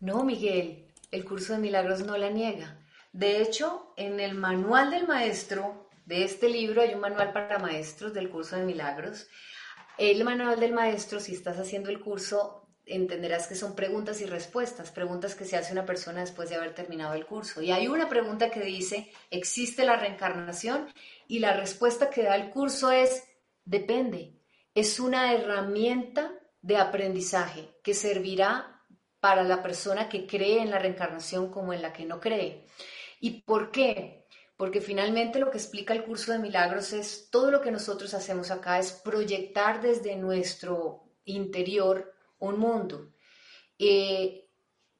No, 0.00 0.24
Miguel, 0.24 0.88
el 1.12 1.24
curso 1.24 1.52
de 1.52 1.60
milagros 1.60 2.04
no 2.04 2.16
la 2.16 2.30
niega. 2.30 2.76
De 3.12 3.40
hecho, 3.40 3.92
en 3.96 4.18
el 4.18 4.34
manual 4.34 4.90
del 4.90 5.06
maestro 5.06 5.88
de 6.06 6.24
este 6.24 6.48
libro 6.48 6.82
hay 6.82 6.94
un 6.94 7.00
manual 7.00 7.32
para 7.32 7.60
maestros 7.60 8.12
del 8.12 8.30
curso 8.30 8.56
de 8.56 8.64
milagros. 8.64 9.28
El 9.96 10.24
manual 10.24 10.58
del 10.58 10.72
maestro, 10.72 11.20
si 11.20 11.34
estás 11.34 11.58
haciendo 11.58 11.90
el 11.90 12.00
curso, 12.00 12.66
entenderás 12.84 13.46
que 13.46 13.54
son 13.54 13.76
preguntas 13.76 14.20
y 14.20 14.26
respuestas, 14.26 14.90
preguntas 14.90 15.36
que 15.36 15.44
se 15.44 15.56
hace 15.56 15.72
una 15.72 15.86
persona 15.86 16.20
después 16.20 16.48
de 16.48 16.56
haber 16.56 16.74
terminado 16.74 17.14
el 17.14 17.26
curso. 17.26 17.62
Y 17.62 17.70
hay 17.70 17.86
una 17.86 18.08
pregunta 18.08 18.50
que 18.50 18.64
dice, 18.64 19.12
¿existe 19.30 19.84
la 19.84 19.96
reencarnación? 19.96 20.88
Y 21.28 21.38
la 21.38 21.56
respuesta 21.56 22.10
que 22.10 22.24
da 22.24 22.34
el 22.34 22.50
curso 22.50 22.90
es, 22.90 23.22
depende. 23.64 24.40
Es 24.74 25.00
una 25.00 25.32
herramienta 25.32 26.32
de 26.60 26.76
aprendizaje 26.76 27.68
que 27.82 27.94
servirá 27.94 28.82
para 29.20 29.44
la 29.44 29.62
persona 29.62 30.08
que 30.08 30.26
cree 30.26 30.60
en 30.60 30.70
la 30.70 30.78
reencarnación 30.78 31.50
como 31.50 31.72
en 31.72 31.82
la 31.82 31.92
que 31.92 32.04
no 32.04 32.20
cree. 32.20 32.66
¿Y 33.20 33.42
por 33.42 33.70
qué? 33.70 34.26
Porque 34.56 34.80
finalmente 34.80 35.38
lo 35.38 35.50
que 35.50 35.58
explica 35.58 35.94
el 35.94 36.04
curso 36.04 36.32
de 36.32 36.38
milagros 36.38 36.92
es 36.92 37.28
todo 37.30 37.50
lo 37.50 37.60
que 37.60 37.70
nosotros 37.70 38.14
hacemos 38.14 38.50
acá 38.50 38.78
es 38.78 38.92
proyectar 38.92 39.80
desde 39.80 40.16
nuestro 40.16 41.04
interior 41.24 42.12
un 42.38 42.58
mundo. 42.58 43.12
Eh, 43.78 44.48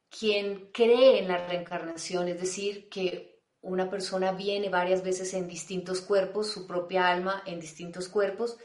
quien 0.08 0.70
cree 0.72 1.18
en 1.18 1.28
la 1.28 1.46
reencarnación, 1.46 2.28
es 2.28 2.40
decir, 2.40 2.88
que 2.88 3.32
una 3.62 3.88
persona 3.88 4.32
viene 4.32 4.68
varias 4.68 5.02
veces 5.02 5.32
en 5.34 5.48
distintos 5.48 6.00
cuerpos, 6.00 6.50
su 6.50 6.66
propia 6.66 7.08
alma 7.08 7.42
en 7.46 7.60
distintos 7.60 8.08
cuerpos, 8.08 8.58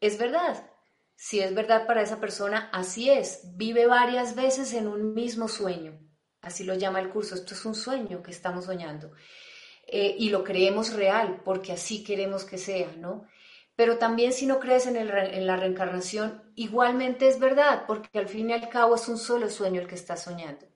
es 0.00 0.18
verdad. 0.18 0.70
Si 1.16 1.40
es 1.40 1.52
verdad 1.54 1.86
para 1.86 2.02
esa 2.02 2.20
persona, 2.20 2.70
así 2.72 3.10
es. 3.10 3.40
Vive 3.56 3.86
varias 3.86 4.36
veces 4.36 4.72
en 4.74 4.86
un 4.86 5.14
mismo 5.14 5.48
sueño. 5.48 5.98
Así 6.40 6.62
lo 6.62 6.74
llama 6.74 7.00
el 7.00 7.08
curso. 7.08 7.34
Esto 7.34 7.54
es 7.54 7.64
un 7.64 7.74
sueño 7.74 8.22
que 8.22 8.30
estamos 8.30 8.66
soñando. 8.66 9.10
Eh, 9.86 10.14
y 10.18 10.28
lo 10.28 10.44
creemos 10.44 10.92
real 10.92 11.40
porque 11.44 11.72
así 11.72 12.04
queremos 12.04 12.44
que 12.44 12.58
sea, 12.58 12.92
¿no? 12.96 13.26
Pero 13.74 13.96
también 13.96 14.32
si 14.32 14.44
no 14.44 14.60
crees 14.60 14.86
en, 14.86 14.96
en, 14.96 15.46
la 15.46 15.56
reencarnación, 15.56 16.52
igualmente 16.54 17.28
es 17.28 17.38
verdad, 17.38 17.84
porque 17.86 18.18
al 18.18 18.28
fin 18.28 18.50
y 18.50 18.52
al 18.52 18.68
cabo 18.68 18.96
es 18.96 19.08
un 19.08 19.18
solo 19.18 19.48
sueño 19.48 19.80
el 19.80 19.86
que 19.86 19.94
estás 19.94 20.24
soñando. 20.24 20.66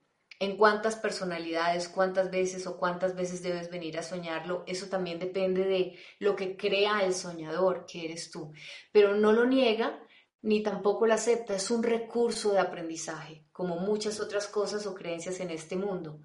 En 0.42 0.56
cuántas 0.56 0.96
personalidades, 0.96 1.88
cuántas 1.88 2.28
veces 2.28 2.66
o 2.66 2.76
cuántas 2.76 3.14
veces 3.14 3.44
debes 3.44 3.70
venir 3.70 3.96
a 3.96 4.02
soñarlo, 4.02 4.64
eso 4.66 4.86
también 4.88 5.20
depende 5.20 5.64
de 5.64 5.96
lo 6.18 6.34
que 6.34 6.56
crea 6.56 7.04
el 7.04 7.14
soñador, 7.14 7.86
que 7.86 8.06
eres 8.06 8.28
tú. 8.28 8.52
Pero 8.90 9.14
no 9.14 9.30
lo 9.30 9.46
niega 9.46 10.02
ni 10.40 10.60
tampoco 10.60 11.06
lo 11.06 11.14
acepta, 11.14 11.54
es 11.54 11.70
un 11.70 11.84
recurso 11.84 12.50
de 12.50 12.58
aprendizaje, 12.58 13.44
como 13.52 13.76
muchas 13.76 14.18
otras 14.18 14.48
cosas 14.48 14.84
o 14.86 14.94
creencias 14.94 15.38
en 15.38 15.50
este 15.50 15.76
mundo. 15.76 16.18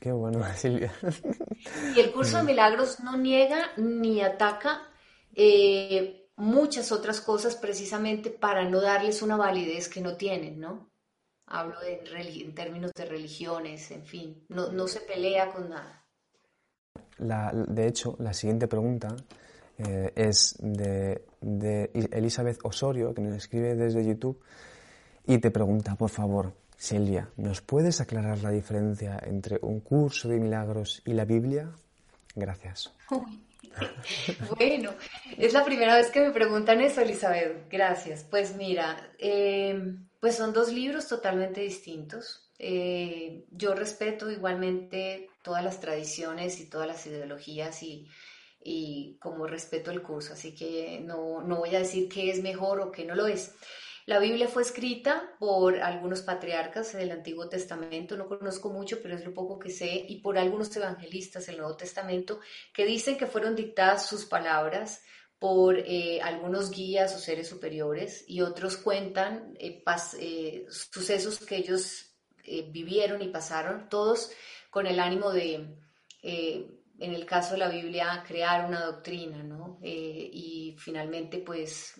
Qué 0.00 0.12
bueno, 0.12 0.40
Silvia. 0.56 0.94
Y 1.96 1.98
el 1.98 2.12
curso 2.12 2.36
de 2.36 2.44
milagros 2.44 3.00
no 3.00 3.16
niega 3.16 3.72
ni 3.76 4.20
ataca 4.20 4.88
eh, 5.34 6.28
muchas 6.36 6.92
otras 6.92 7.20
cosas 7.20 7.56
precisamente 7.56 8.30
para 8.30 8.68
no 8.68 8.80
darles 8.80 9.20
una 9.20 9.36
validez 9.36 9.88
que 9.88 10.00
no 10.00 10.16
tienen, 10.16 10.60
¿no? 10.60 10.93
Hablo 11.46 11.78
de, 11.80 12.02
en 12.42 12.54
términos 12.54 12.92
de 12.94 13.04
religiones, 13.04 13.90
en 13.90 14.04
fin, 14.04 14.44
no, 14.48 14.72
no 14.72 14.88
se 14.88 15.00
pelea 15.00 15.52
con 15.52 15.68
nada. 15.68 16.04
La, 17.18 17.52
de 17.52 17.86
hecho, 17.86 18.16
la 18.18 18.32
siguiente 18.32 18.66
pregunta 18.66 19.14
eh, 19.78 20.12
es 20.14 20.56
de, 20.58 21.24
de, 21.40 21.90
Elizabeth 22.12 22.58
Osorio, 22.62 23.14
que 23.14 23.22
nos 23.22 23.36
escribe 23.36 23.74
desde 23.74 24.04
YouTube, 24.04 24.40
y 25.26 25.38
te 25.38 25.50
pregunta, 25.50 25.96
por 25.96 26.10
favor, 26.10 26.54
Silvia, 26.76 27.30
¿nos 27.36 27.60
puedes 27.60 28.00
aclarar 28.00 28.38
la 28.38 28.50
diferencia 28.50 29.20
entre 29.24 29.58
un 29.62 29.80
curso 29.80 30.28
de 30.28 30.38
milagros 30.38 31.02
y 31.04 31.12
la 31.12 31.24
Biblia? 31.24 31.70
Gracias. 32.34 32.92
bueno, 34.58 34.90
es 35.36 35.52
la 35.52 35.64
primera 35.64 35.96
vez 35.96 36.10
que 36.10 36.20
me 36.20 36.30
preguntan 36.30 36.80
eso, 36.80 37.00
Elizabeth. 37.00 37.68
Gracias. 37.70 38.24
Pues 38.24 38.56
mira, 38.56 39.10
em, 39.18 40.06
pues 40.24 40.36
son 40.36 40.54
dos 40.54 40.72
libros 40.72 41.06
totalmente 41.06 41.60
distintos. 41.60 42.48
Eh, 42.58 43.44
yo 43.50 43.74
respeto 43.74 44.30
igualmente 44.30 45.28
todas 45.42 45.62
las 45.62 45.80
tradiciones 45.80 46.60
y 46.60 46.70
todas 46.70 46.86
las 46.86 47.04
ideologías 47.06 47.82
y, 47.82 49.18
como 49.20 49.46
respeto 49.46 49.90
el 49.90 50.00
curso, 50.00 50.32
así 50.32 50.54
que 50.54 50.98
no, 51.04 51.42
no 51.42 51.56
voy 51.56 51.76
a 51.76 51.80
decir 51.80 52.08
qué 52.08 52.30
es 52.30 52.42
mejor 52.42 52.80
o 52.80 52.90
qué 52.90 53.04
no 53.04 53.14
lo 53.14 53.26
es. 53.26 53.54
La 54.06 54.18
Biblia 54.18 54.48
fue 54.48 54.62
escrita 54.62 55.30
por 55.38 55.82
algunos 55.82 56.22
patriarcas 56.22 56.94
del 56.94 57.10
Antiguo 57.10 57.50
Testamento, 57.50 58.16
no 58.16 58.26
conozco 58.26 58.70
mucho, 58.70 59.02
pero 59.02 59.16
es 59.16 59.26
lo 59.26 59.34
poco 59.34 59.58
que 59.58 59.68
sé, 59.68 60.06
y 60.08 60.22
por 60.22 60.38
algunos 60.38 60.74
evangelistas 60.74 61.44
del 61.44 61.58
Nuevo 61.58 61.76
Testamento 61.76 62.40
que 62.72 62.86
dicen 62.86 63.18
que 63.18 63.26
fueron 63.26 63.56
dictadas 63.56 64.06
sus 64.06 64.24
palabras 64.24 65.02
por 65.38 65.78
eh, 65.78 66.20
algunos 66.22 66.70
guías 66.70 67.14
o 67.14 67.18
seres 67.18 67.48
superiores 67.48 68.24
y 68.26 68.40
otros 68.40 68.76
cuentan 68.76 69.54
eh, 69.58 69.82
eh, 70.18 70.66
sucesos 70.70 71.38
que 71.40 71.56
ellos 71.56 72.10
vivieron 72.70 73.22
y 73.22 73.28
pasaron, 73.28 73.88
todos 73.88 74.30
con 74.70 74.86
el 74.86 75.00
ánimo 75.00 75.30
de, 75.30 75.78
en 76.22 77.14
el 77.14 77.24
caso 77.24 77.52
de 77.54 77.58
la 77.58 77.70
Biblia, 77.70 78.22
crear 78.26 78.66
una 78.68 78.84
doctrina, 78.84 79.42
¿no? 79.42 79.78
y 79.82 80.76
finalmente, 80.78 81.38
pues 81.38 81.94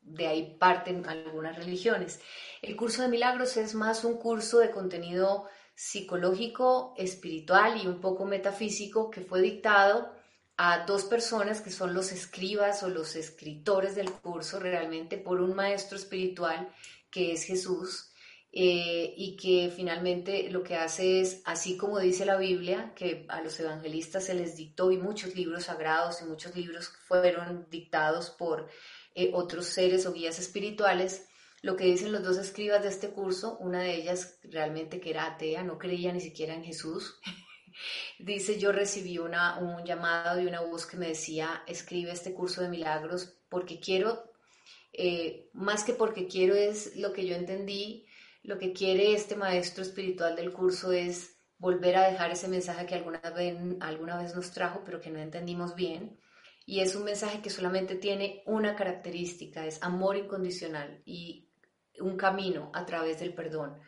de 0.00 0.26
ahí 0.26 0.56
parten 0.58 1.06
algunas 1.06 1.56
religiones. 1.56 2.20
El 2.62 2.74
curso 2.74 3.02
de 3.02 3.08
milagros 3.08 3.58
es 3.58 3.74
más 3.74 4.02
un 4.02 4.16
curso 4.16 4.60
de 4.60 4.70
contenido 4.70 5.46
psicológico, 5.74 6.94
espiritual 6.96 7.78
y 7.82 7.86
un 7.86 8.00
poco 8.00 8.24
metafísico 8.24 9.10
que 9.10 9.20
fue 9.20 9.42
dictado 9.42 10.15
a 10.56 10.84
dos 10.86 11.04
personas 11.04 11.60
que 11.60 11.70
son 11.70 11.92
los 11.92 12.12
escribas 12.12 12.82
o 12.82 12.88
los 12.88 13.14
escritores 13.16 13.94
del 13.94 14.10
curso 14.10 14.58
realmente 14.58 15.18
por 15.18 15.40
un 15.40 15.54
maestro 15.54 15.98
espiritual 15.98 16.72
que 17.10 17.32
es 17.32 17.44
Jesús 17.44 18.10
eh, 18.52 19.12
y 19.18 19.36
que 19.36 19.70
finalmente 19.74 20.48
lo 20.50 20.62
que 20.62 20.76
hace 20.76 21.20
es, 21.20 21.42
así 21.44 21.76
como 21.76 21.98
dice 21.98 22.24
la 22.24 22.38
Biblia, 22.38 22.94
que 22.96 23.26
a 23.28 23.42
los 23.42 23.60
evangelistas 23.60 24.24
se 24.24 24.34
les 24.34 24.56
dictó 24.56 24.90
y 24.90 24.96
muchos 24.96 25.34
libros 25.34 25.64
sagrados 25.64 26.22
y 26.22 26.24
muchos 26.24 26.56
libros 26.56 26.88
fueron 27.06 27.66
dictados 27.70 28.30
por 28.30 28.68
eh, 29.14 29.30
otros 29.34 29.66
seres 29.66 30.06
o 30.06 30.12
guías 30.14 30.38
espirituales, 30.38 31.26
lo 31.60 31.76
que 31.76 31.84
dicen 31.84 32.12
los 32.12 32.22
dos 32.22 32.38
escribas 32.38 32.82
de 32.82 32.88
este 32.88 33.10
curso, 33.10 33.58
una 33.58 33.80
de 33.80 33.94
ellas 33.94 34.38
realmente 34.42 35.00
que 35.00 35.10
era 35.10 35.26
atea, 35.26 35.62
no 35.62 35.76
creía 35.76 36.12
ni 36.12 36.20
siquiera 36.22 36.54
en 36.54 36.64
Jesús, 36.64 37.20
dice, 38.18 38.58
yo 38.58 38.72
recibí 38.72 39.18
una, 39.18 39.58
un 39.58 39.84
llamado 39.84 40.36
de 40.36 40.46
una 40.46 40.60
voz 40.60 40.86
que 40.86 40.96
me 40.96 41.08
decía, 41.08 41.62
escribe 41.66 42.12
este 42.12 42.32
curso 42.32 42.62
de 42.62 42.68
milagros 42.68 43.38
porque 43.48 43.80
quiero, 43.80 44.32
eh, 44.92 45.50
más 45.52 45.84
que 45.84 45.92
porque 45.92 46.26
quiero 46.26 46.54
es 46.54 46.96
lo 46.96 47.12
que 47.12 47.26
yo 47.26 47.34
entendí, 47.34 48.06
lo 48.42 48.58
que 48.58 48.72
quiere 48.72 49.12
este 49.12 49.36
maestro 49.36 49.82
espiritual 49.82 50.36
del 50.36 50.52
curso 50.52 50.92
es 50.92 51.36
volver 51.58 51.96
a 51.96 52.10
dejar 52.10 52.30
ese 52.30 52.48
mensaje 52.48 52.86
que 52.86 52.94
alguna 52.94 53.20
vez, 53.30 53.56
alguna 53.80 54.20
vez 54.20 54.34
nos 54.34 54.50
trajo, 54.52 54.82
pero 54.84 55.00
que 55.00 55.10
no 55.10 55.20
entendimos 55.20 55.74
bien 55.74 56.18
y 56.66 56.80
es 56.80 56.96
un 56.96 57.04
mensaje 57.04 57.40
que 57.40 57.48
solamente 57.48 57.94
tiene 57.94 58.42
una 58.44 58.74
característica, 58.74 59.64
es 59.64 59.80
amor 59.82 60.16
incondicional 60.16 61.00
y 61.06 61.48
un 62.00 62.16
camino 62.16 62.72
a 62.74 62.84
través 62.84 63.20
del 63.20 63.32
perdón. 63.34 63.78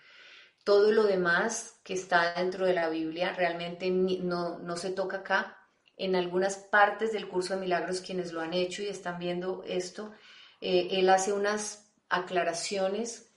Todo 0.69 0.93
lo 0.93 1.05
demás 1.05 1.81
que 1.83 1.95
está 1.95 2.35
dentro 2.35 2.67
de 2.67 2.75
la 2.75 2.91
Biblia 2.91 3.33
realmente 3.33 3.89
no, 3.91 4.59
no 4.59 4.77
se 4.77 4.91
toca 4.91 5.17
acá. 5.17 5.57
En 5.97 6.15
algunas 6.15 6.59
partes 6.59 7.11
del 7.11 7.27
curso 7.27 7.55
de 7.55 7.61
milagros, 7.61 8.03
quienes 8.03 8.33
lo 8.33 8.43
han 8.43 8.53
hecho 8.53 8.83
y 8.83 8.89
están 8.89 9.19
viendo 9.19 9.65
esto, 9.67 10.13
eh, 10.61 10.89
él 10.91 11.09
hace 11.09 11.33
unas 11.33 11.91
aclaraciones 12.11 13.35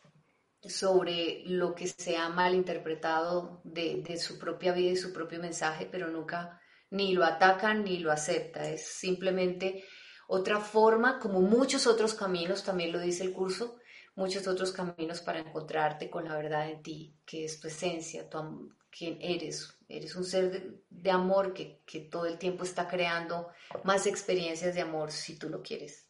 sobre 0.62 1.44
lo 1.46 1.74
que 1.74 1.88
se 1.88 2.18
ha 2.18 2.28
malinterpretado 2.28 3.62
de, 3.64 4.04
de 4.06 4.18
su 4.18 4.38
propia 4.38 4.74
vida 4.74 4.92
y 4.92 4.98
su 4.98 5.14
propio 5.14 5.40
mensaje, 5.40 5.88
pero 5.90 6.10
nunca 6.10 6.60
ni 6.90 7.14
lo 7.14 7.24
atacan 7.24 7.86
ni 7.86 8.00
lo 8.00 8.12
acepta, 8.12 8.68
es 8.68 8.86
simplemente 8.86 9.86
otra 10.28 10.60
forma, 10.60 11.18
como 11.18 11.40
muchos 11.40 11.88
otros 11.88 12.14
caminos, 12.14 12.66
también 12.66 12.92
lo 12.92 13.00
dice 13.00 13.24
el 13.24 13.32
curso, 13.32 13.80
muchos 14.16 14.47
otros 14.47 14.72
caminos 14.72 15.22
para 15.22 15.39
encontrarte 15.39 16.09
con 16.09 16.26
la 16.26 16.36
verdad 16.36 16.70
en 16.70 16.82
ti, 16.82 17.16
que 17.26 17.45
es 17.45 17.59
tu 17.59 17.68
esencia, 17.68 18.30
tu, 18.30 18.72
quién 18.95 19.18
eres. 19.22 19.74
Eres 19.88 20.16
un 20.16 20.24
ser 20.24 20.80
de, 20.89 21.12
amor 21.12 21.53
que, 21.53 21.82
que, 21.86 22.01
todo 22.01 22.26
el 22.26 22.38
tiempo 22.38 22.64
está 22.64 22.88
creando 22.88 23.49
más 23.84 24.07
experiencias 24.07 24.76
de 24.76 24.82
amor 24.82 25.12
si 25.12 25.38
tú 25.38 25.49
lo 25.49 25.62
quieres. 25.62 26.05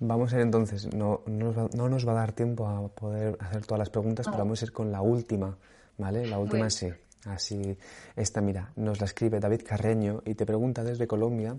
Vamos 0.00 0.32
a 0.32 0.36
ir 0.36 0.42
entonces, 0.42 0.92
no, 0.92 1.22
no, 1.26 1.88
nos 1.88 2.06
va 2.06 2.12
a 2.12 2.16
dar 2.16 2.32
tiempo 2.32 2.66
a 2.66 2.88
poder 2.88 3.36
hacer 3.40 3.64
todas 3.64 3.78
las 3.78 3.90
preguntas, 3.90 4.26
pero 4.26 4.38
vamos 4.38 4.60
a 4.60 4.64
ir 4.64 4.72
con 4.72 4.90
la 4.90 5.00
última, 5.00 5.56
¿vale? 5.96 6.26
La 6.26 6.38
última 6.38 6.68
sí. 6.68 6.88
Así, 7.24 7.78
esta, 8.16 8.42
mira, 8.42 8.72
nos 8.76 9.00
la 9.00 9.06
escribe 9.06 9.40
David 9.40 9.62
Carreño 9.66 10.22
y 10.26 10.34
te 10.34 10.44
pregunta 10.44 10.84
desde 10.84 11.06
Colombia, 11.06 11.56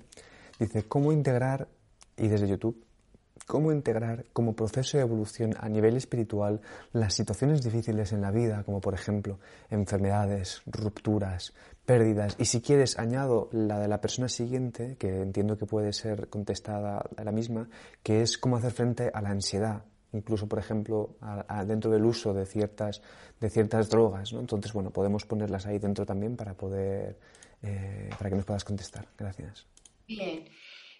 dice, 0.60 0.84
¿cómo 0.88 1.12
integrar, 1.12 1.68
y 2.18 2.28
desde 2.28 2.48
YouTube, 2.48 2.85
cómo 3.46 3.72
integrar 3.72 4.26
como 4.34 4.56
proceso 4.56 4.98
de 4.98 5.04
evolución 5.04 5.56
a 5.60 5.70
nivel 5.70 5.98
espiritual 5.98 6.62
las 6.94 7.14
situaciones 7.14 7.62
difíciles 7.62 8.12
en 8.12 8.22
la 8.22 8.32
vida, 8.32 8.64
como 8.64 8.82
por 8.82 8.94
ejemplo 8.94 9.40
enfermedades, 9.70 10.62
rupturas, 10.66 11.54
pérdidas, 11.86 12.36
y 12.40 12.46
si 12.46 12.62
quieres 12.62 12.98
añado 12.98 13.50
la 13.52 13.80
de 13.80 13.88
la 13.88 14.02
persona 14.02 14.30
siguiente, 14.30 14.96
que 14.98 15.22
entiendo 15.22 15.58
que 15.58 15.66
puede 15.66 15.94
ser 15.94 16.30
contestada 16.30 17.04
a 17.16 17.24
la 17.24 17.32
misma, 17.32 17.70
que 18.02 18.22
es 18.22 18.38
cómo 18.38 18.58
hacer 18.58 18.72
frente 18.72 19.12
a 19.14 19.22
la 19.22 19.30
ansiedad, 19.30 19.84
incluso 20.14 20.48
por 20.48 20.60
ejemplo 20.60 21.16
dentro 21.68 21.92
del 21.92 22.06
uso 22.06 22.34
de 22.34 22.46
ciertas, 22.46 23.02
de 23.40 23.50
ciertas 23.50 23.90
drogas, 23.90 24.34
¿no? 24.34 24.40
Entonces, 24.40 24.74
bueno, 24.74 24.90
podemos 24.90 25.26
ponerlas 25.26 25.66
ahí 25.66 25.78
dentro 25.78 26.06
también 26.06 26.36
para 26.36 26.56
poder, 26.56 27.18
eh, 27.62 28.10
para 28.18 28.30
que 28.30 28.36
nos 28.38 28.46
puedas 28.46 28.64
contestar. 28.64 29.08
Gracias. 29.18 29.68
Bien. 30.08 30.46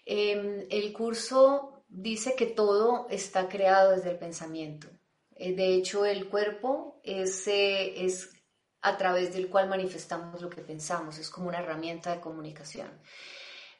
Em, 0.04 0.66
el 0.70 0.92
curso 0.92 1.75
dice 1.88 2.34
que 2.34 2.46
todo 2.46 3.06
está 3.10 3.48
creado 3.48 3.92
desde 3.92 4.10
el 4.10 4.18
pensamiento. 4.18 4.88
Eh, 5.34 5.54
de 5.54 5.74
hecho, 5.74 6.04
el 6.06 6.28
cuerpo 6.28 7.00
es, 7.02 7.46
eh, 7.46 8.04
es 8.04 8.30
a 8.82 8.96
través 8.96 9.32
del 9.34 9.48
cual 9.48 9.68
manifestamos 9.68 10.40
lo 10.40 10.50
que 10.50 10.62
pensamos, 10.62 11.18
es 11.18 11.30
como 11.30 11.48
una 11.48 11.58
herramienta 11.58 12.14
de 12.14 12.20
comunicación. 12.20 13.00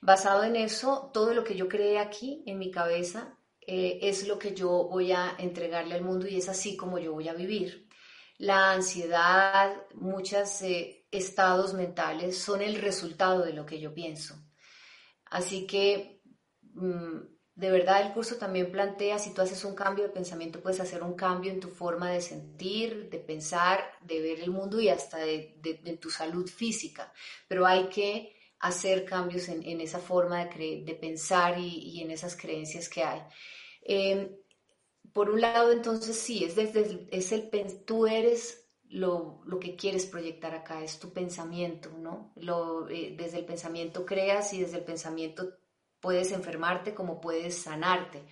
Basado 0.01 0.45
en 0.45 0.57
eso, 0.57 1.11
todo 1.13 1.33
lo 1.33 1.45
que 1.45 1.57
yo 1.57 1.69
creé 1.69 1.99
aquí 1.99 2.43
en 2.47 2.59
mi 2.59 2.71
cabeza 2.71 3.39
eh, 3.61 3.99
es 4.03 4.29
lo 4.29 4.39
que 4.39 4.55
yo 4.55 4.89
voy 4.89 5.13
a 5.13 5.35
entregarle 5.39 5.95
al 5.95 6.05
mundo 6.05 6.27
y 6.29 6.37
es 6.37 6.49
así 6.49 6.77
como 6.77 6.99
yo 6.99 7.13
voy 7.13 7.29
a 7.29 7.35
vivir. 7.35 7.89
La 8.39 8.73
ansiedad, 8.73 9.75
muchos 9.95 10.61
estados 11.11 11.73
mentales 11.73 12.37
son 12.37 12.61
el 12.61 12.77
resultado 12.77 13.43
de 13.43 13.55
lo 13.55 13.65
que 13.65 13.81
yo 13.81 13.95
pienso. 13.95 14.35
Así 15.25 15.67
que 15.67 16.21
mm, 16.75 17.36
de 17.57 17.71
verdad 17.71 18.03
el 18.03 18.13
curso 18.13 18.37
también 18.37 18.71
plantea, 18.71 19.19
si 19.19 19.33
tú 19.33 19.41
haces 19.41 19.65
un 19.65 19.75
cambio 19.75 20.05
de 20.05 20.11
pensamiento, 20.11 20.61
puedes 20.61 20.79
hacer 20.79 21.03
un 21.03 21.15
cambio 21.15 21.51
en 21.51 21.59
tu 21.59 21.69
forma 21.69 22.11
de 22.11 22.21
sentir, 22.21 23.09
de 23.09 23.19
pensar, 23.19 23.93
de 24.03 24.21
ver 24.21 24.41
el 24.41 24.51
mundo 24.51 24.79
y 24.79 24.91
hasta 24.91 25.17
de, 25.17 25.99
tu 25.99 26.11
salud 26.11 26.47
física. 26.47 27.11
Pero 27.49 27.67
hay 27.67 27.89
que 27.89 28.37
hacer 28.59 29.07
cambios 29.07 29.49
en, 29.49 29.81
esa 29.81 30.01
forma 30.01 30.45
de, 30.45 30.83
de 30.85 30.95
pensar 30.95 31.59
y, 31.59 32.03
en 32.03 32.11
esas 32.11 32.37
creencias 32.37 32.91
que 32.91 33.03
hay. 33.03 33.23
Em, 33.83 34.37
por 35.15 35.31
un 35.31 35.41
lado, 35.41 35.73
entonces 35.73 36.15
sí, 36.15 36.45
es 36.45 36.57
desde 36.57 37.09
es 37.11 37.33
el, 37.33 37.51
tú 37.87 38.07
eres 38.07 38.67
lo, 38.91 39.41
que 39.59 39.77
quieres 39.77 40.05
proyectar 40.05 40.55
acá, 40.55 40.85
es 40.85 40.99
tu 40.99 41.11
pensamiento, 41.15 41.91
¿no? 41.97 42.33
Lo, 42.37 42.87
eh, 42.91 43.15
desde 43.17 43.39
el 43.39 43.47
pensamiento 43.47 44.05
creas 44.05 44.53
y 44.53 44.61
desde 44.61 44.77
el 44.77 44.85
pensamiento 44.85 45.55
puedes 46.01 46.33
enfermarte 46.33 46.95
como 46.95 47.21
puedes 47.21 47.57
sanarte. 47.59 48.25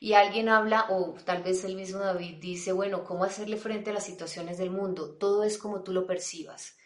Y 0.00 0.14
alguien 0.14 0.48
habla, 0.48 0.86
o 0.90 1.14
tal 1.24 1.44
vez 1.44 1.62
el 1.64 1.76
mismo 1.76 2.00
David 2.00 2.38
dice, 2.40 2.72
bueno, 2.72 3.04
¿cómo 3.04 3.22
hacerle 3.22 3.56
frente 3.56 3.90
a 3.90 3.92
las 3.92 4.04
situaciones 4.04 4.58
del 4.58 4.70
mundo? 4.70 5.16
Todo 5.16 5.44
es 5.44 5.58
como 5.58 5.84
tú 5.84 5.92
lo 5.92 6.06
percibas. 6.06 6.76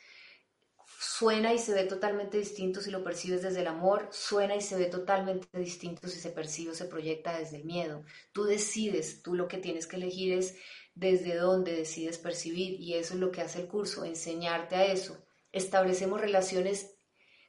Suena 0.98 1.54
y 1.54 1.58
se 1.58 1.72
ve 1.72 1.84
totalmente 1.84 2.36
distinto 2.36 2.82
si 2.82 2.90
lo 2.90 3.02
percibes 3.02 3.40
desde 3.40 3.60
el 3.60 3.68
amor, 3.68 4.08
suena 4.12 4.54
y 4.54 4.60
se 4.60 4.76
ve 4.76 4.86
totalmente 4.86 5.46
distinto 5.58 6.08
si 6.08 6.20
se 6.20 6.30
percibe 6.30 6.72
o 6.72 6.74
se 6.74 6.84
proyecta 6.86 7.38
desde 7.38 7.56
el 7.56 7.64
miedo. 7.64 8.04
Tú 8.32 8.44
decides, 8.44 9.22
tú 9.22 9.34
lo 9.34 9.48
que 9.48 9.56
tienes 9.56 9.86
que 9.86 9.96
elegir 9.96 10.34
es 10.34 10.56
desde 10.94 11.36
dónde 11.36 11.72
decides 11.72 12.18
percibir 12.18 12.80
y 12.80 12.94
eso 12.94 13.14
es 13.14 13.20
lo 13.20 13.30
que 13.30 13.40
hace 13.40 13.60
el 13.62 13.68
curso, 13.68 14.04
enseñarte 14.04 14.76
a 14.76 14.84
eso. 14.84 15.24
Establecemos 15.52 16.20
relaciones 16.20 16.95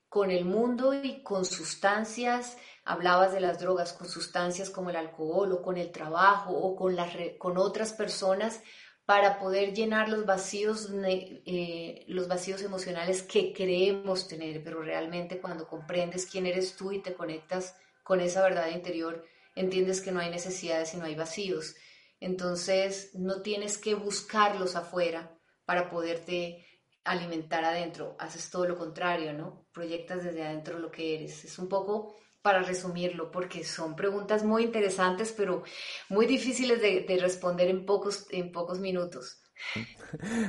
con 0.09 0.31
el 0.31 0.45
mundo 0.45 0.93
y 0.93 1.21
con 1.21 1.45
sustancias, 1.45 2.57
hablabas 2.85 3.33
de 3.33 3.41
las 3.41 3.59
drogas, 3.59 3.93
con 3.93 4.07
sustancias 4.07 4.69
como 4.69 4.89
el 4.89 4.95
alcohol 4.95 5.51
o 5.51 5.61
con 5.61 5.77
el 5.77 5.91
trabajo 5.91 6.51
o 6.53 6.75
con, 6.75 6.95
las, 6.95 7.11
con 7.37 7.57
otras 7.57 7.93
personas 7.93 8.61
para 9.05 9.39
poder 9.39 9.73
llenar 9.73 10.09
los 10.09 10.25
vacíos, 10.25 10.89
eh, 11.05 12.03
los 12.07 12.27
vacíos 12.27 12.61
emocionales 12.61 13.23
que 13.23 13.53
creemos 13.53 14.27
tener, 14.27 14.63
pero 14.63 14.81
realmente 14.81 15.39
cuando 15.39 15.65
comprendes 15.65 16.25
quién 16.25 16.45
eres 16.45 16.75
tú 16.75 16.91
y 16.91 17.01
te 17.01 17.13
conectas 17.13 17.77
con 18.03 18.19
esa 18.19 18.43
verdad 18.43 18.69
interior, 18.69 19.25
entiendes 19.55 20.01
que 20.01 20.11
no 20.11 20.19
hay 20.19 20.29
necesidades 20.29 20.93
y 20.93 20.97
no 20.97 21.05
hay 21.05 21.15
vacíos. 21.15 21.75
Entonces 22.19 23.11
no 23.13 23.41
tienes 23.41 23.77
que 23.77 23.95
buscarlos 23.95 24.75
afuera 24.75 25.37
para 25.65 25.89
poderte 25.89 26.65
alimentar 27.07 27.63
adentro, 27.63 28.15
haces 28.19 28.49
todo 28.49 28.67
lo 28.67 28.77
contrario, 28.77 29.33
¿no? 29.33 29.65
Proyectas 29.73 30.23
desde 30.23 30.43
adentro 30.43 30.79
lo 30.79 30.91
que 30.91 31.15
eres. 31.15 31.45
Es 31.45 31.57
un 31.59 31.67
poco 31.67 32.15
para 32.41 32.61
resumirlo, 32.63 33.31
porque 33.31 33.63
son 33.63 33.95
preguntas 33.95 34.43
muy 34.43 34.63
interesantes, 34.63 35.33
pero 35.35 35.63
muy 36.09 36.25
difíciles 36.25 36.81
de, 36.81 37.17
responder 37.19 37.69
en 37.69 37.85
pocos, 37.85 38.25
en 38.31 38.51
pocos 38.51 38.79
minutos. 38.79 39.41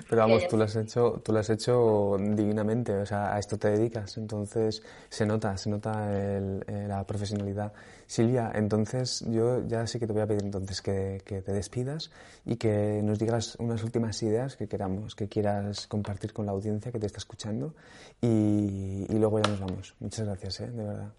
Pero 0.09 0.23
vamos, 0.23 0.47
tú 0.49 0.57
lo 0.57 0.65
has 0.65 0.77
hecho, 0.77 1.21
tú 1.25 1.33
lo 1.33 1.41
has 1.41 1.51
hecho 1.51 2.17
divinamente, 2.19 2.97
o 2.97 3.07
sea, 3.07 3.35
a 3.35 3.39
esto 3.39 3.59
te 3.59 3.71
dedicas, 3.71 4.17
entonces 4.17 4.83
se 5.09 5.27
nota, 5.27 5.57
se 5.57 5.71
nota 5.71 6.11
el, 6.13 6.65
eh, 6.67 6.87
la 6.89 7.05
profesionalidad. 7.05 7.73
Silvia, 8.07 8.51
entonces 8.55 9.25
yo 9.29 9.67
ya 9.67 9.87
sí 9.87 9.99
que 9.99 10.07
te 10.07 10.13
voy 10.13 10.23
a 10.23 10.27
pedir 10.27 10.43
entonces 10.43 10.81
que, 10.81 11.21
que, 11.25 11.43
te 11.43 11.53
despidas 11.53 12.11
y 12.47 12.57
que 12.57 13.03
nos 13.03 13.19
digas 13.19 13.57
unas 13.59 13.83
últimas 13.83 14.23
ideas 14.23 14.57
que 14.57 14.67
queramos, 14.67 15.15
que 15.15 15.29
quieras 15.29 15.87
compartir 15.87 16.33
con 16.33 16.47
la 16.47 16.53
audiencia 16.53 16.91
que 16.91 16.99
te 16.99 17.07
está 17.07 17.19
escuchando 17.19 17.75
y, 18.23 19.07
y 19.09 19.19
luego 19.19 19.41
ya 19.41 19.51
nos 19.51 19.61
vamos. 19.61 19.95
Muchas 20.01 20.27
gracias, 20.27 20.61
¿eh? 20.61 20.71
de 20.71 20.85
verdad. 20.85 21.13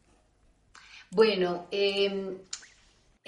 Bueno, 1.12 1.66
eh, 1.72 2.38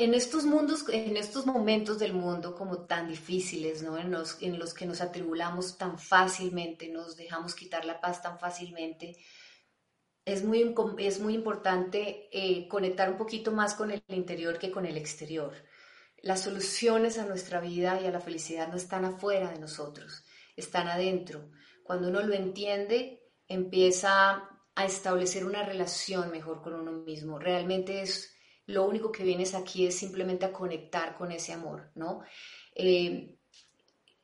en 0.03 0.13
estos 0.13 0.45
mundos, 0.45 0.85
en 0.89 1.15
estos 1.15 1.45
momentos 1.45 1.99
del 1.99 2.13
mundo 2.13 2.55
como 2.55 2.85
tan 2.85 3.07
difíciles, 3.07 3.83
¿no? 3.83 3.97
En 3.97 4.11
los, 4.11 4.35
que 4.73 4.85
nos 4.85 5.01
atribulamos 5.01 5.77
tan 5.77 5.99
fácilmente, 5.99 6.89
nos 6.89 7.15
dejamos 7.15 7.53
quitar 7.53 7.85
la 7.85 8.01
paz 8.01 8.21
tan 8.21 8.39
fácilmente, 8.39 9.17
es 10.25 10.43
muy, 10.43 10.75
es 10.99 11.19
muy 11.19 11.33
importante 11.33 12.29
eh, 12.31 12.67
conectar 12.67 13.09
un 13.09 13.17
poquito 13.17 13.51
más 13.51 13.73
con 13.73 13.91
el 13.91 14.03
interior 14.07 14.57
que 14.57 14.71
con 14.71 14.85
el 14.85 14.97
exterior. 14.97 15.53
Las 16.21 16.41
soluciones 16.41 17.17
a 17.17 17.25
nuestra 17.25 17.59
vida 17.59 17.99
y 18.01 18.05
a 18.05 18.11
la 18.11 18.19
felicidad 18.19 18.67
no 18.67 18.77
están 18.77 19.05
afuera 19.05 19.51
de 19.51 19.59
nosotros, 19.59 20.23
están 20.55 20.87
adentro. 20.87 21.49
Cuando 21.83 22.09
uno 22.09 22.21
lo 22.21 22.33
entiende, 22.33 23.23
empieza 23.47 24.47
a 24.75 24.85
establecer 24.85 25.45
una 25.45 25.63
relación 25.63 26.31
mejor 26.31 26.61
con 26.61 26.73
uno 26.73 26.91
mismo. 26.91 27.39
Realmente 27.39 28.01
es 28.01 28.30
lo 28.71 28.85
único 28.85 29.11
que 29.11 29.23
vienes 29.23 29.53
aquí 29.53 29.85
es 29.85 29.95
simplemente 29.95 30.45
a 30.45 30.51
conectar 30.51 31.15
con 31.17 31.31
ese 31.31 31.53
amor, 31.53 31.91
¿no? 31.95 32.21
Eh, 32.75 33.35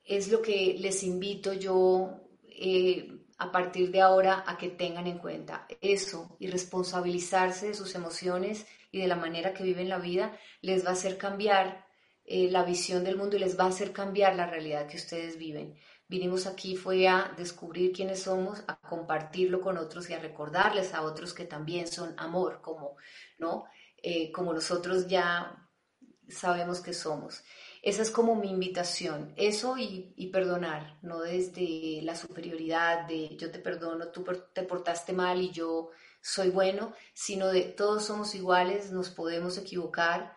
es 0.03 0.29
lo 0.29 0.41
que 0.41 0.75
les 0.79 1.03
invito 1.03 1.53
yo 1.53 2.21
eh, 2.43 3.19
a 3.37 3.51
partir 3.51 3.91
de 3.91 4.01
ahora 4.01 4.43
a 4.47 4.57
que 4.57 4.69
tengan 4.69 5.05
en 5.05 5.19
cuenta 5.19 5.67
eso 5.81 6.37
y 6.39 6.47
responsabilizarse 6.47 7.67
de 7.67 7.73
sus 7.75 7.93
emociones 7.93 8.65
y 8.91 8.99
de 8.99 9.07
la 9.07 9.15
manera 9.15 9.53
que 9.53 9.63
viven 9.63 9.89
la 9.89 9.99
vida 9.99 10.37
les 10.61 10.85
va 10.85 10.89
a 10.89 10.93
hacer 10.93 11.17
cambiar 11.17 11.85
eh, 12.25 12.49
la 12.49 12.63
visión 12.63 13.03
del 13.03 13.17
mundo 13.17 13.35
y 13.35 13.39
les 13.39 13.59
va 13.59 13.65
a 13.65 13.69
hacer 13.69 13.91
cambiar 13.91 14.35
la 14.35 14.47
realidad 14.47 14.87
que 14.87 14.97
ustedes 14.97 15.37
viven. 15.37 15.75
Vinimos 16.09 16.47
aquí 16.47 16.77
fue 16.77 17.07
a 17.07 17.33
descubrir 17.37 17.91
quiénes 17.91 18.23
somos, 18.23 18.63
a 18.67 18.79
compartirlo 18.79 19.59
con 19.59 19.77
otros 19.77 20.09
y 20.09 20.13
a 20.13 20.19
recordarles 20.19 20.93
a 20.93 21.01
otros 21.01 21.33
que 21.33 21.43
también 21.43 21.87
son 21.87 22.15
amor, 22.17 22.61
como, 22.61 22.95
¿no? 23.37 23.65
Eh, 24.01 24.31
como 24.31 24.53
nosotros 24.53 25.07
ya 25.07 25.67
sabemos 26.29 26.81
que 26.81 26.93
somos. 26.93 27.43
Esa 27.81 28.01
es 28.01 28.11
como 28.11 28.35
mi 28.35 28.49
invitación, 28.49 29.33
eso 29.37 29.77
y, 29.77 30.13
y, 30.17 30.27
perdonar, 30.27 30.97
no 31.01 31.21
desde 31.21 32.01
la 32.01 32.15
superioridad 32.15 33.07
de 33.07 33.37
yo 33.37 33.49
te 33.49 33.59
perdono, 33.59 34.09
tú 34.09 34.25
te 34.53 34.63
portaste 34.63 35.13
mal 35.13 35.41
y 35.41 35.51
yo 35.51 35.91
soy 36.21 36.49
bueno, 36.49 36.93
sino 37.13 37.47
de 37.47 37.61
todos 37.63 38.05
somos 38.05 38.35
iguales, 38.35 38.91
nos 38.91 39.09
podemos 39.09 39.57
equivocar 39.57 40.35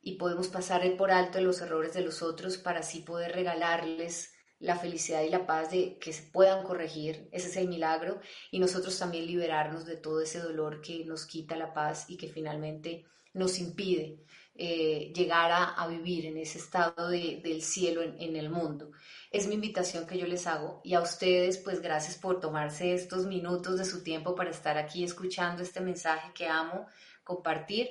y 0.00 0.16
podemos 0.16 0.48
pasar 0.48 0.82
por 0.96 1.10
alto 1.10 1.40
los 1.40 1.60
errores 1.60 1.94
de 1.94 2.02
los 2.02 2.22
otros 2.22 2.58
para 2.58 2.80
así 2.80 3.00
poder 3.00 3.32
regalarles 3.32 4.31
la 4.62 4.76
felicidad 4.76 5.22
y 5.22 5.28
la 5.28 5.44
paz 5.44 5.72
de 5.72 5.98
que 5.98 6.12
se 6.12 6.22
puedan 6.22 6.64
corregir, 6.64 7.28
ese 7.32 7.48
es 7.48 7.56
el 7.56 7.68
milagro, 7.68 8.20
y 8.50 8.60
nosotros 8.60 8.96
también 8.96 9.26
liberarnos 9.26 9.84
de 9.84 9.96
todo 9.96 10.20
ese 10.20 10.38
dolor 10.38 10.80
que 10.80 11.04
nos 11.04 11.26
quita 11.26 11.56
la 11.56 11.74
paz 11.74 12.08
y 12.08 12.16
que 12.16 12.28
finalmente 12.28 13.04
nos 13.34 13.58
impide 13.58 14.20
eh, 14.54 15.12
llegar 15.14 15.50
a, 15.50 15.86
vivir 15.88 16.26
en 16.26 16.36
ese 16.36 16.58
estado 16.58 17.08
del 17.08 17.62
cielo 17.62 18.02
en, 18.02 18.20
en, 18.20 18.36
el 18.36 18.50
mundo. 18.50 18.92
Es 19.30 19.48
mi 19.48 19.54
invitación 19.54 20.06
que 20.06 20.18
yo 20.18 20.26
les 20.26 20.46
hago 20.46 20.80
y 20.84 20.94
a 20.94 21.00
ustedes 21.00 21.58
pues 21.58 21.80
gracias 21.80 22.16
por 22.16 22.38
tomarse 22.38 22.94
estos 22.94 23.26
minutos 23.26 23.78
de 23.78 23.84
su 23.84 24.04
tiempo 24.04 24.34
para 24.34 24.50
estar 24.50 24.78
aquí 24.78 25.02
escuchando 25.02 25.62
este 25.62 25.80
mensaje 25.80 26.32
que 26.34 26.46
amo 26.46 26.86
compartir. 27.24 27.88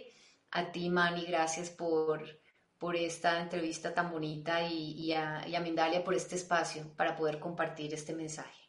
A 0.51 0.71
ti, 0.71 0.89
Mani, 0.89 1.25
gracias 1.25 1.69
por 1.69 2.40
por 2.81 2.95
esta 2.95 3.39
entrevista 3.39 3.93
tan 3.93 4.09
bonita 4.09 4.63
y, 4.67 5.13
a, 5.13 5.45
Mindalia 5.61 6.03
por 6.03 6.15
este 6.15 6.35
espacio 6.35 6.83
para 6.97 7.15
poder 7.15 7.37
compartir 7.37 7.93
este 7.93 8.11
mensaje. 8.15 8.59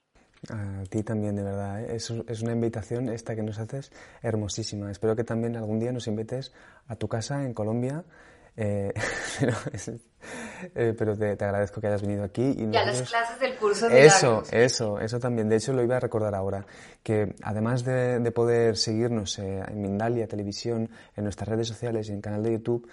A 0.51 0.83
ti 0.91 1.03
también, 1.03 1.35
de 1.35 1.43
verdad. 1.43 1.83
¿eh? 1.83 1.97
Es, 1.97 2.13
es, 2.29 2.43
una 2.43 2.53
invitación 2.53 3.09
esta 3.09 3.35
que 3.35 3.43
nos 3.43 3.59
haces 3.59 3.91
hermosísima. 4.21 4.91
Espero 4.91 5.17
que 5.17 5.25
también 5.25 5.57
algún 5.57 5.79
día 5.79 5.93
nos 5.93 6.09
invites 6.09 6.53
a 6.89 6.97
tu 6.97 7.09
casa 7.09 7.43
en 7.43 7.55
Colombia. 7.55 8.05
Eh, 8.55 8.93
pero, 9.41 9.57
eh, 10.75 10.95
pero 10.99 11.17
te, 11.17 11.35
te, 11.37 11.45
agradezco 11.47 11.81
que 11.81 11.87
hayas 11.87 12.03
venido 12.03 12.23
aquí. 12.23 12.55
Y, 12.59 12.77
a 12.77 12.85
las 12.85 13.09
clases 13.09 13.41
del 13.41 13.57
curso 13.57 13.89
de 13.89 14.05
Eso, 14.05 14.43
eso, 14.51 15.01
eso 15.01 15.21
también. 15.21 15.49
De 15.49 15.57
hecho, 15.57 15.73
lo 15.73 15.83
iba 15.83 15.97
a 15.97 16.01
recordar 16.01 16.35
ahora. 16.35 16.67
Que 17.03 17.35
además 17.43 17.83
de, 17.83 18.19
de 18.19 18.31
poder 18.31 18.77
seguirnos 18.77 19.39
en 19.39 19.81
Mindalia 19.81 20.29
Televisión, 20.29 20.91
en 21.17 21.25
nuestras 21.25 21.49
redes 21.49 21.69
sociales 21.69 22.09
y 22.09 22.11
en 22.11 22.17
el 22.17 22.23
canal 22.23 22.43
de 22.43 22.53
YouTube, 22.53 22.87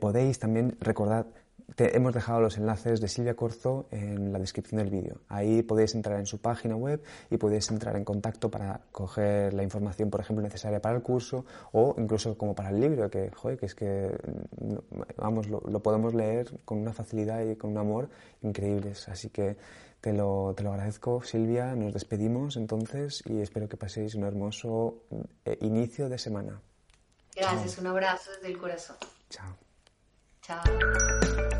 podéis 0.00 0.38
también 0.38 0.76
recordar 0.80 1.26
te 1.74 1.96
hemos 1.96 2.14
dejado 2.14 2.40
los 2.40 2.56
enlaces 2.56 3.00
de 3.00 3.08
Silvia 3.08 3.34
Corzo 3.34 3.86
en 3.90 4.32
la 4.32 4.38
descripción 4.38 4.78
del 4.78 4.90
vídeo. 4.90 5.20
Ahí 5.28 5.62
podéis 5.62 5.94
entrar 5.94 6.18
en 6.18 6.26
su 6.26 6.40
página 6.40 6.76
web 6.76 7.02
y 7.30 7.36
podéis 7.36 7.70
entrar 7.70 7.94
en 7.96 8.04
contacto 8.04 8.50
para 8.50 8.80
coger 8.90 9.52
la 9.52 9.62
información, 9.62 10.10
por 10.10 10.20
ejemplo, 10.20 10.42
necesaria 10.42 10.80
para 10.80 10.96
el 10.96 11.02
curso 11.02 11.44
o 11.72 11.94
incluso 11.98 12.36
como 12.38 12.54
para 12.54 12.70
el 12.70 12.80
libro, 12.80 13.10
que, 13.10 13.30
joder, 13.30 13.58
que 13.58 13.66
es 13.66 13.74
que, 13.74 14.16
vamos, 15.16 15.48
lo, 15.48 15.60
podemos 15.80 16.14
leer 16.14 16.50
con 16.64 16.78
una 16.78 16.92
facilidad 16.92 17.44
y 17.44 17.56
con 17.56 17.70
un 17.70 17.78
amor 17.78 18.08
increíbles. 18.42 19.08
Así 19.08 19.28
que 19.28 19.56
te 20.00 20.12
lo, 20.12 20.54
te 20.56 20.62
lo 20.62 20.72
agradezco, 20.72 21.22
Silvia. 21.22 21.74
Nos 21.74 21.92
despedimos 21.92 22.56
entonces 22.56 23.22
y 23.26 23.40
espero 23.40 23.68
que 23.68 23.76
paséis 23.76 24.14
un 24.14 24.24
hermoso 24.24 25.02
eh, 25.44 25.58
inicio 25.60 26.08
de 26.08 26.18
semana. 26.18 26.60
Gracias, 27.36 27.78
un 27.78 27.86
abrazo 27.86 28.32
desde 28.32 28.48
el 28.48 28.58
corazón. 28.58 28.96
Chao. 29.28 29.67
家。 30.48 31.57